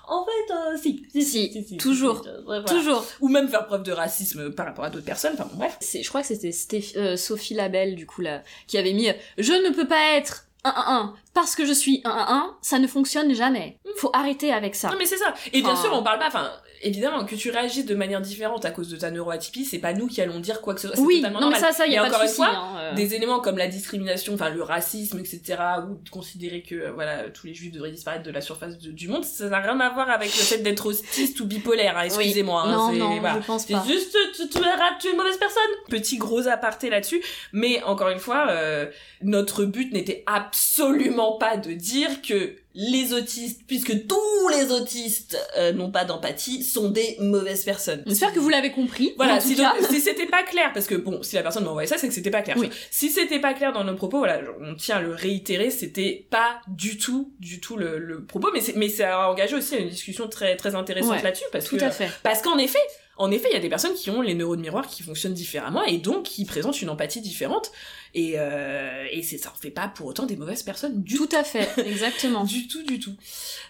en 0.07 0.25
fait, 0.25 0.53
euh, 0.53 0.77
si. 0.81 1.05
Si, 1.11 1.23
Si, 1.23 1.51
si, 1.51 1.63
si, 1.63 1.77
toujours. 1.77 2.23
si, 2.23 2.29
si, 2.29 2.35
voilà. 2.45 2.63
Toujours. 2.63 3.05
Ou 3.21 3.29
même 3.29 3.47
faire 3.49 3.65
preuve 3.65 3.83
de 3.83 3.91
racisme 3.91 4.51
par 4.53 4.65
rapport 4.67 4.85
à 4.85 4.89
d'autres 4.89 5.05
personnes, 5.05 5.33
enfin 5.33 5.47
bon, 5.51 5.57
bref. 5.57 5.77
Je 5.81 6.07
crois 6.07 6.21
que 6.21 6.27
c'était 6.27 6.49
Stéph- 6.51 6.97
euh, 6.97 7.17
Sophie 7.17 7.53
Labelle, 7.53 7.95
du 7.95 8.05
coup, 8.05 8.21
là, 8.21 8.43
qui 8.67 8.77
avait 8.77 8.93
mis 8.93 9.09
euh, 9.09 9.13
Je 9.37 9.53
ne 9.53 9.69
peux 9.73 9.87
pas 9.87 10.15
être 10.17 10.45
un 10.63 10.71
1 10.75 10.95
1 10.95 11.13
parce 11.33 11.55
que 11.55 11.65
je 11.65 11.71
suis 11.71 12.01
un 12.03 12.09
1 12.11 12.27
1 12.35 12.57
ça 12.61 12.79
ne 12.79 12.87
fonctionne 12.87 13.33
jamais. 13.33 13.77
Faut 13.97 14.09
arrêter 14.13 14.51
avec 14.51 14.75
ça. 14.75 14.89
Non 14.89 14.95
mais 14.97 15.05
c'est 15.05 15.17
ça. 15.17 15.33
Et 15.53 15.61
bien 15.61 15.71
Enfin- 15.71 15.81
sûr, 15.83 15.93
on 15.93 16.03
parle 16.03 16.19
pas, 16.19 16.27
enfin, 16.27 16.51
évidemment, 16.81 17.25
que 17.25 17.35
tu 17.35 17.49
réagisses 17.51 17.85
de 17.85 17.95
manière 17.95 18.21
différente 18.21 18.65
à 18.65 18.71
cause 18.71 18.89
de 18.89 18.97
ta 18.97 19.11
neuroatypie, 19.11 19.65
c'est 19.65 19.79
pas 19.79 19.93
nous 19.93 20.07
qui 20.07 20.21
allons 20.21 20.39
dire 20.39 20.61
quoi 20.61 20.73
que 20.75 20.81
ce 20.81 20.87
soit. 20.87 20.95
C'est 20.97 21.01
oui, 21.03 21.17
totalement 21.17 21.39
non 21.41 21.47
mais 21.47 21.53
normal. 21.53 21.71
ça, 21.73 21.77
ça, 21.77 21.87
y 21.87 21.95
a 21.97 22.03
Mais 22.03 22.09
pas 22.09 22.15
encore 22.15 22.25
de 22.25 22.29
une 22.29 22.35
fois, 22.35 22.47
hein, 22.49 22.77
euh. 22.79 22.93
des 22.95 23.13
éléments 23.15 23.39
comme 23.39 23.57
la 23.57 23.67
discrimination, 23.67 24.33
enfin 24.33 24.49
le 24.49 24.61
racisme, 24.63 25.19
etc., 25.19 25.41
ou 25.89 25.95
de 26.03 26.09
considérer 26.09 26.61
que 26.61 26.75
euh, 26.75 26.91
voilà 26.93 27.29
tous 27.29 27.47
les 27.47 27.53
juifs 27.53 27.71
devraient 27.71 27.91
disparaître 27.91 28.23
de 28.23 28.31
la 28.31 28.41
surface 28.41 28.77
de- 28.77 28.91
du 28.91 29.07
monde, 29.07 29.23
ça 29.25 29.49
n'a 29.49 29.59
rien 29.59 29.79
à 29.79 29.89
voir 29.89 30.09
avec 30.09 30.27
le 30.29 30.43
fait 30.43 30.59
d'être 30.59 30.85
autiste 30.85 31.39
ou 31.39 31.45
bipolaire. 31.45 31.97
hein, 31.97 32.03
Excusez-moi. 32.03 32.63
hein, 32.65 32.71
non, 32.71 32.91
c'est- 32.91 32.97
non, 32.99 33.21
je 33.41 33.45
pense 33.45 33.65
C'est 33.65 33.73
pas. 33.73 33.83
juste, 33.87 34.15
tu, 34.35 34.47
tu, 34.49 34.57
es- 34.59 34.61
tu 34.99 35.07
es 35.07 35.11
une 35.11 35.17
mauvaise 35.17 35.37
personne. 35.37 35.61
Petit 35.89 36.17
gros 36.17 36.47
aparté 36.47 36.89
là-dessus. 36.89 37.21
Mais 37.53 37.81
encore 37.83 38.09
une 38.09 38.19
fois, 38.19 38.47
euh, 38.49 38.85
notre 39.21 39.65
but 39.65 39.91
n'était 39.93 40.23
absolument 40.27 41.37
pas 41.37 41.57
de 41.57 41.71
dire 41.73 42.21
que 42.21 42.55
les 42.79 43.11
autistes, 43.11 43.61
puisque 43.65 44.05
tous 44.05 44.47
les 44.55 44.71
autistes 44.71 45.35
euh, 45.57 45.73
n'ont 45.73 45.89
pas 45.89 46.05
d'empathie, 46.05 46.63
sont 46.63 46.89
des 46.91 47.15
mauvaises 47.19 47.63
personnes. 47.63 48.03
J'espère 48.05 48.31
que 48.33 48.39
vous 48.39 48.49
l'avez 48.49 48.71
compris. 48.71 49.13
Voilà, 49.17 49.39
si, 49.39 49.57
si 49.89 49.99
c'était 49.99 50.27
pas 50.27 50.43
clair, 50.43 50.69
parce 50.73 50.85
que 50.85 50.93
bon, 50.93 51.23
si 51.23 51.35
la 51.35 51.41
personne 51.41 51.63
m'a 51.63 51.71
envoyé 51.71 51.87
ça, 51.87 51.97
c'est 51.97 52.07
que 52.07 52.13
c'était 52.13 52.29
pas 52.29 52.43
clair. 52.43 52.55
Oui. 52.59 52.69
Si 52.91 53.09
c'était 53.09 53.39
pas 53.39 53.55
clair 53.55 53.73
dans 53.73 53.83
nos 53.83 53.95
propos, 53.95 54.19
voilà, 54.19 54.41
on 54.61 54.75
tient 54.75 54.97
à 54.97 55.01
le 55.01 55.11
réitérer, 55.11 55.71
c'était 55.71 56.27
pas 56.29 56.61
du 56.67 56.99
tout, 56.99 57.33
du 57.39 57.59
tout 57.59 57.77
le, 57.77 57.97
le 57.97 58.23
propos, 58.25 58.51
mais 58.53 58.61
c'est, 58.61 58.75
mais 58.75 58.89
ça 58.89 59.23
a 59.23 59.27
engagé 59.31 59.55
aussi 59.55 59.75
une 59.75 59.89
discussion 59.89 60.27
très, 60.27 60.55
très 60.55 60.75
intéressante 60.75 61.17
Ouais, 61.17 61.23
là-dessus, 61.23 61.45
parce 61.51 61.65
Tout 61.65 61.77
que, 61.77 61.83
à 61.83 61.89
fait. 61.89 62.09
parce 62.21 62.43
qu'en 62.43 62.59
effet, 62.59 62.77
en 63.17 63.31
effet, 63.31 63.47
il 63.51 63.53
y 63.53 63.57
a 63.57 63.61
des 63.61 63.69
personnes 63.69 63.93
qui 63.93 64.09
ont 64.09 64.21
les 64.21 64.33
neurones 64.33 64.59
miroirs 64.59 64.87
qui 64.87 65.03
fonctionnent 65.03 65.33
différemment 65.33 65.83
et 65.83 65.97
donc 65.97 66.23
qui 66.23 66.45
présentent 66.45 66.81
une 66.81 66.89
empathie 66.89 67.21
différente. 67.21 67.71
Et, 68.13 68.33
euh, 68.37 69.05
et 69.11 69.23
c'est, 69.23 69.37
ça 69.37 69.51
en 69.51 69.59
fait 69.59 69.71
pas 69.71 69.87
pour 69.87 70.07
autant 70.07 70.25
des 70.25 70.35
mauvaises 70.35 70.63
personnes 70.63 71.03
du 71.03 71.15
Tout 71.15 71.29
à 71.31 71.43
fait, 71.43 71.69
exactement. 71.85 72.43
du 72.43 72.67
tout, 72.67 72.83
du 72.83 72.99
tout. 72.99 73.15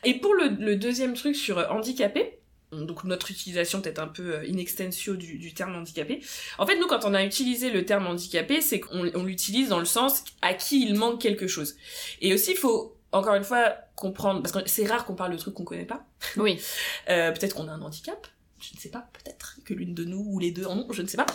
Et 0.04 0.16
pour 0.16 0.34
le, 0.34 0.50
le 0.60 0.76
deuxième 0.76 1.14
truc 1.14 1.36
sur 1.36 1.58
euh, 1.58 1.68
handicapé, 1.70 2.40
donc 2.72 3.06
notre 3.06 3.32
utilisation 3.32 3.82
peut-être 3.82 4.00
un 4.00 4.08
peu 4.08 4.36
euh, 4.36 4.50
in 4.50 4.58
extensio 4.58 5.16
du, 5.16 5.38
du 5.38 5.54
terme 5.54 5.76
handicapé. 5.76 6.22
En 6.58 6.66
fait, 6.66 6.78
nous, 6.78 6.88
quand 6.88 7.06
on 7.06 7.14
a 7.14 7.24
utilisé 7.24 7.70
le 7.70 7.86
terme 7.86 8.08
handicapé, 8.08 8.62
c'est 8.62 8.80
qu'on 8.80 9.10
on 9.14 9.24
l'utilise 9.24 9.70
dans 9.70 9.80
le 9.80 9.86
sens 9.86 10.24
à 10.42 10.54
qui 10.54 10.84
il 10.84 10.96
manque 10.96 11.22
quelque 11.22 11.48
chose. 11.48 11.76
Et 12.22 12.34
aussi, 12.34 12.52
il 12.52 12.58
faut 12.58 12.98
encore 13.12 13.36
une 13.36 13.44
fois 13.44 13.76
comprendre, 13.96 14.42
parce 14.42 14.52
que 14.52 14.70
c'est 14.70 14.86
rare 14.86 15.06
qu'on 15.06 15.16
parle 15.16 15.32
de 15.32 15.38
trucs 15.38 15.54
qu'on 15.54 15.64
connaît 15.64 15.86
pas. 15.86 16.06
Oui. 16.36 16.60
Euh, 17.10 17.32
peut-être 17.32 17.56
qu'on 17.56 17.70
a 17.70 17.72
un 17.72 17.82
handicap, 17.82 18.28
je 18.60 18.76
ne 18.76 18.80
sais 18.80 18.90
pas, 18.90 19.08
peut-être 19.14 19.60
que 19.66 19.74
l'une 19.74 19.94
de 19.94 20.04
nous 20.04 20.24
ou 20.28 20.40
les 20.40 20.52
deux 20.52 20.66
en 20.66 20.80
ont, 20.80 20.88
je 20.92 21.02
ne 21.02 21.08
sais 21.08 21.18
pas. 21.18 21.26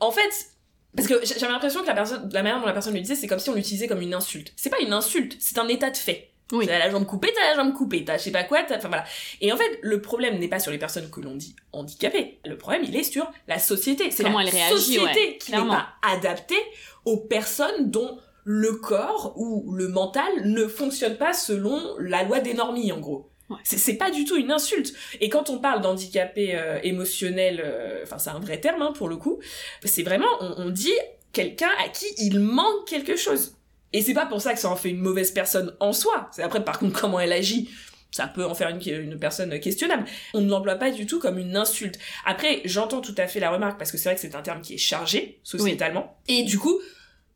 En 0.00 0.10
fait, 0.10 0.50
parce 0.96 1.08
que 1.08 1.14
j'avais 1.24 1.52
l'impression 1.52 1.82
que 1.82 1.86
la 1.86 1.94
personne, 1.94 2.28
la 2.32 2.42
manière 2.42 2.60
dont 2.60 2.66
la 2.66 2.72
personne 2.72 2.94
le 2.94 3.00
disait, 3.00 3.14
c'est 3.14 3.26
comme 3.26 3.38
si 3.38 3.50
on 3.50 3.54
l'utilisait 3.54 3.88
comme 3.88 4.00
une 4.00 4.14
insulte. 4.14 4.52
C'est 4.56 4.70
pas 4.70 4.80
une 4.80 4.92
insulte, 4.92 5.36
c'est 5.38 5.58
un 5.58 5.68
état 5.68 5.90
de 5.90 5.96
fait. 5.96 6.32
Oui. 6.50 6.66
T'as 6.66 6.78
la 6.78 6.90
jambe 6.90 7.04
coupée, 7.04 7.30
t'as 7.34 7.50
la 7.50 7.56
jambe 7.56 7.74
coupée, 7.74 8.04
t'as 8.04 8.16
je 8.16 8.22
sais 8.22 8.30
pas 8.30 8.44
quoi, 8.44 8.62
t'as, 8.62 8.78
enfin 8.78 8.88
voilà. 8.88 9.04
Et 9.42 9.52
en 9.52 9.56
fait, 9.56 9.78
le 9.82 10.00
problème 10.00 10.38
n'est 10.38 10.48
pas 10.48 10.58
sur 10.58 10.72
les 10.72 10.78
personnes 10.78 11.10
que 11.10 11.20
l'on 11.20 11.36
dit 11.36 11.54
handicapées. 11.72 12.40
Le 12.46 12.56
problème, 12.56 12.84
il 12.84 12.96
est 12.96 13.02
sur 13.02 13.30
la 13.48 13.58
société. 13.58 14.10
C'est 14.10 14.22
Comment 14.22 14.38
la 14.38 14.46
elle 14.46 14.54
réagit, 14.54 14.76
société 14.76 15.04
ouais, 15.04 15.38
qui 15.38 15.52
n'est 15.52 15.58
pas 15.58 15.88
adaptée 16.02 16.62
aux 17.04 17.18
personnes 17.18 17.90
dont 17.90 18.18
le 18.44 18.72
corps 18.72 19.34
ou 19.36 19.74
le 19.74 19.88
mental 19.88 20.30
ne 20.44 20.66
fonctionne 20.66 21.18
pas 21.18 21.34
selon 21.34 21.96
la 21.98 22.22
loi 22.22 22.40
des 22.40 22.54
normies, 22.54 22.92
en 22.92 22.98
gros. 22.98 23.27
Ouais. 23.50 23.56
C'est, 23.64 23.94
pas 23.94 24.10
du 24.10 24.24
tout 24.24 24.36
une 24.36 24.50
insulte. 24.50 24.92
Et 25.20 25.28
quand 25.30 25.48
on 25.48 25.58
parle 25.58 25.80
d'handicapé 25.80 26.54
euh, 26.54 26.78
émotionnel, 26.82 27.62
euh, 27.64 28.02
enfin 28.02 28.18
c'est 28.18 28.30
un 28.30 28.40
vrai 28.40 28.60
terme 28.60 28.82
hein, 28.82 28.92
pour 28.94 29.08
le 29.08 29.16
coup, 29.16 29.40
c'est 29.84 30.02
vraiment, 30.02 30.28
on, 30.40 30.54
on 30.58 30.70
dit 30.70 30.92
quelqu'un 31.32 31.70
à 31.82 31.88
qui 31.88 32.06
il 32.18 32.40
manque 32.40 32.86
quelque 32.86 33.16
chose. 33.16 33.54
Et 33.92 34.02
c'est 34.02 34.14
pas 34.14 34.26
pour 34.26 34.42
ça 34.42 34.52
que 34.52 34.60
ça 34.60 34.68
en 34.68 34.76
fait 34.76 34.90
une 34.90 35.00
mauvaise 35.00 35.30
personne 35.30 35.74
en 35.80 35.92
soi. 35.92 36.28
C'est 36.32 36.42
après 36.42 36.62
par 36.62 36.78
contre 36.78 37.00
comment 37.00 37.20
elle 37.20 37.32
agit. 37.32 37.70
Ça 38.10 38.26
peut 38.26 38.44
en 38.44 38.54
faire 38.54 38.70
une, 38.70 38.80
une 38.86 39.18
personne 39.18 39.60
questionnable. 39.60 40.04
On 40.32 40.40
ne 40.40 40.48
l'emploie 40.48 40.76
pas 40.76 40.90
du 40.90 41.06
tout 41.06 41.18
comme 41.18 41.38
une 41.38 41.56
insulte. 41.56 41.98
Après, 42.24 42.62
j'entends 42.64 43.02
tout 43.02 43.14
à 43.18 43.26
fait 43.26 43.38
la 43.38 43.50
remarque 43.50 43.78
parce 43.78 43.92
que 43.92 43.98
c'est 43.98 44.08
vrai 44.08 44.14
que 44.14 44.20
c'est 44.20 44.34
un 44.34 44.40
terme 44.40 44.62
qui 44.62 44.74
est 44.74 44.78
chargé 44.78 45.40
sociétalement. 45.42 46.18
Et 46.26 46.42
du 46.42 46.58
coup, 46.58 46.80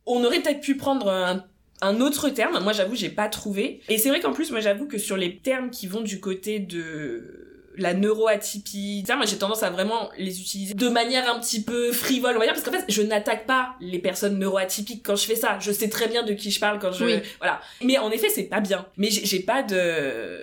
on 0.07 0.23
aurait 0.23 0.41
peut-être 0.41 0.61
pu 0.61 0.75
prendre 0.75 1.09
un, 1.09 1.45
un 1.81 2.01
autre 2.01 2.29
terme. 2.29 2.59
Moi, 2.63 2.73
j'avoue, 2.73 2.95
j'ai 2.95 3.09
pas 3.09 3.27
trouvé. 3.27 3.81
Et 3.89 3.97
c'est 3.97 4.09
vrai 4.09 4.19
qu'en 4.19 4.33
plus, 4.33 4.51
moi, 4.51 4.59
j'avoue 4.59 4.87
que 4.87 4.97
sur 4.97 5.17
les 5.17 5.37
termes 5.37 5.69
qui 5.69 5.87
vont 5.87 6.01
du 6.01 6.19
côté 6.19 6.59
de 6.59 7.49
la 7.75 7.93
neuroatypie, 7.93 9.03
ça, 9.07 9.15
moi 9.15 9.25
j'ai 9.25 9.37
tendance 9.37 9.63
à 9.63 9.71
vraiment 9.71 10.11
les 10.17 10.39
utiliser 10.39 10.75
de 10.75 10.89
manière 10.89 11.27
un 11.27 11.39
petit 11.39 11.63
peu 11.63 11.91
frivole, 11.91 12.35
on 12.35 12.39
va 12.39 12.45
dire, 12.45 12.53
parce 12.53 12.63
qu'en 12.63 12.71
fait, 12.71 12.85
je 12.87 13.01
n'attaque 13.01 13.47
pas 13.47 13.75
les 13.81 13.97
personnes 13.97 14.37
neuroatypiques 14.37 15.03
quand 15.03 15.15
je 15.15 15.25
fais 15.25 15.35
ça. 15.35 15.57
Je 15.59 15.71
sais 15.71 15.89
très 15.89 16.07
bien 16.07 16.23
de 16.23 16.33
qui 16.33 16.51
je 16.51 16.59
parle 16.59 16.77
quand 16.77 16.91
je... 16.91 17.03
Oui. 17.03 17.15
Voilà. 17.39 17.61
Mais 17.83 17.97
en 17.97 18.11
effet, 18.11 18.29
c'est 18.29 18.43
pas 18.43 18.59
bien. 18.59 18.85
Mais 18.97 19.09
j'ai 19.09 19.25
j'ai 19.25 19.39
pas 19.39 19.63
de... 19.63 20.39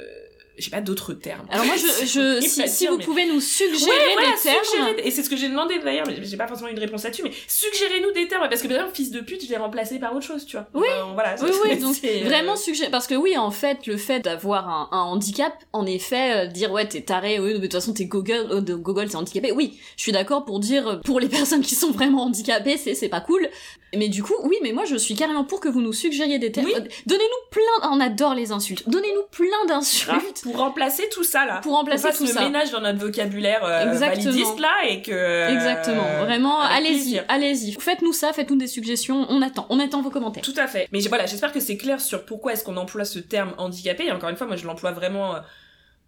J'ai 0.60 0.70
pas 0.70 0.80
d'autres 0.80 1.14
termes. 1.14 1.46
Alors 1.50 1.64
moi, 1.64 1.74
je, 1.76 2.40
si, 2.40 2.60
pas 2.62 2.68
si 2.68 2.78
dire, 2.78 2.92
vous 2.92 2.98
mais- 2.98 3.04
pouvez 3.04 3.26
nous 3.26 3.40
suggérer 3.40 3.90
Ouais, 3.90 4.12
voilà, 4.14 4.30
des 4.36 4.42
termes. 4.42 4.98
et 5.04 5.10
c'est 5.10 5.22
ce 5.22 5.30
que 5.30 5.36
j'ai 5.36 5.48
demandé 5.48 5.78
d'ailleurs, 5.78 6.06
mais 6.06 6.22
j'ai 6.22 6.36
pas 6.36 6.46
forcément 6.46 6.68
eu 6.70 6.74
de 6.74 6.80
réponse 6.80 7.04
là-dessus, 7.04 7.22
mais 7.22 7.32
suggérez-nous 7.48 8.12
des 8.12 8.28
termes, 8.28 8.46
parce 8.48 8.62
que 8.62 8.66
exemple, 8.70 8.94
fils 8.94 9.10
de 9.10 9.20
pute, 9.20 9.42
je 9.44 9.48
l'ai 9.48 9.56
remplacé 9.56 9.98
par 9.98 10.14
autre 10.14 10.24
chose, 10.26 10.44
tu 10.46 10.56
vois. 10.56 10.66
Oui. 10.74 10.86
Euh, 10.90 11.04
voilà, 11.14 11.34
Oui, 11.42 11.50
oui, 11.64 11.78
donc 11.78 11.96
euh, 12.04 12.24
vraiment 12.24 12.56
suggérer. 12.56 12.90
Parce 12.90 13.06
que 13.06 13.14
oui, 13.14 13.36
en 13.36 13.50
fait, 13.50 13.86
le 13.86 13.96
fait 13.96 14.20
d'avoir 14.20 14.68
un, 14.68 14.88
un 14.92 15.02
handicap, 15.02 15.52
en 15.72 15.86
effet, 15.86 16.44
euh, 16.44 16.46
dire 16.46 16.70
ouais, 16.72 16.86
t'es 16.86 17.00
taré, 17.00 17.38
oui, 17.40 17.48
mais 17.48 17.54
de 17.54 17.60
toute 17.62 17.72
façon, 17.74 17.92
t'es 17.92 18.04
Google, 18.04 18.46
euh, 18.50 18.60
de 18.60 18.74
Google, 18.74 19.08
t'es 19.08 19.16
handicapé. 19.16 19.52
Oui, 19.52 19.78
je 19.96 20.02
suis 20.02 20.12
d'accord 20.12 20.44
pour 20.44 20.60
dire, 20.60 20.86
euh, 20.88 20.96
pour 21.04 21.20
les 21.20 21.28
personnes 21.38 21.62
qui 21.62 21.74
sont 21.74 21.90
vraiment 21.90 22.24
handicapées, 22.24 22.76
c'est, 22.76 22.94
c'est 22.94 23.08
pas 23.08 23.20
cool. 23.20 23.48
Mais 23.96 24.08
du 24.08 24.22
coup, 24.22 24.34
oui, 24.44 24.56
mais 24.62 24.72
moi, 24.72 24.84
je 24.84 24.94
suis 24.94 25.14
carrément 25.16 25.42
pour 25.44 25.58
que 25.60 25.68
vous 25.68 25.80
nous 25.80 25.92
suggériez 25.92 26.38
des 26.38 26.52
termes. 26.52 26.66
Oui. 26.66 26.74
Donnez-nous 27.06 27.50
plein, 27.50 27.90
on 27.90 28.00
adore 28.00 28.34
les 28.36 28.52
insultes. 28.52 28.88
Donnez-nous 28.88 29.22
plein 29.32 29.64
d'insultes. 29.66 30.44
Pour 30.50 30.60
remplacer 30.60 31.08
tout 31.12 31.24
ça 31.24 31.46
là. 31.46 31.60
Pour 31.62 31.72
remplacer 31.72 32.08
On 32.08 32.12
tout 32.16 32.24
le 32.24 32.30
ça. 32.32 32.42
ménage 32.42 32.70
dans 32.70 32.80
notre 32.80 32.98
vocabulaire 32.98 33.64
euh, 33.64 33.90
Exactement. 33.90 34.24
validiste 34.24 34.58
là 34.60 34.72
et 34.88 35.02
que. 35.02 35.52
Exactement. 35.52 36.04
euh, 36.06 36.24
Vraiment, 36.24 36.60
avec 36.60 36.76
allez-y, 36.86 37.22
allez-y. 37.28 37.72
Faites-nous 37.72 38.12
ça, 38.12 38.32
faites-nous 38.32 38.56
des 38.56 38.66
suggestions. 38.66 39.26
On 39.28 39.42
attend, 39.42 39.66
on 39.70 39.78
attend 39.80 40.02
vos 40.02 40.10
commentaires. 40.10 40.42
Tout 40.42 40.54
à 40.56 40.66
fait. 40.66 40.88
Mais 40.92 41.00
voilà, 41.00 41.26
j'espère 41.26 41.52
que 41.52 41.60
c'est 41.60 41.76
clair 41.76 42.00
sur 42.00 42.24
pourquoi 42.24 42.52
est-ce 42.52 42.64
qu'on 42.64 42.76
emploie 42.76 43.04
ce 43.04 43.18
terme 43.18 43.54
handicapé. 43.58 44.06
Et 44.06 44.12
encore 44.12 44.28
une 44.30 44.36
fois, 44.36 44.46
moi 44.46 44.56
je 44.56 44.66
l'emploie 44.66 44.92
vraiment 44.92 45.34
euh, 45.36 45.40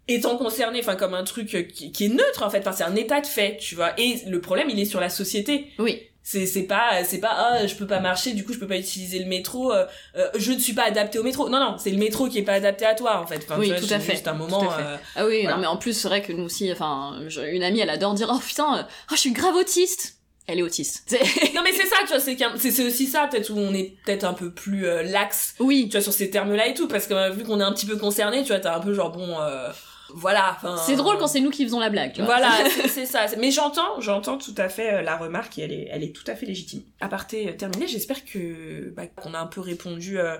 étant 0.07 0.37
concerné, 0.37 0.79
enfin 0.79 0.95
comme 0.95 1.13
un 1.13 1.23
truc 1.23 1.53
euh, 1.55 1.63
qui, 1.63 1.91
qui 1.91 2.05
est 2.05 2.09
neutre 2.09 2.43
en 2.43 2.49
fait. 2.49 2.59
Enfin 2.59 2.71
c'est 2.73 2.83
un 2.83 2.95
état 2.95 3.21
de 3.21 3.27
fait, 3.27 3.57
tu 3.57 3.75
vois. 3.75 3.91
Et 3.97 4.21
le 4.27 4.41
problème 4.41 4.69
il 4.69 4.79
est 4.79 4.85
sur 4.85 4.99
la 4.99 5.09
société. 5.09 5.67
Oui. 5.79 6.01
C'est 6.25 6.45
c'est 6.45 6.63
pas 6.63 7.03
c'est 7.03 7.17
pas 7.19 7.31
ah 7.35 7.67
je 7.67 7.75
peux 7.75 7.85
pas 7.85 7.99
marcher 7.99 8.31
du 8.31 8.45
coup 8.45 8.53
je 8.53 8.59
peux 8.59 8.67
pas 8.67 8.77
utiliser 8.77 9.19
le 9.19 9.25
métro 9.25 9.73
euh, 9.73 9.85
euh, 10.15 10.29
je 10.37 10.53
ne 10.53 10.57
suis 10.59 10.71
pas 10.71 10.83
adapté 10.85 11.19
au 11.19 11.23
métro 11.23 11.49
non 11.49 11.59
non 11.59 11.75
c'est 11.77 11.89
le 11.91 11.97
métro 11.97 12.29
qui 12.29 12.39
est 12.39 12.43
pas 12.43 12.53
adapté 12.53 12.85
à 12.85 12.95
toi 12.95 13.19
en 13.19 13.27
fait 13.27 13.41
enfin, 13.43 13.57
Oui, 13.59 13.67
vois, 13.69 13.79
tout 13.79 13.93
à 13.93 13.99
fait, 13.99 14.13
juste 14.13 14.27
un 14.29 14.31
tout 14.31 14.37
moment 14.37 14.69
à 14.71 14.73
fait. 14.77 14.83
euh, 14.83 14.97
Ah 15.17 15.25
oui, 15.25 15.41
Voilà. 15.41 15.55
non 15.57 15.61
mais 15.61 15.67
en 15.67 15.75
plus 15.75 15.91
c'est 15.91 16.07
vrai 16.07 16.21
que 16.21 16.31
nous 16.31 16.43
aussi, 16.45 16.71
enfin, 16.71 17.19
une 17.51 17.61
amie, 17.63 17.81
elle 17.81 17.89
adore 17.89 18.13
dire 18.13 18.31
oh 18.33 18.39
putain, 18.39 18.77
euh, 18.77 18.83
oh, 18.83 19.15
je 19.15 19.19
suis 19.19 19.31
grave 19.33 19.55
autiste. 19.55 20.15
Elle 20.47 20.59
est 20.59 20.63
autiste. 20.63 21.09
Non 21.55 21.61
mais 21.63 21.71
c'est 21.73 21.87
ça 21.87 21.97
tu 22.01 22.07
vois 22.07 22.19
c'est 22.21 22.37
c'est 22.57 22.71
c'est 22.71 22.85
aussi 22.85 23.07
ça 23.07 23.27
peut-être 23.29 23.49
où 23.49 23.57
on 23.57 23.73
est 23.73 23.95
peut-être 24.05 24.23
un 24.23 24.33
peu 24.33 24.49
plus 24.51 24.85
euh, 24.87 25.03
lax 25.03 25.55
Oui, 25.59 25.87
tu 25.89 25.97
vois 25.97 26.01
sur 26.01 26.13
ces 26.13 26.29
termes 26.29 26.53
là 26.53 26.67
et 26.67 26.73
tout 26.73 26.87
parce 26.87 27.05
que 27.07 27.31
vu 27.31 27.43
qu'on 27.43 27.59
est 27.59 27.63
un 27.63 27.71
petit 27.73 27.85
peu 27.85 27.97
concerné 27.97 28.41
tu 28.43 28.47
vois 28.49 28.59
t'as 28.59 28.75
un 28.77 28.79
peu 28.79 28.93
genre 28.93 29.11
bon 29.11 29.39
euh, 29.41 29.69
voilà 30.15 30.57
c'est 30.85 30.95
drôle 30.95 31.17
quand 31.17 31.27
c'est 31.27 31.39
nous 31.39 31.49
qui 31.49 31.63
faisons 31.63 31.79
la 31.79 31.89
blague. 31.89 32.13
Tu 32.13 32.21
vois. 32.21 32.37
Voilà, 32.37 32.51
c'est- 32.87 33.05
ça. 33.05 33.25
Mais 33.39 33.51
j'entends, 33.51 33.99
j'entends 33.99 34.37
tout 34.37 34.53
à 34.57 34.69
fait 34.69 34.93
euh, 34.93 35.01
la 35.01 35.17
remarque 35.17 35.57
et 35.57 35.61
elle 35.63 35.71
est, 35.73 35.87
elle 35.91 36.03
est 36.03 36.15
tout 36.15 36.23
à 36.27 36.35
fait 36.35 36.45
légitime. 36.45 36.81
Aparté 37.01 37.49
euh, 37.49 37.53
terminé, 37.53 37.87
j'espère 37.87 38.23
que 38.25 38.93
bah, 38.95 39.07
qu'on 39.07 39.33
a 39.33 39.39
un 39.39 39.47
peu 39.47 39.59
répondu 39.61 40.19
euh, 40.19 40.37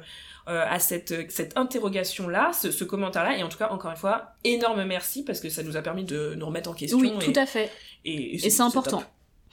euh, 0.47 0.65
à 0.69 0.79
cette 0.79 1.31
cette 1.31 1.57
interrogation 1.57 2.27
là, 2.27 2.51
ce, 2.53 2.69
ce 2.71 2.83
commentaire 2.83 3.23
là, 3.23 3.35
et 3.37 3.43
en 3.43 3.49
tout 3.49 3.57
cas 3.57 3.69
encore 3.69 3.91
une 3.91 3.97
fois 3.97 4.33
énorme 4.43 4.83
merci 4.85 5.23
parce 5.23 5.39
que 5.39 5.49
ça 5.49 5.63
nous 5.63 5.77
a 5.77 5.81
permis 5.81 6.03
de 6.03 6.35
nous 6.37 6.45
remettre 6.45 6.69
en 6.69 6.73
question. 6.73 6.99
oui, 6.99 7.11
et, 7.21 7.31
tout 7.33 7.39
à 7.39 7.45
fait. 7.45 7.71
et, 8.05 8.45
Et 8.45 8.49
c'est 8.49 8.61
important. 8.61 9.03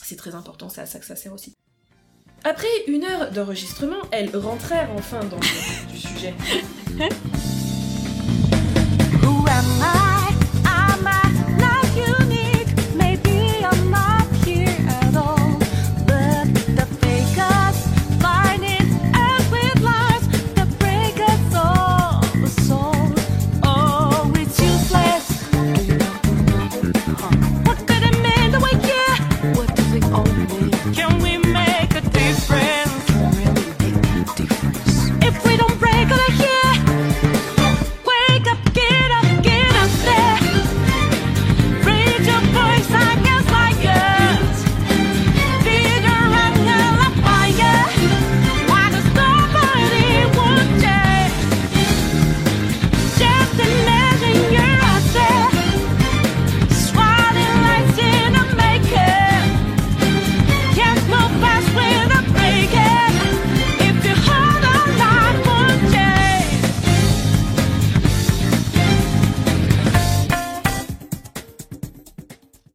C'est 0.03 0.17
très 0.17 0.35
important, 0.35 0.69
c'est 0.69 0.81
à 0.81 0.87
ça 0.87 0.99
que 0.99 1.05
ça 1.07 1.15
sert 1.17 1.33
aussi. 1.33 1.55
Après 2.43 2.67
une 2.87 3.05
heure 3.05 3.31
d'enregistrement, 3.33 4.01
elles 4.13 4.35
rentrèrent 4.37 4.89
enfin 4.97 5.21
dans 5.25 5.37
le 5.37 5.93
du 5.93 5.99
sujet. 5.99 6.35
Who 9.23 9.45
am 9.47 9.83
I? 9.83 10.10